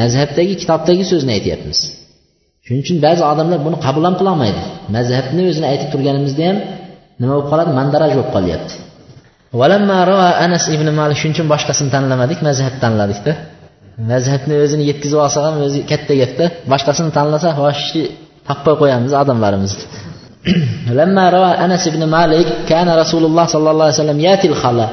mazhabdagi 0.01 0.55
kitobdagi 0.63 1.05
so'zni 1.11 1.33
aytyapmiz 1.37 1.79
shuning 2.65 2.83
uchun 2.85 2.99
ba'zi 3.07 3.23
odamlar 3.33 3.59
buni 3.67 3.77
qabul 3.87 4.03
ham 4.09 4.15
qilolmaydi 4.21 4.63
mazhabni 4.97 5.43
o'zini 5.51 5.67
aytib 5.73 5.89
turganimizda 5.95 6.43
ham 6.51 6.59
nima 7.21 7.33
bo'lib 7.37 7.49
qoladi 7.53 7.71
mandaraj 7.81 8.11
bo'lib 8.17 8.31
qolyapti 8.37 8.75
anas 10.47 10.65
ibn 10.77 10.89
malik 11.01 11.17
shuning 11.21 11.35
uchun 11.37 11.49
boshqasini 11.55 11.91
tanlamadik 11.95 12.39
mazhab 12.49 12.75
tanladikda 12.85 13.33
mazhabni 14.13 14.55
o'zini 14.65 14.85
yetkazib 14.91 15.19
olsa 15.27 15.39
ham 15.47 15.55
o'zi 15.67 15.81
katta 15.91 16.13
gapda 16.23 16.45
boshqasini 16.73 17.11
tanlasa 17.19 17.49
hoshni 17.61 18.03
topmay 18.49 18.75
qo'yamiz 18.83 19.13
odamlarimiz 19.23 19.75
لما 20.99 21.25
روى 21.37 21.53
أنس 21.65 21.85
بن 21.95 22.03
مالك 22.17 22.49
كان 22.69 22.89
رسول 23.03 23.25
الله 23.25 23.45
صلى 23.55 23.69
الله 23.71 23.85
عليه 23.85 24.01
وسلم 24.03 24.19
ياتي 24.29 24.47
الخلاء 24.53 24.91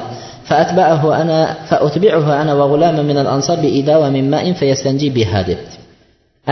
فأتبعه 0.48 1.02
أنا 1.22 1.38
فأتبعه 1.70 2.26
أنا 2.42 2.52
وغلام 2.54 2.96
من 3.10 3.18
الأنصار 3.24 3.56
بإداوة 3.64 4.10
من 4.16 4.24
ماء 4.30 4.44
فيستنجي 4.52 5.08
بها 5.16 5.40
debdi 5.48 5.76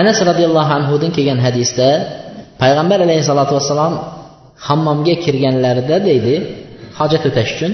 anas 0.01 0.19
roziyallohu 0.29 0.73
anhudan 0.79 1.11
kelgan 1.17 1.39
hadisda 1.47 1.89
payg'ambar 2.63 2.99
alayhissalotu 3.07 3.53
vassalom 3.59 3.95
hammomga 4.67 5.15
kirganlarida 5.25 5.97
deydi 6.09 6.35
hojat 6.99 7.23
o'tash 7.29 7.51
uchun 7.57 7.73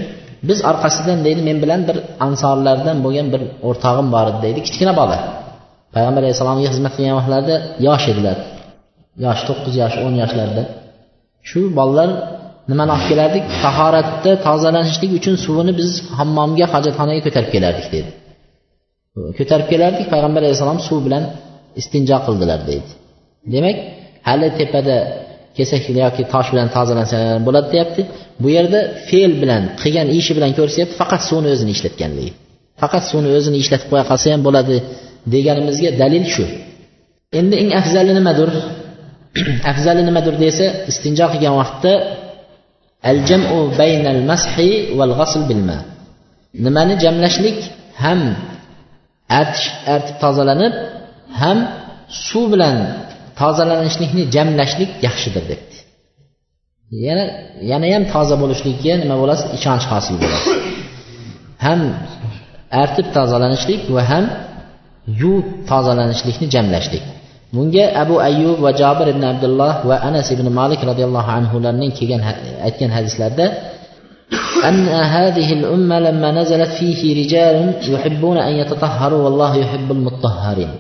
biz 0.49 0.59
orqasidan 0.71 1.19
deydi 1.27 1.41
men 1.49 1.59
bilan 1.65 1.81
bir 1.89 1.97
ansorlardan 2.27 2.97
bo'lgan 3.05 3.27
bir 3.35 3.43
o'rtog'im 3.69 4.09
bor 4.15 4.27
edi 4.31 4.39
deydi 4.45 4.61
kichkina 4.67 4.93
bola 5.01 5.19
payg'ambar 5.95 6.21
alayhissalomga 6.25 6.69
xizmat 6.75 6.93
qilgan 6.97 7.15
vaqtlarida 7.19 7.57
yosh 7.87 8.07
edilar 8.13 8.37
yosh 9.25 9.41
to'qqiz 9.49 9.75
yosh 9.83 9.97
o'n 10.07 10.15
yoshlarda 10.23 10.63
shu 11.49 11.61
bolalar 11.79 12.11
nimani 12.70 12.92
olib 12.96 13.06
kelardik? 13.12 13.44
Tahoratda 13.66 14.32
tozalanishlik 14.48 15.12
uchun 15.20 15.36
suvini 15.46 15.74
biz 15.80 15.90
hammomga 16.18 16.66
hojatxonaga 16.74 17.22
ko'tarib 17.28 17.52
kelardik 17.56 17.88
dedi. 17.96 18.10
Ko'tarib 19.38 19.68
kelardik 19.74 20.06
payg'ambar 20.14 20.42
alayhissalom 20.44 20.80
suv 20.88 21.00
bilan 21.08 21.24
istinjo 21.82 22.18
qildilar 22.26 22.60
deydi 22.70 22.92
demak 23.54 23.78
hali 24.28 24.48
tepada 24.60 24.96
kesak 25.58 25.84
yoki 26.04 26.24
tosh 26.34 26.50
bilan 26.54 26.68
tozalansa 26.76 27.18
bo'ladi 27.48 27.68
deyapti. 27.74 28.02
Bu 28.44 28.48
yerda 28.58 28.80
fe'l 29.10 29.34
bilan 29.42 29.64
qilgan 29.82 30.08
ishi 30.20 30.32
bilan 30.38 30.52
ko'rsatyapti 30.58 30.96
faqat 31.02 31.22
suvni 31.30 31.48
o'zini 31.56 31.72
ishlatganligi. 31.78 32.32
Faqat 32.82 33.04
suvni 33.10 33.30
o'zini 33.38 33.58
ishlatib 33.64 33.88
qo'ya 33.92 34.06
qolsa 34.12 34.28
ham 34.34 34.42
bo'ladi 34.48 34.76
deganimizga 35.34 35.90
dalil 36.02 36.24
shu. 36.34 36.44
Endi 37.40 37.56
eng 37.62 37.70
afzali 37.82 38.12
nimadir 38.20 38.50
afzali 39.72 40.02
nimadir 40.10 40.36
desa 40.46 40.66
istinjo 40.92 41.26
qilgan 41.34 41.54
vaqtda 41.62 41.94
al 43.10 43.20
jamu 43.30 43.60
baynal 43.80 44.22
mashi 44.32 44.70
val 45.00 45.14
g'asl 45.20 45.42
bil 45.50 45.62
nimani 46.66 46.96
jamlashlik? 47.04 47.60
Ham 48.04 48.22
artish 49.40 49.68
artib 49.94 50.16
tozalanib 50.24 50.74
ham 51.42 51.58
suv 52.28 52.46
bilan 52.54 52.78
tozalanishlikni 53.40 54.24
jamlashlik 54.36 54.92
yaxshidir 55.06 55.44
debdi. 55.52 55.78
Yana 57.06 57.26
yanayam 57.72 58.04
toza 58.14 58.36
bo'lishlikka 58.42 58.94
nima 59.04 59.16
bo'lasiz? 59.22 59.48
Ishonch 59.58 59.86
hosil 59.92 60.16
bo'ladi. 60.22 60.50
Ham 61.66 61.82
artib 62.84 63.08
tozalanishlik 63.18 63.82
va 63.96 64.02
ham 64.12 64.26
yuvib 65.22 65.48
tozalanishlikni 65.72 66.48
jamlashlik. 66.56 67.06
bunga 67.55 67.85
abu 68.03 68.15
ayyub 68.29 68.59
va 68.65 68.71
jobir 68.81 69.07
ibn 69.15 69.23
abdulloh 69.33 69.75
va 69.89 69.97
anas 70.09 70.27
ibn 70.35 70.47
malik 70.61 70.81
roziyallohu 70.91 71.31
anhularning 71.39 71.93
kelgan 71.99 72.23
aytgan 72.67 72.91
hadislarda 72.97 73.47
أن 74.71 74.89
هذه 74.89 75.49
الأمة 75.59 75.97
لما 76.07 76.31
نزلت 76.41 76.73
فيه 76.79 77.01
رجال 77.23 77.57
يحبون 77.95 78.37
أن 78.49 78.53
يتطهروا 78.61 79.21
والله 79.25 79.53
يحب 79.57 79.89
المطهرين 79.97 80.73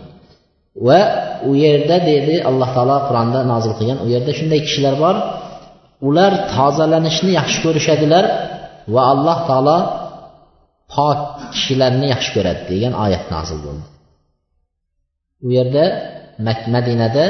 va 0.86 1.00
u 1.48 1.52
yerda 1.64 1.96
deydi 2.08 2.36
alloh 2.48 2.68
taolo 2.76 2.96
qur'onda 3.08 3.40
nozil 3.52 3.72
qilgan 3.78 3.98
u 4.04 4.06
yerda 4.14 4.32
shunday 4.38 4.60
kishilar 4.66 4.94
bor 5.04 5.16
ular 6.08 6.32
tozalanishni 6.54 7.30
yaxshi 7.38 7.58
ko'rishadilar 7.64 8.24
va 8.94 9.02
alloh 9.12 9.38
taolo 9.48 9.78
pok 10.94 11.20
kishilarni 11.54 12.06
yaxshi 12.14 12.30
ko'radi 12.36 12.62
degan 12.72 12.92
oyat 13.04 13.24
nozil 13.34 13.58
bo'ldi 13.66 13.84
u 15.46 15.48
yerda 15.56 15.84
madinada 16.75 17.25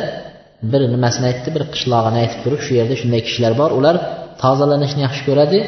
bir 0.71 0.81
nimasini 0.93 1.25
aytdi 1.31 1.49
bir 1.55 1.63
qishlog'ini 1.73 2.17
aytib 2.23 2.39
turib 2.45 2.61
shu 2.65 2.71
yerda 2.79 2.95
shunday 3.01 3.21
kishilar 3.27 3.53
bor 3.61 3.69
ular 3.79 3.95
tozalanishni 4.43 5.01
yaxshi 5.07 5.23
ko'radi 5.29 5.59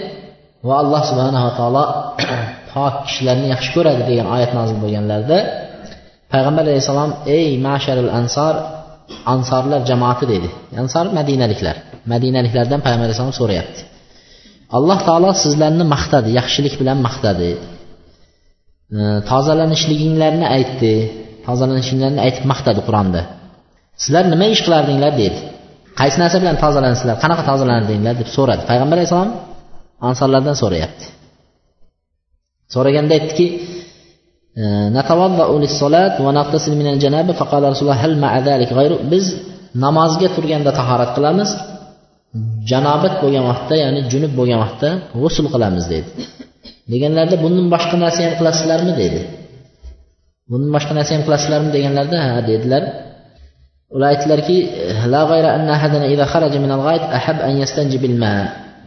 va 0.67 0.73
alloh 0.81 1.01
subhanava 1.09 1.51
taolo 1.59 1.83
pok 2.73 2.95
kishilarni 3.07 3.47
yaxshi 3.53 3.71
ko'radi 3.75 4.01
degan 4.09 4.27
oyat 4.35 4.51
nozil 4.57 4.77
bo'lganlarida 4.83 5.37
payg'ambar 6.33 6.63
alayhissalom 6.67 7.11
ey 7.37 7.47
masharil 7.67 8.11
ansor 8.19 8.55
ansorlar 9.33 9.81
jamoati 9.89 10.25
dedi. 10.33 10.49
Ansor 10.81 11.05
madinaliklar. 11.19 11.75
Madinaliklardan 12.13 12.79
payg'ambar 12.85 13.07
alayhissalom 13.07 13.37
so'rayapti. 13.41 13.81
Alloh 14.77 14.99
taolo 15.07 15.31
sizlarni 15.43 15.85
maqtadi 15.95 16.29
yaxshilik 16.39 16.73
bilan 16.81 16.97
maqtadi. 17.07 17.51
Tozalanishliginglarni 19.29 20.45
aytdi. 20.57 20.93
Tozalanishinglarni 21.47 22.19
aytib 22.25 22.43
maqtadi 22.51 22.81
qur'onda. 22.87 23.21
Sizlar 24.03 24.23
nima 24.33 24.45
ish 24.53 24.61
qilardinglar 24.65 25.13
dedi 25.23 25.39
qaysi 25.99 26.17
narsa 26.23 26.37
bilan 26.43 26.55
tozalansizlar 26.63 27.15
qanaqa 27.23 27.43
tozalandinglar 27.49 28.15
deb 28.21 28.29
so'radi. 28.35 28.61
Payg'ambar 28.69 28.95
alayhissalom 28.97 29.31
ansorlardan 30.09 30.55
so'rayapti. 30.61 31.05
So'raganda 32.73 33.13
aytdiki 33.19 33.45
biz 39.13 39.25
namozga 39.85 40.27
turganda 40.35 40.71
tahorat 40.79 41.11
qilamiz 41.17 41.49
janobat 42.71 43.13
bo'lgan 43.23 43.43
vaqtda 43.51 43.75
ya'ni 43.83 44.01
junub 44.11 44.31
bo'lgan 44.39 44.59
vaqtda 44.65 44.89
g'usul 45.21 45.47
qilamiz 45.53 45.85
dedi. 45.93 46.09
Deganlarida 46.91 47.37
bundan 47.43 47.67
boshqa 47.73 47.95
narsa 48.03 48.19
ham 48.25 48.33
qilasizlarmi? 48.39 48.93
dedi. 49.03 49.19
Bundan 50.49 50.71
boshqa 50.75 50.93
narsa 50.97 51.11
ham 51.15 51.23
qilasizlarmi 51.27 51.69
deganlarida 51.75 52.17
ha 52.25 52.31
dedilar. 52.51 52.83
Ular 53.95 54.07
aytdilarki 54.13 54.57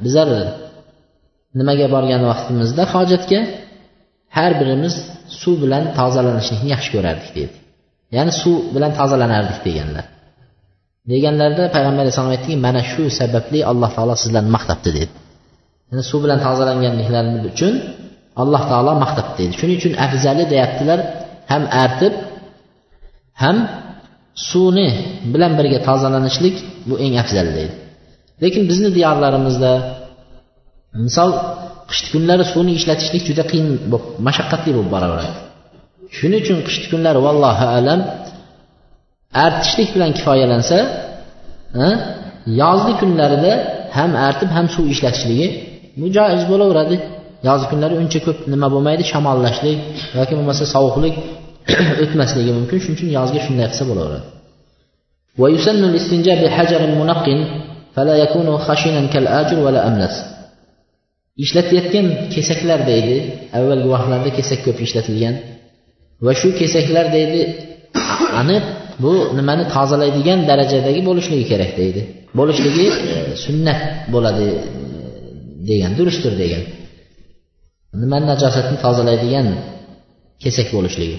bizlar 0.04 0.28
nimaga 1.58 1.86
borgan 1.94 2.22
vaqtimizda 2.30 2.82
hojatga 2.94 3.40
har 4.36 4.52
birimiz 4.60 4.94
suv 5.40 5.54
bilan 5.64 5.84
tozalanishlikni 5.98 6.68
yaxshi 6.74 6.90
ko'rardik 6.94 7.30
dedi. 7.38 7.54
Ya'ni 8.16 8.32
suv 8.42 8.56
bilan 8.74 8.92
tozalanardik 8.98 9.58
deganlar. 9.66 10.04
Deganlarida 11.12 11.64
payg'ambar 11.74 12.02
alayhissalom 12.04 12.32
aytdiki 12.36 12.56
mana 12.66 12.82
shu 12.92 13.02
sababli 13.20 13.58
alloh 13.70 13.90
taolo 13.96 14.14
sizlarni 14.22 14.50
maqtabdi 14.56 14.90
dedi. 14.98 15.14
Yani 15.90 16.02
suv 16.10 16.20
bilan 16.24 16.38
tozalanganliklarini 16.46 17.38
uchun 17.50 17.74
alloh 18.42 18.62
taolo 18.70 18.92
maqtabdi 19.04 19.34
dedi. 19.40 19.52
Shuning 19.60 19.76
uchun 19.80 19.94
afzali 20.06 20.44
deyaptilar 20.52 21.00
ham 21.50 21.62
artib 21.84 22.14
ham 23.42 23.56
suvni 24.48 24.88
bilan 25.32 25.52
birga 25.58 25.78
tozalanishlik 25.88 26.56
bu 26.88 26.94
eng 27.04 27.14
afzal 27.22 27.48
deydi. 27.56 27.74
Lekin 28.42 28.62
bizni 28.70 28.88
diyorlarimizda 28.96 29.72
misol 31.06 31.30
qishki 31.90 32.08
kunlari 32.14 32.44
suvni 32.52 32.72
ishlatishlik 32.78 33.22
juda 33.28 33.44
qiyin 33.50 33.68
mashaqqatli 34.26 34.70
bo'lib 34.76 34.90
boraveradi. 34.94 35.32
Shuning 36.16 36.40
uchun 36.44 36.58
qishki 36.68 36.86
kunlari 36.92 37.20
vallohu 37.26 37.66
alam 37.78 38.00
artishlik 39.46 39.88
bilan 39.94 40.10
kifoyalansa 40.18 40.78
yozgi 42.62 42.92
kunlarida 43.00 43.52
ham 43.96 44.10
artib 44.28 44.50
ham 44.56 44.66
suv 44.74 44.86
ishlatishligi 44.94 45.46
bu 46.00 46.06
joiz 46.16 46.42
bo'laveradi. 46.50 46.96
yozgi 47.47 47.67
kunlari 47.71 47.95
uncha 48.01 48.19
ko'p 48.25 48.37
nima 48.53 48.67
bo'lmaydi 48.73 49.03
shamollashlik 49.11 49.77
yoki 50.19 50.33
bo'lmasa 50.37 50.63
sovuqlik 50.73 51.15
o'tmasligi 52.03 52.51
mumkin 52.57 52.77
shuning 52.83 52.97
uchun 52.97 53.09
yozga 53.17 53.39
shunday 53.45 53.67
qilsa 53.71 53.85
bo'laveradi 53.91 54.27
ويسن 55.41 55.83
الاستنجاء 55.91 56.37
بحجر 56.43 56.81
منق 57.01 57.25
فلا 57.95 58.15
يكون 58.23 58.57
خشنا 58.57 59.01
كالآجر 59.13 59.57
ولا 59.65 59.81
أملس 59.87 60.15
ishlatayotgan 61.43 62.07
kesaklar 62.33 62.79
deydi 62.91 63.15
avvalgi 63.57 63.87
vaqtlarda 63.93 64.29
kesak 64.37 64.59
ko'p 64.65 64.77
ishlatilgan 64.85 65.35
va 66.25 66.31
shu 66.41 66.49
kesaklar 66.61 67.05
deydi 67.17 67.41
aniq 68.41 68.63
bu 69.03 69.13
nimani 69.37 69.63
tozalaydigan 69.75 70.39
darajadagi 70.49 71.01
bo'lishligi 71.09 71.45
kerak 71.51 71.71
deydi 71.81 72.01
bo'lishligi 72.39 72.85
e, 73.13 73.15
sunnat 73.45 73.79
bo'ladi 74.13 74.47
degan 75.69 75.91
durustdir 75.99 76.33
degan 76.43 76.63
nimani 78.01 78.25
najosatni 78.31 78.77
tozalaydigan 78.85 79.47
kesak 80.43 80.67
bo'lishligi 80.75 81.17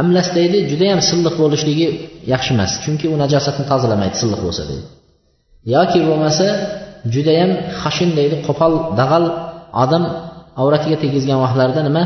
amlas 0.00 0.28
deydi 0.38 0.58
judayam 0.70 1.00
silliq 1.10 1.34
bo'lishligi 1.42 1.86
yaxshi 2.32 2.50
emas 2.56 2.72
chunki 2.84 3.06
u 3.12 3.16
najosatni 3.22 3.64
tozalamaydi 3.72 4.16
silliq 4.22 4.40
bo'lsa 4.46 4.62
deydi 4.70 4.86
yoki 5.74 5.98
bo'lmasa 6.08 6.46
judayam 7.14 7.50
xashin 7.80 8.10
deydi 8.18 8.36
qo'pol 8.46 8.72
dag'al 9.00 9.24
odam 9.84 10.04
avratiga 10.62 10.96
tegizgan 11.04 11.38
vaqtlarida 11.44 11.80
nima 11.88 12.02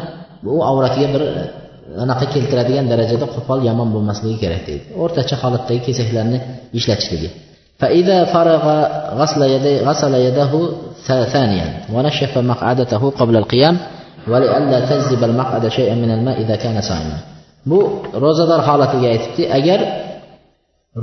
u 0.57 0.59
avratiga 0.71 1.09
bir 1.15 1.23
anaqa 2.05 2.27
keltiradigan 2.35 2.87
darajada 2.93 3.27
qo'pol 3.37 3.59
yomon 3.69 3.89
bo'lmasligi 3.95 4.37
kerak 4.43 4.63
deydi 4.69 4.85
o'rtacha 5.03 5.35
holatdagi 5.43 5.81
kesaklarni 5.89 6.39
ishlatishligi 6.79 7.31
فإذا 7.81 8.19
فرغ 8.25 8.65
غسل 9.21 9.43
يدي 9.55 9.75
غسل 9.89 10.15
يده 10.27 10.53
ثانيا 11.35 11.69
ونشف 11.95 12.39
مقعدته 12.39 13.11
قبل 13.11 13.37
القيام 13.37 13.77
ولئلا 14.29 14.79
تجذب 14.91 15.25
المقعد 15.25 15.69
شيئا 15.69 15.95
من 15.95 16.11
الماء 16.11 16.37
إذا 16.43 16.57
كان 16.57 16.81
صائما 16.81 17.19
bu 17.71 17.81
ro'zador 18.25 18.61
holatiga 18.69 19.07
aytibdi 19.15 19.43
agar 19.59 19.81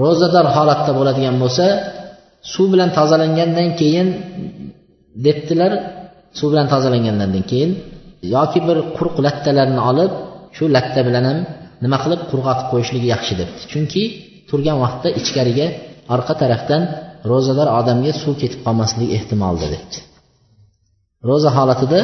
ro'zador 0.02 0.46
holatda 0.56 0.92
bo'ladigan 1.00 1.36
bo'lsa 1.44 1.66
suv 2.54 2.68
bilan 2.74 2.90
tozalangandan 2.98 3.70
keyin 3.80 4.08
debdilar 5.26 5.72
suv 6.40 6.48
bilan 6.54 6.68
tozalangandan 6.74 7.44
keyin 7.52 7.72
yoki 8.36 8.60
bir 8.68 8.78
quruq 8.98 9.16
lattalarni 9.26 9.82
olib 9.92 10.12
shu 10.58 10.64
latta 10.76 11.02
bilan 11.08 11.24
ham 11.30 11.40
nima 11.84 11.98
qilib 12.04 12.22
qurg'atib 12.32 12.68
qo'yishligi 12.72 13.08
yaxshi 13.14 13.34
debdi 13.42 13.60
chunki 13.72 14.04
turgan 14.50 14.78
vaqtda 14.84 15.10
ichkariga 15.20 15.68
orqa 16.16 16.34
tarafdan 16.42 16.82
ro'zador 17.32 17.68
odamga 17.80 18.12
suv 18.22 18.34
ketib 18.42 18.60
qolmasligi 18.66 19.14
ehtimolda 19.18 19.68
debdi 19.74 19.98
ro'za 21.30 21.50
holatida 21.58 22.00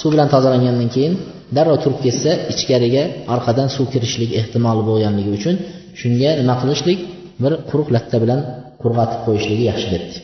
suv 0.00 0.08
bilan 0.14 0.28
tozalangandan 0.34 0.88
keyin 0.94 1.14
darrov 1.56 1.76
turib 1.82 2.00
ketsa 2.06 2.32
ichkariga 2.52 3.02
orqadan 3.34 3.68
suv 3.76 3.86
kirishlik 3.92 4.30
ehtimoli 4.40 4.82
bo'lganligi 4.88 5.30
uchun 5.38 5.54
shunga 6.00 6.30
nima 6.40 6.54
qilishlik 6.62 6.98
bir 7.42 7.52
quruq 7.70 7.88
latta 7.96 8.16
bilan 8.22 8.40
qurg'atib 8.82 9.20
qo'yishligi 9.26 9.64
yaxshi 9.72 9.88
debdi 9.96 10.18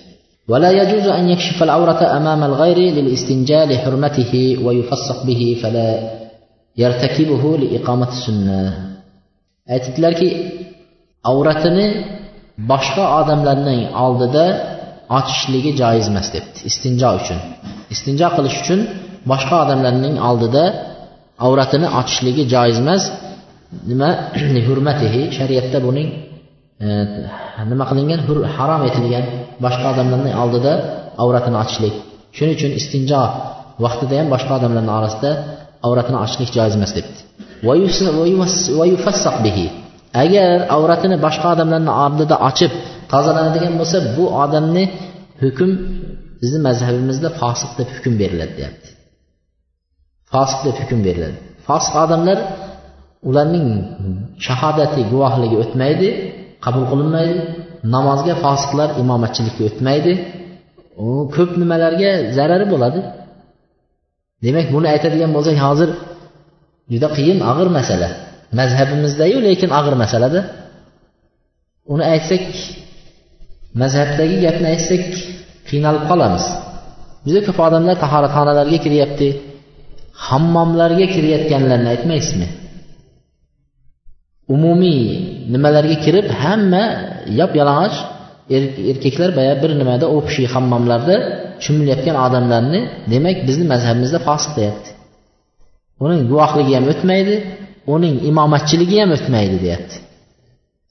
ولا 0.52 0.70
يجوز 0.80 1.06
أن 1.18 1.24
يكشف 1.32 1.58
العورة 1.66 2.00
أمام 2.18 2.40
الغير 2.50 2.78
للاستنجاء 2.96 3.62
لحرمته 3.70 4.32
ويفسق 4.64 5.18
به 5.28 5.42
فلا 5.62 5.88
يرتكبه 6.82 7.42
لإقامة 7.62 8.08
السنة 8.16 8.58
aytibdilarki 9.74 10.28
avratini 11.30 11.86
boshqa 12.71 13.03
odamlarning 13.19 13.81
oldida 14.05 14.45
ochishligi 15.17 15.71
joiz 15.81 16.05
emas 16.11 16.27
debdi. 16.35 16.57
Istinjo 16.69 17.09
uchun. 17.19 17.39
Istinjo 17.93 18.27
qilish 18.35 18.57
uchun 18.61 18.79
boshqa 19.31 19.55
odamlarning 19.65 20.15
oldida 20.29 20.63
avratini 21.47 21.87
ochishligi 21.99 22.43
joiz 22.53 22.77
emas. 22.83 23.03
Nima? 23.89 24.09
Hurmatihi. 24.67 25.21
Shariatda 25.37 25.79
buning 25.87 26.07
e, 26.85 26.87
nima 27.71 27.85
qilingan? 27.91 28.19
Harom 28.57 28.81
etilgan 28.89 29.25
boshqa 29.65 29.87
odamlarning 29.93 30.35
oldida 30.43 30.73
avratini 31.23 31.57
ochishlik. 31.63 31.95
Shuning 32.35 32.55
uchun 32.57 32.71
istinjo 32.79 33.21
vaqtida 33.85 34.13
ham 34.19 34.27
boshqa 34.33 34.51
odamlarni 34.59 34.91
orasida 34.99 35.31
avratini 35.87 36.17
ochishlik 36.23 36.49
joiz 36.57 36.73
emas 36.79 36.91
debdi. 36.97 37.19
Agar 40.23 40.49
avratini 40.75 41.17
boshqa 41.25 41.47
odamlarni 41.53 41.91
oldida 42.03 42.35
ochib 42.49 42.71
tozalanadigan 43.11 43.73
bo'lsa 43.79 43.97
bu 44.15 44.25
odamni 44.43 44.83
hukm 45.41 45.71
bizni 46.41 46.59
mazhabimizda 46.67 47.29
fosiq 47.41 47.71
deb 47.79 47.89
hukm 47.95 48.13
beriladi 48.21 48.53
deyapti. 48.59 48.89
Fosiq 50.31 50.59
deb 50.67 50.75
hukm 50.81 50.99
beriladi. 51.07 51.37
Fosiq 51.67 51.93
odamlar 52.03 52.37
ularning 53.29 53.67
shahodati 54.47 55.01
guvohligi 55.11 55.55
o'tmaydi 55.63 56.07
qabul 56.65 56.83
qilinmaydi 56.91 57.37
namozga 57.95 58.33
fosiqlar 58.45 58.89
imomatchilikka 59.01 59.61
o'tmaydi. 59.69 60.13
U 61.05 61.09
ko'p 61.35 61.51
nimalarga 61.61 62.11
zarari 62.37 62.65
bo'ladi. 62.73 62.99
Demak 64.45 64.67
buni 64.75 64.87
aytadigan 64.93 65.31
bo'lsak 65.35 65.57
hozir 65.65 65.89
juda 66.91 67.07
qiyin 67.17 67.39
og'ir 67.51 67.69
masala. 67.77 68.09
Mazhabimizdayu 68.59 69.37
lekin 69.47 69.69
og'ir 69.79 69.95
masalada 70.03 70.41
uni 71.93 72.03
aytsak 72.13 72.45
mazhabdagi 73.81 74.37
gapni 74.45 74.67
aytsak 74.73 75.05
qiynalib 75.69 76.03
qolamiz. 76.11 76.45
Juda 77.27 77.41
ko'p 77.47 77.59
odamlar 77.67 77.95
tahoratxonalarga 78.03 78.77
kiryapti 78.85 79.27
hammomlarga 80.27 81.05
kirayotganlarni 81.13 81.89
aytmaysizmi? 81.93 82.47
Umumiy 84.55 84.99
nimalarga 85.53 85.97
kirib 86.05 86.27
hamma 86.43 86.83
yop 87.39 87.51
yalang'och 87.59 87.97
er-, 88.55 88.73
erkaklar 88.91 89.29
boya 89.39 89.53
bir 89.61 89.71
nimada 89.81 90.05
общий 90.17 90.47
hammomlarda 90.53 91.15
cho'milayotgan 91.63 92.15
odamlarni 92.25 92.79
demak 93.13 93.37
bizni 93.47 93.65
mazhabimizda 93.73 94.19
fosiq 94.27 94.51
deyapti. 94.59 94.89
Uning 96.05 96.21
guvohligi 96.31 96.73
ham 96.77 96.85
o'tmaydi 96.93 97.35
uning 97.95 98.15
imomatchiligi 98.29 98.97
ham 99.01 99.11
o'tmaydi 99.17 99.57
deyapti. 99.65 99.95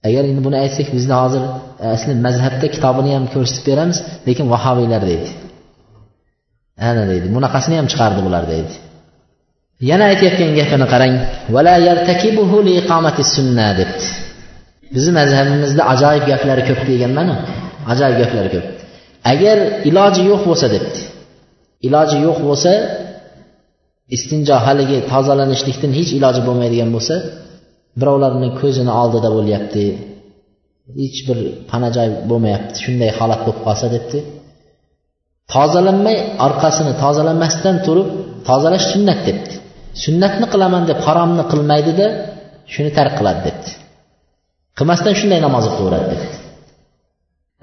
Agar 0.09 0.22
endi 0.30 0.43
buni 0.47 0.57
aytsak 0.64 0.88
bizni 0.97 1.14
hozir 1.22 1.43
e, 1.82 1.86
asli 1.95 2.12
mazhabda 2.26 2.66
kitobini 2.74 3.11
ham 3.16 3.24
ko'rsatib 3.34 3.64
beramiz 3.68 3.99
lekin 4.28 4.47
vahobiylar 4.55 5.03
deydi. 5.11 5.28
Ana 6.88 7.03
deydi 7.11 7.26
bunaqasini 7.36 7.76
ham 7.80 7.86
chiqardi 7.93 8.20
bular 8.26 8.45
deydi. 8.53 8.74
Yana 9.91 10.05
aytayotgan 10.12 10.51
gapini 10.59 10.86
qarang. 10.93 11.14
Debdi. 13.80 14.07
Bizni 14.95 15.12
mazhabimizda 15.20 15.82
ajoyib 15.93 16.24
gaplari 16.30 16.62
ko'p 16.68 16.80
degan 16.91 17.12
mana 17.18 17.34
ajoyib 17.93 18.16
gaplari 18.22 18.51
ko'p. 18.55 18.66
Agar 19.32 19.57
iloji 19.88 20.22
yo'q 20.30 20.43
bo'lsa 20.49 20.66
debdi. 20.74 21.01
Iloji 21.86 22.16
yo'q 22.26 22.38
bo'lsa 22.47 22.72
istinjo 24.16 24.56
haligi 24.66 24.98
tozalanishlikdan 25.12 25.92
hech 25.98 26.11
iloji 26.18 26.40
bo'lmaydigan 26.48 26.90
bo'lsa 26.96 27.14
birovlarni 28.00 28.48
ko'zini 28.61 28.92
oldida 29.02 29.28
bo'lyapti. 29.36 29.84
Hech 31.00 31.18
bir 31.28 31.38
pana 31.70 31.88
joy 31.96 32.08
bo'lmayapti 32.30 32.76
shunday 32.84 33.11
holat 33.18 33.40
bo'lib 33.46 33.61
qolsa 33.66 33.86
debdi. 33.94 34.18
Tozalanmay 35.54 36.16
orqasini 36.46 36.92
tozalanmasdan 37.02 37.76
turib 37.86 38.08
tozalash 38.48 38.86
sunnat 38.92 39.20
debdi. 39.28 39.54
Sunnatni 40.04 40.46
qilaman 40.52 40.82
deb 40.90 40.98
haromni 41.06 41.44
qilmaydida 41.52 42.06
shuni 42.72 42.90
tark 42.98 43.12
qiladi 43.18 43.40
debdi. 43.48 43.70
Qilmasdan 44.78 45.14
shunday 45.20 45.40
namoz 45.46 45.64
o'qiveradi 45.70 46.06
debdi. 46.12 46.36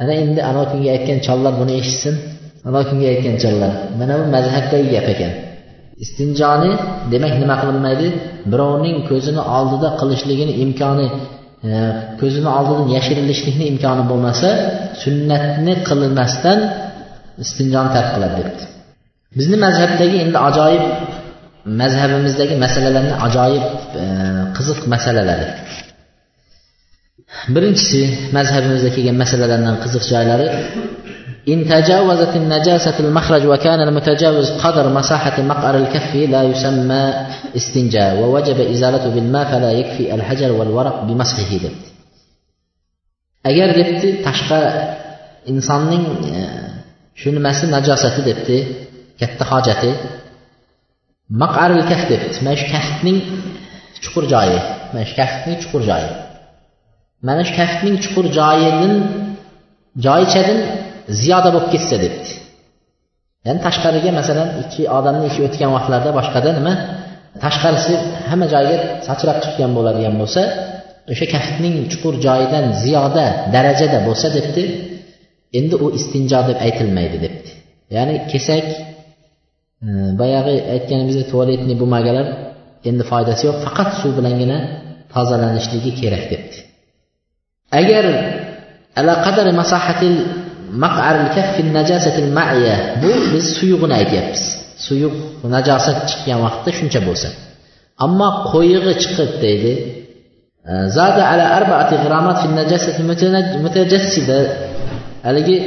Ana 0.02 0.14
endi 0.24 0.42
anavi 0.50 0.68
kunga 0.72 0.90
aytgan 0.96 1.20
chollar 1.28 1.54
buni 1.62 1.74
eshitsin. 1.82 2.16
Anavi 2.68 2.86
kunga 2.90 3.08
aytgan 3.14 3.36
chollar. 3.44 3.72
Mana 4.00 4.14
bu 4.20 4.26
mazhabdagi 4.36 4.88
gap 4.96 5.08
ekan. 5.16 5.34
Istinjoni 6.04 6.72
demak 7.12 7.34
nima 7.42 7.56
qilinmaydi? 7.62 8.08
Birovning 8.52 8.98
ko'zini 9.10 9.42
oldida 9.58 9.90
qilishligini 10.00 10.54
imkoni 10.64 11.08
e, 11.68 11.72
ko'zini 12.22 12.50
oldidan 12.58 12.88
yashirilishlikni 12.96 13.66
imkoni 13.72 14.04
bo'lmasa 14.12 14.50
sunnatni 15.04 15.74
qilmasdan 15.90 16.60
istinjoni 17.44 17.90
tark 17.96 18.10
qiladi 18.16 18.36
debdi. 18.40 18.64
Bizni 19.40 19.58
mazhabdagi 19.66 20.18
endi 20.26 20.38
ajoyib 20.50 20.84
mazhabimizdagi 21.82 22.56
masalalarni 22.66 23.14
ajoyib 23.28 23.66
e, 24.02 24.06
qiziq 24.58 24.80
masalalari 24.94 25.48
birinchisi 27.56 28.02
mazhabimizda 28.38 28.90
kelgan 28.96 29.18
masalalardan 29.24 29.76
qiziq 29.84 30.04
joylari 30.12 30.48
إن 31.48 31.66
تجاوزت 31.66 32.36
النجاسة 32.36 33.00
المخرج 33.00 33.46
وكان 33.46 33.88
المتجاوز 33.88 34.52
قدر 34.52 34.94
مساحة 34.94 35.42
مقعر 35.42 35.78
الكف 35.78 36.16
لا 36.16 36.44
يسمى 36.44 37.14
استنجاء 37.56 38.16
ووجب 38.16 38.60
إزالته 38.60 39.10
بالماء 39.10 39.46
فلا 39.46 39.72
يكفي 39.72 40.16
الحجر 40.16 40.52
والورق 40.52 41.04
بمسحه 41.04 41.56
لبت 41.56 41.86
أجر 43.46 44.00
تشقى 44.26 44.98
إنسان 45.50 46.04
شنو 47.16 47.40
مس 47.40 47.66
نجاسة 47.66 48.28
لبت 48.28 48.68
كالتخاجته 49.20 49.96
مقعر 51.30 51.72
الكف 51.72 52.12
لبت 52.12 52.44
ماش 52.44 52.64
كفتني 52.64 53.22
شكر 54.02 54.26
جاية 54.26 54.78
ماش 54.94 55.14
كفتني 55.14 55.62
شكر 55.62 55.82
جاية. 55.82 56.28
ماش 57.24 57.52
كفتني 57.52 58.02
شكر 58.02 58.28
جاية 58.28 58.70
جاي, 59.96 60.26
جاي, 60.26 60.26
جاي, 60.26 60.87
ziyoda 61.22 61.50
bo'lib 61.56 61.70
ketsa 61.74 61.96
debdi. 62.04 62.30
Ya'ni 63.46 63.60
tashqariga 63.68 64.12
masalan 64.20 64.50
ikki 64.64 64.84
odamni 64.98 65.26
ishi 65.32 65.42
o'tgan 65.48 65.70
vaqtlarda 65.76 66.10
boshqada 66.18 66.50
nima? 66.60 66.74
Tashqarisi 67.44 67.94
hamma 68.30 68.48
joyga 68.54 68.78
sachrab 69.08 69.38
chiqqan 69.44 69.72
bo'ladigan 69.78 70.16
bo'lsa 70.22 70.42
o'sha 71.12 71.26
kaftning 71.34 71.76
chuqur 71.92 72.14
joyidan 72.28 72.66
ziyoda 72.84 73.26
darajada 73.56 74.00
bo'lsa 74.08 74.28
debdi 74.38 74.64
endi 75.60 75.76
u 75.86 75.88
istinjo 75.98 76.40
deb 76.50 76.58
aytilmaydi 76.66 77.18
debdi. 77.26 77.50
Ya'ni 77.96 78.16
kesak 78.32 78.66
e, 79.88 79.90
boyagi 80.20 80.56
aytganimizdek 80.74 81.28
tualetniy 81.32 81.78
bumagalar 81.84 82.28
endi 82.90 83.04
foydasi 83.12 83.44
yo'q 83.48 83.58
faqat 83.66 83.90
suv 84.00 84.12
bilangina 84.20 84.58
tozalanishligi 85.14 85.92
kerak 86.02 86.24
debdi. 86.32 86.58
Agar 87.80 88.06
alaqadar 89.00 89.48
masahatil 89.62 90.16
ma'ya. 92.38 92.76
Bu 93.04 93.12
biz 93.34 93.46
suyug'ini 93.58 93.94
aytyapmiz. 94.02 94.44
Suyuq 94.88 95.16
najosat 95.56 95.98
chiqqan 96.10 96.40
vaqtda 96.46 96.70
shuncha 96.80 97.00
bo'lsa. 97.08 97.30
Ammo 98.06 98.30
qo'yig'i 98.52 98.94
chiqib 99.02 99.32
deydi 99.44 99.74
zada 100.98 101.24
ala 101.32 101.46
arbaati 101.58 101.96
g'iramat 102.04 102.38
fil 102.42 102.54
najasati 102.62 103.02
mutajassida. 103.66 104.40
Haligi 105.28 105.58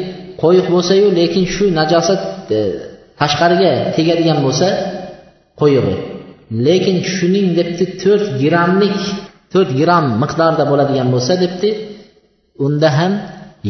qo'yiq 0.42 0.66
bo'lsayu 0.74 1.06
lekin 1.20 1.44
shu 1.54 1.64
najosat 1.80 2.22
e, 2.56 2.58
tashqariga 3.20 3.72
tegadigan 3.96 4.38
bo'lsa 4.46 4.68
qo'yig'i. 5.60 5.96
Lekin 6.66 6.96
shuning 7.14 7.46
debdi 7.58 7.84
to'rt 8.02 8.24
grammlik 8.42 9.00
to'rt 9.52 9.70
gramm 9.80 10.06
miqdorda 10.22 10.64
bo'ladigan 10.70 11.08
bo'lsa 11.14 11.32
debdi 11.44 11.70
unda 12.66 12.88
ham 12.98 13.12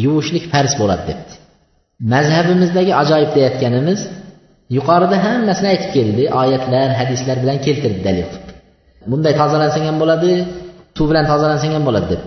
yuvishlik 0.04 0.44
farz 0.52 0.72
bo'ladi 0.80 1.04
debdi. 1.10 1.32
Mazhabimizdagi 2.12 2.92
ajoyib 3.02 3.30
deyayotganimiz 3.36 4.00
yuqorida 4.76 5.16
hammasini 5.26 5.68
aytib 5.72 5.90
keldi 5.96 6.24
oyatlar 6.42 6.88
hadislar 7.00 7.36
bilan 7.42 7.58
keltirdi 7.66 8.00
dalil 8.08 8.26
qilib. 8.32 8.48
Bunday 9.10 9.32
tozalansang 9.40 9.84
ham 9.88 9.96
bo'ladi 10.02 10.30
suv 10.96 11.06
bilan 11.10 11.24
tozalansang 11.32 11.72
ham 11.76 11.84
bo'ladi 11.88 12.08
deb. 12.12 12.22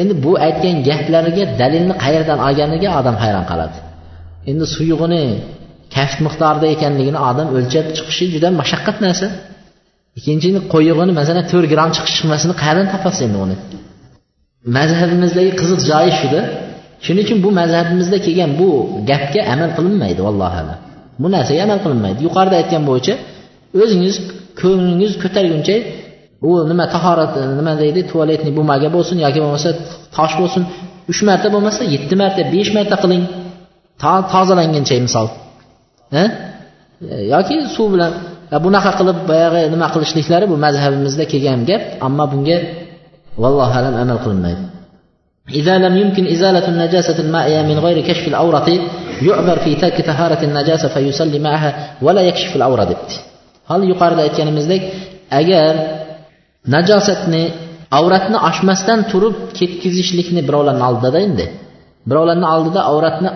Endi 0.00 0.14
bu 0.24 0.32
aytgan 0.46 0.76
gaplariga 0.88 1.44
dalilni 1.60 1.94
qayerdan 2.04 2.38
olganiga 2.46 2.88
odam 3.00 3.16
hayron 3.22 3.44
qoladi. 3.50 3.76
Endi 4.50 4.64
suyug'ini 4.76 5.22
kaft 5.94 6.18
miqdorida 6.26 6.66
ekanligini 6.74 7.18
odam 7.30 7.48
o'lchab 7.56 7.86
chiqishi 7.96 8.24
juda 8.34 8.48
mashaqqat 8.60 8.96
narsa. 9.06 9.26
Ikkinchi 10.18 10.48
qo'yig'ini 10.74 11.12
masalan 11.20 11.44
to'rt 11.52 11.66
gramm 11.72 11.90
chiqish 11.96 12.14
chiqmasini 12.18 12.54
qayerdan 12.62 12.86
topasiz 12.94 13.20
endi 13.26 13.38
uni. 13.44 13.56
Mazhabimizdagi 14.76 15.52
qiziq 15.60 15.80
joyi 15.90 16.12
shuda. 16.20 16.40
Shuning 17.04 17.24
uchun 17.26 17.38
bu 17.44 17.50
mazhabimizda 17.60 18.18
kelgan 18.26 18.50
bu 18.60 18.68
gapga 19.10 19.40
amal 19.52 19.70
qilinmaydi 19.76 20.20
vallohu 20.26 20.56
alam. 20.62 20.78
Bu 21.22 21.26
narsaga 21.34 21.60
amal 21.66 21.78
qilinmaydi. 21.84 22.18
Yuqorida 22.26 22.56
aytgan 22.60 22.82
bo'yicha 22.90 23.14
o'zingiz 23.82 24.16
ko'nglingiz 24.60 25.12
ko'targuncha 25.22 25.76
u 26.48 26.50
nima 26.70 26.84
tahorat 26.94 27.32
nima 27.58 27.72
deydi 27.82 28.00
tualetniy 28.10 28.52
bumaga 28.58 28.88
bo'lsin 28.96 29.16
yoki 29.24 29.38
bo'lmasa 29.44 29.70
tosh 30.16 30.34
bo'lsin 30.40 30.62
uch 31.10 31.20
marta 31.28 31.48
bo'lmasa 31.54 31.82
yetti 31.94 32.14
marta 32.22 32.40
besh 32.54 32.70
marta 32.76 32.96
qiling. 33.02 33.24
Tozalanguncha 34.32 34.96
misol. 35.06 35.26
Yoki 37.34 37.56
suv 37.74 37.86
bilan 37.94 38.12
bunaqa 38.64 38.90
qilib 38.98 39.18
boyagi 39.30 39.60
nima 39.74 39.86
qilishliklari 39.94 40.46
bu 40.52 40.56
mazhabimizda 40.64 41.24
kelgan 41.32 41.60
gap 41.70 41.82
ammo 42.06 42.24
bunga 42.32 42.56
vallohu 43.42 43.74
alam 43.80 43.94
amal 44.02 44.18
qilinmaydi. 44.24 44.62
إذا 45.49 45.77
لم 45.77 45.97
يمكن 45.97 46.27
إزالة 46.27 46.67
النجاسة 46.67 47.19
المائية 47.19 47.61
من 47.61 47.79
غير 47.79 48.07
كشف 48.07 48.27
الأورة 48.27 48.69
يعبر 49.21 49.57
في 49.59 49.75
ترك 49.75 50.05
طهارة 50.05 50.43
النجاسة 50.43 50.87
فيصلي 50.87 51.39
معها 51.39 51.97
ولا 52.01 52.21
يكشف 52.21 52.55
الأورة 52.55 52.83
debdi 52.83 53.15
hali 53.69 53.85
yuqorida 53.91 54.21
aytganimizdek 54.27 54.81
agar 55.39 55.73
najosatni 56.75 57.43
avratni 57.99 58.37
ochmasdan 58.49 58.99
turib 59.11 59.35
ketkizishlikni 59.59 60.41
birovlarni 60.47 60.83
oldida 60.89 61.19
endi 61.27 61.45
birovlarni 62.09 62.47
oldida 62.55 62.81
avratni 62.91 63.29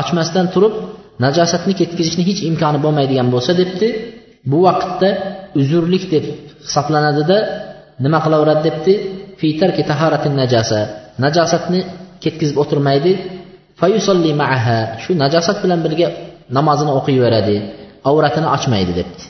ochmasdan 0.00 0.46
turib 0.54 0.74
najosatni 1.24 1.72
ketkazishni 1.80 2.22
hech 2.28 2.40
imkoni 2.50 2.78
bo'lmaydigan 2.84 3.28
bo'lsa 3.34 3.52
debdi 3.60 3.88
bu 4.50 4.58
vaqtda 4.66 5.08
uzrlik 5.60 6.04
deb 6.14 6.24
hisoblanadida 6.66 7.36
nima 8.04 8.18
qilaveradi 8.24 8.62
debdi 8.68 8.92
najasa 10.42 10.80
najosatni 11.23 11.79
ketkazib 12.23 12.57
o'tirmaydi. 12.63 13.11
Fayusolli 13.79 14.31
maaha 14.41 14.77
shu 15.03 15.11
najosat 15.23 15.57
bilan 15.63 15.79
birga 15.85 16.07
namozini 16.57 16.91
o'qiyveradi 16.99 17.55
avratini 18.09 18.47
ochmaydi 18.55 18.91
debdi. 18.99 19.23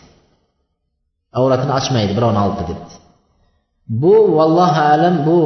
Avratini 1.40 1.74
ochmaydi 1.80 2.12
birovni 2.18 2.40
oldida 2.46 2.64
debdi. 2.72 2.94
Bu 4.02 4.16
vallohu 4.38 4.82
alam 4.94 5.16
bu 5.28 5.40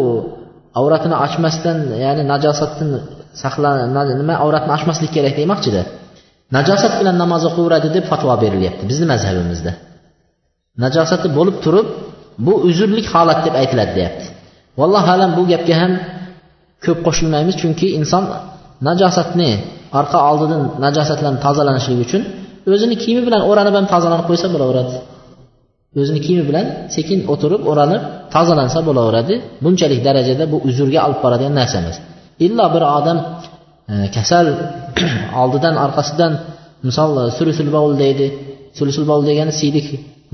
avratini 0.80 1.16
ochmasdan 1.26 1.78
ya'ni 2.04 2.24
najosatdan 2.34 2.90
saqlan 3.44 3.76
nima 4.22 4.36
avratni 4.44 4.72
ochmaslik 4.78 5.12
kerak 5.16 5.36
demoqchida. 5.42 5.82
Najosat 6.56 6.94
bilan 7.00 7.16
namoz 7.24 7.44
o'qiyveradi 7.50 7.90
deb 7.96 8.06
fatvo 8.12 8.34
berilyapti 8.44 8.84
bizni 8.92 9.06
mazhabimizda. 9.14 9.72
Najosati 10.84 11.28
bo'lib 11.38 11.58
turib 11.66 11.88
bu 12.46 12.54
uzrlik 12.70 13.06
holat 13.14 13.40
deb 13.46 13.56
aytiladi 13.62 13.92
deyapti. 13.98 14.26
Vallohu 14.80 15.10
alam 15.16 15.32
bu 15.38 15.44
gapga 15.52 15.76
ham 15.82 15.92
ko'p 16.86 17.00
qo'shilmaymiz. 17.08 17.56
Chunki 17.62 17.88
inson 18.00 18.24
najosatni 18.88 19.50
orqa 20.00 20.18
oldidan 20.30 20.62
najosatlarni 20.86 21.40
tozalanishligi 21.46 22.02
uchun 22.08 22.22
o'zini 22.74 22.96
kiyimi 23.04 23.22
bilan 23.28 23.42
o'ranib 23.50 23.74
ham 23.78 23.86
tozalanib 23.94 24.26
qo'ysa 24.30 24.48
bo'laveradi. 24.54 24.96
O'zini 26.02 26.20
kiyimi 26.26 26.44
bilan 26.50 26.66
sekin 26.96 27.20
o'tirib 27.34 27.62
o'ranib 27.72 28.02
tozalansa 28.36 28.80
bo'laveradi. 28.88 29.36
Bunchalik 29.64 30.00
darajada 30.08 30.44
bu 30.52 30.58
uzrga 30.70 31.00
olib 31.08 31.20
boradigan 31.26 31.54
narsa 31.60 31.76
emas 31.84 31.98
illo 32.46 32.66
bir 32.76 32.84
odam 32.98 33.18
e, 33.92 33.94
kasal 34.16 34.46
oldidan 35.42 35.76
orqasidan 35.86 36.32
misol 36.88 37.10
sulusul 37.38 37.70
bovul 37.76 37.94
deydi. 38.04 38.28
Sulusul 38.78 39.06
bovul 39.10 39.26
degani 39.30 39.54
siydik 39.60 39.88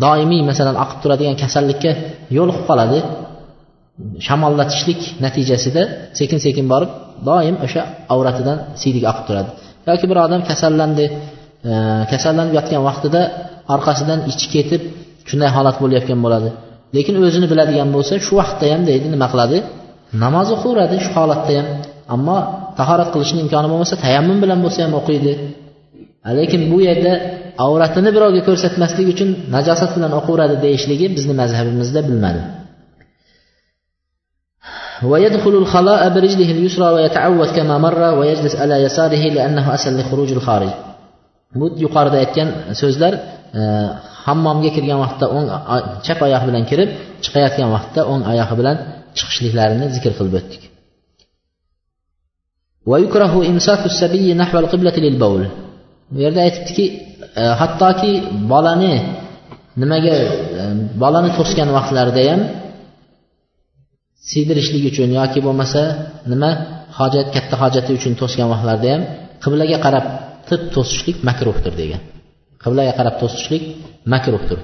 doimiy 0.03 0.41
masalan 0.49 0.75
oqib 0.83 0.97
turadigan 1.03 1.35
kasallikka 1.43 1.91
yo'liqib 2.37 2.63
qoladi. 2.69 2.99
Shamollatishlik 4.27 5.01
natijasida 5.25 5.83
sekin 6.19 6.39
sekin 6.45 6.65
borib 6.73 6.91
doim 7.29 7.55
o'sha 7.65 7.81
avratidan 8.13 8.57
siydik 8.81 9.03
oqib 9.11 9.25
turadi. 9.29 9.49
Yoki 9.89 10.05
bir 10.11 10.17
odam 10.25 10.41
kasallandi 10.49 11.05
e, 11.69 11.73
kasallanib 12.11 12.53
yotgan 12.59 12.81
vaqtida 12.89 13.21
orqasidan 13.73 14.19
ichi 14.31 14.47
ketib 14.55 14.81
shunday 15.29 15.49
holat 15.57 15.77
bo'layotgan 15.83 16.19
bo'ladi. 16.25 16.49
Lekin 16.95 17.15
o'zini 17.25 17.47
biladigan 17.51 17.89
bo'lsa 17.95 18.13
shu 18.25 18.33
vaqtda 18.41 18.65
ham 18.73 18.81
deydi 18.89 19.07
nima 19.15 19.27
qiladi? 19.33 19.57
Namoz 20.23 20.47
o'qiveradi 20.55 20.95
shu 21.05 21.11
holatda 21.17 21.51
ham 21.59 21.67
ammo 22.15 22.37
tahorat 22.79 23.09
qilishni 23.13 23.39
imkoni 23.45 23.67
bo'lmasa 23.71 23.95
tayammum 24.05 24.37
bilan 24.43 24.59
bo'lsa 24.65 24.79
ham 24.85 24.93
o'qiydi. 24.99 25.33
Lekin 26.39 26.61
bu 26.71 26.77
yerda 26.87 27.13
avratini 27.65 28.09
birovga 28.15 28.41
ko'rsatmaslik 28.47 29.07
uchun 29.13 29.29
najosat 29.55 29.91
bilan 29.97 30.11
o'qiveradi 30.19 30.55
deyishligi 30.65 31.07
bizni 31.17 31.33
mazhabimizda 31.41 32.01
bilmadi. 32.07 32.41
ويدخل 35.10 35.54
الخلاء 35.62 36.08
برجله 36.14 36.50
اليسرى 36.50 36.88
ويتعود 36.94 37.48
كما 37.56 37.78
مر 37.78 38.02
ويجلس 38.18 38.54
على 38.56 38.74
يساره 38.86 39.24
لأنه 39.36 39.74
أسهل 39.74 40.00
لخروج 40.00 40.32
الخارج 40.32 40.70
bu 41.60 41.66
yuqorida 41.84 42.16
aytgan 42.24 42.48
so'zlar 42.80 43.12
e, 43.58 43.62
hammomga 44.26 44.70
kirgan 44.76 44.98
vaqtda 45.04 45.26
o'ng 45.36 45.46
chap 46.06 46.18
oyoq 46.26 46.42
bilan 46.48 46.64
kirib 46.70 46.88
chiqayotgan 47.24 47.68
vaqtda 47.76 48.00
o'ng 48.12 48.22
oyog'i 48.32 48.54
bilan 48.60 48.76
chiqishliklarini 49.18 49.86
zikr 49.96 50.12
qilib 50.18 50.34
o'tdik 50.40 50.62
bu 56.12 56.18
yerda 56.24 56.40
aytibdiki 56.46 56.84
e, 57.40 57.42
hattoki 57.60 58.12
bolani 58.52 58.94
nimaga 59.82 60.14
e, 60.60 60.62
bolani 61.02 61.30
to'sgan 61.38 61.68
vaqtlarida 61.76 62.22
ham 62.30 62.40
siydirishlik 64.29 64.83
uchun 64.91 65.09
yoki 65.19 65.39
bo'lmasa 65.45 65.81
nima 66.31 66.49
hojat 66.99 67.27
katta 67.35 67.55
hojati 67.61 67.91
uchun 67.97 68.13
to'sgan 68.21 68.47
vaqtlarda 68.53 68.87
ham 68.93 69.01
qiblaga 69.43 69.77
qarab 69.85 70.05
tib 70.49 70.61
to'sishlik 70.75 71.17
makruhdir 71.29 71.73
degan. 71.81 72.01
Qiblaga 72.63 72.93
qarab 72.99 73.15
to'sishlik 73.21 73.63
makruhdir. 74.13 74.59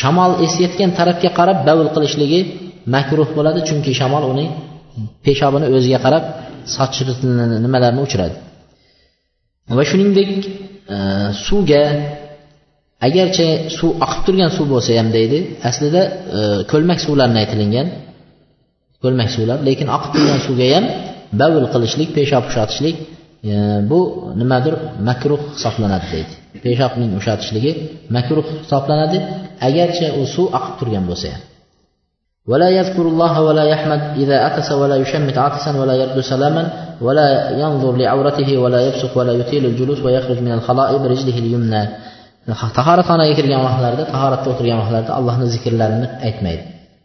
Shamol 0.00 0.32
esayotgan 0.46 0.90
tarafga 0.98 1.30
qarab 1.38 1.58
bavul 1.68 1.88
qilishligi 1.94 2.40
makruh 2.94 3.28
bo'ladi 3.36 3.60
chunki 3.68 3.92
shamol 4.00 4.24
uning 4.32 4.48
peshobini 5.24 5.66
o'ziga 5.76 5.98
qarab 6.06 6.24
sochir 6.74 7.06
nimalarni 7.64 8.00
uchiradi. 8.06 8.36
Va 9.78 9.82
shuningdek 9.90 10.30
e, 10.94 10.96
suvga 11.46 11.82
agarchi 13.07 13.47
suv 13.77 13.91
oqib 14.05 14.21
turgan 14.25 14.49
suv 14.57 14.65
bo'lsa 14.73 14.91
ham 14.99 15.09
deydi 15.17 15.39
aslida 15.69 16.01
e, 16.37 16.39
ko'lmak 16.71 16.99
suvlarni 17.05 17.37
aytilingan 17.43 17.87
ko'lmak 19.03 19.29
suvlar 19.35 19.57
lekin 19.67 19.87
oqib 19.97 20.11
turgan 20.15 20.39
suvga 20.47 20.67
ham 20.75 20.85
bavul 21.41 21.65
qilishlik 21.73 22.09
peshob 22.17 22.43
ushatishlik 22.51 22.95
e, 23.51 23.53
bu 23.89 23.99
nimadir 24.41 24.73
makruh 25.09 25.41
hisoblanadi 25.55 26.07
deydi 26.13 26.33
peshobning 26.65 27.11
ushatishligi 27.19 27.71
makruh 28.15 28.45
hisoblanadi 28.63 29.17
agarchi 29.67 30.05
u 30.19 30.21
suv 30.35 30.47
oqib 30.57 30.73
turgan 30.79 31.05
bo'lsa 31.11 31.29
ham 31.35 31.43
ولا 32.51 32.69
يذكر 32.79 33.01
الله 33.01 33.33
ولا 33.47 33.63
يحمد 33.63 34.01
إذا 34.23 34.37
أكس 34.47 34.71
ولا 34.71 34.95
يشمت 34.95 35.37
عكسا 35.37 35.71
ولا 35.79 35.95
يرد 36.01 36.19
سلاما 36.19 36.63
ولا 37.01 37.27
ينظر 37.63 37.95
لعورته 37.95 38.57
ولا 38.57 38.79
يبصق 38.87 39.17
ولا 39.17 39.33
يطيل 39.33 39.65
الجلوس 39.65 39.99
ويخرج 40.05 40.39
من 40.39 40.51
الخلاء 40.51 40.97
برجله 40.97 41.37
اليمنى 41.43 41.83
tahoratxonaga 42.78 43.34
kirgan 43.38 43.60
vaqtlarida 43.66 44.04
tahoratda 44.14 44.46
o'tirgan 44.52 44.78
vaqtlarida 44.82 45.12
allohni 45.18 45.46
zikrlarini 45.54 46.06
aytmaydi. 46.26 46.62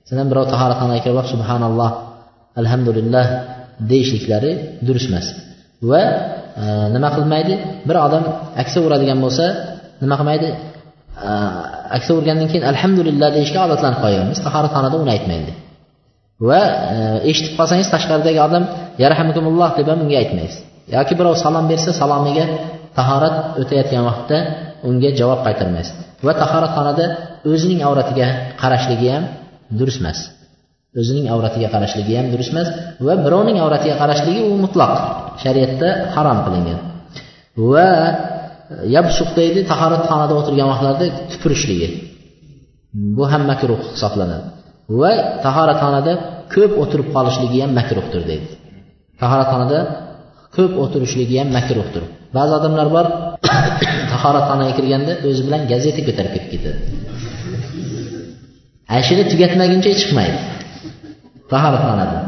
Sizdan 0.08 0.28
birov 0.32 0.46
tahoratxonaga 0.54 1.02
kirib 1.04 1.18
olib 1.22 1.30
subhanalloh 1.36 1.92
alhamdulillah 2.62 3.26
deyishliklari 3.92 4.52
durust 4.88 5.08
emas. 5.12 5.28
Va 5.90 6.02
e, 6.62 6.66
nima 6.96 7.10
qilmaydi? 7.16 7.54
Bir 7.88 7.98
odam 8.06 8.24
aksa 8.62 8.78
uradigan 8.88 9.20
bo'lsa 9.26 9.46
nima 10.04 10.16
qilmaydi? 10.20 10.50
E, 11.28 11.32
aksa 11.98 12.12
urgandan 12.20 12.48
keyin 12.52 12.66
alhamdulillah 12.72 13.30
deyishga 13.38 13.60
odatlanib 13.68 14.00
qolganmiz 14.06 14.40
tahoratxonada 14.48 14.96
uni 15.04 15.12
aytmaydi. 15.16 15.52
Va 16.50 16.62
e, 16.96 16.98
eshitib 17.32 17.54
qolsangiz 17.60 17.88
tashqaridagi 17.96 18.40
odam 18.48 18.64
yarhamukumulloh 19.04 19.70
deb 19.80 19.88
ham 19.92 20.00
unga 20.06 20.18
aytmaysiz. 20.24 20.62
Yoki 20.96 21.14
birov 21.20 21.36
salom 21.44 21.66
bersa 21.72 21.92
salomiga 22.02 22.46
tahorat 22.98 23.36
o'tayotgan 23.62 24.04
vaqtda 24.10 24.38
unga 24.90 25.10
javob 25.20 25.40
qaytarmaysiz. 25.48 25.96
Va 26.26 26.34
tahoratxonada 26.42 27.06
o'zining 27.52 27.82
avratiga 27.90 28.28
qarashligi 28.62 29.08
ham 29.16 29.24
durust 29.80 30.00
emas 30.04 30.20
o'zining 31.02 31.28
avratiga 31.36 31.68
qarashligi 31.76 32.14
ham 32.20 32.28
durust 32.34 32.52
emas 32.54 32.68
va 33.06 33.14
birovning 33.26 33.58
avratiga 33.66 33.96
qarashligi 34.02 34.42
u 34.52 34.54
mutloq 34.64 34.94
shariatda 35.44 35.90
harom 36.16 36.40
qilingan. 36.46 36.80
Va 37.72 37.90
e, 38.08 38.10
yabsuq 38.96 39.30
deydi 39.40 39.60
tahoratxonada 39.72 40.34
o'tirgan 40.40 40.68
vaqtlarda 40.72 41.06
tupurishligi 41.32 41.90
bu 43.18 43.24
ham 43.32 43.44
makruh 43.52 43.80
hisoblanadi. 43.94 44.46
Va 45.02 45.12
tahoratxonada 45.46 46.14
ko'p 46.54 46.72
o'tirib 46.84 47.08
qolishligi 47.16 47.58
ham 47.64 47.72
makruhdir 47.80 48.22
deydi. 48.32 48.48
Tahoratxonada 49.22 49.80
ko'p 50.56 50.74
o'tirishligi 50.84 51.36
ham 51.42 51.50
makruhdir. 51.58 52.04
Ba'zi 52.36 52.52
odamlar 52.60 52.88
bor 52.96 53.06
tahoratxonaga 54.12 54.74
kirganda 54.78 55.14
o'zi 55.28 55.42
bilan 55.48 55.62
gazeta 55.72 56.02
ko'tarib 56.08 56.32
kelib 56.36 56.50
ketadi. 56.54 56.80
Ashini 58.98 59.24
tugatmaguncha 59.32 59.92
chiqmaydi. 60.00 60.40
Tahoratxonadan 61.52 62.24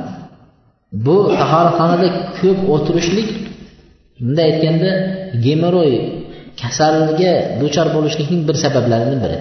bu 1.06 1.16
tahoratxonada 1.42 2.08
ko'p 2.40 2.60
o'tirishlik 2.74 3.30
bunday 4.20 4.46
aytganda 4.52 4.92
gemoroy 5.46 5.94
kasalga 6.62 7.32
duchor 7.62 7.88
bo'lishlikning 7.96 8.42
bir 8.48 8.56
sabablaridan 8.64 9.20
biri. 9.24 9.38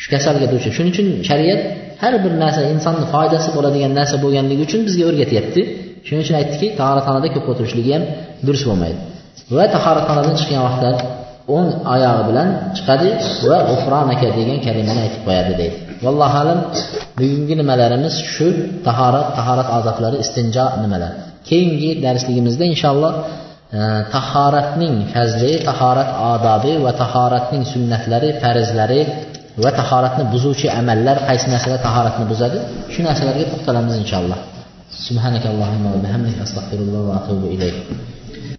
Shu 0.00 0.06
kasalga 0.14 0.46
duchor. 0.52 0.72
Shuning 0.76 0.92
uchun 0.94 1.06
shariat 1.28 1.60
har 2.02 2.14
bir 2.24 2.32
narsa 2.42 2.60
insonni 2.72 3.06
foydasi 3.14 3.48
bo'ladigan 3.56 3.92
narsa 3.98 4.16
bo'lganligi 4.24 4.62
uchun 4.68 4.80
bizga 4.88 5.04
o'rgatyapti. 5.10 5.60
Shuning 6.06 6.22
uchun 6.24 6.36
aytdiki 6.40 6.66
tahoratxonada 6.80 7.28
ko'p 7.34 7.46
o'tirishligi 7.52 7.90
ham 7.96 8.04
durust 8.46 8.64
bo'lmaydi. 8.68 8.98
Va 9.56 9.64
tahoratxonadan 9.74 10.34
chiqqan 10.40 10.62
vaqtda 10.66 10.90
o'ng 11.56 11.70
oyog'i 11.94 12.22
bilan 12.30 12.48
chiqadi 12.76 13.08
va 13.48 13.58
ufronaka 13.74 14.28
degan 14.38 14.58
kalimani 14.66 15.00
aytib 15.06 15.22
qo'yadi 15.26 15.52
deydi. 15.60 15.76
Vallohu 16.04 16.36
alam 16.42 16.58
bugungi 17.20 17.54
nimalarimiz 17.60 18.14
shu 18.32 18.48
tahorat 18.86 19.26
tahorat 19.38 19.68
odoblari 19.78 20.16
istinjo 20.24 20.64
nimalar? 20.82 21.12
Keyingi 21.48 21.90
darsligimizda 22.04 22.64
inshaalloh 22.72 23.12
e, 23.78 23.80
tahoratning 24.14 24.94
fazli 25.14 25.52
tahorat 25.68 26.10
odobi 26.32 26.72
va 26.84 26.92
tahoratning 27.02 27.62
sunnatlari 27.72 28.28
farzlari 28.42 29.00
va 29.64 29.70
tahoratni 29.80 30.24
buzuvchi 30.32 30.66
amallar 30.80 31.16
qaysi 31.28 31.46
narsalar 31.54 31.80
tahoratni 31.88 32.24
buzadi? 32.32 32.58
Shu 32.92 33.00
narsalarga 33.08 33.44
to'xtalamiz 33.52 33.94
inshaalloh 34.04 34.40
سبحانك 34.90 35.46
اللهم 35.46 35.86
وبحمدك 35.86 36.38
أستغفر 36.42 36.78
الله 36.78 37.00
وأتوب 37.00 37.44
إليك. 37.44 37.74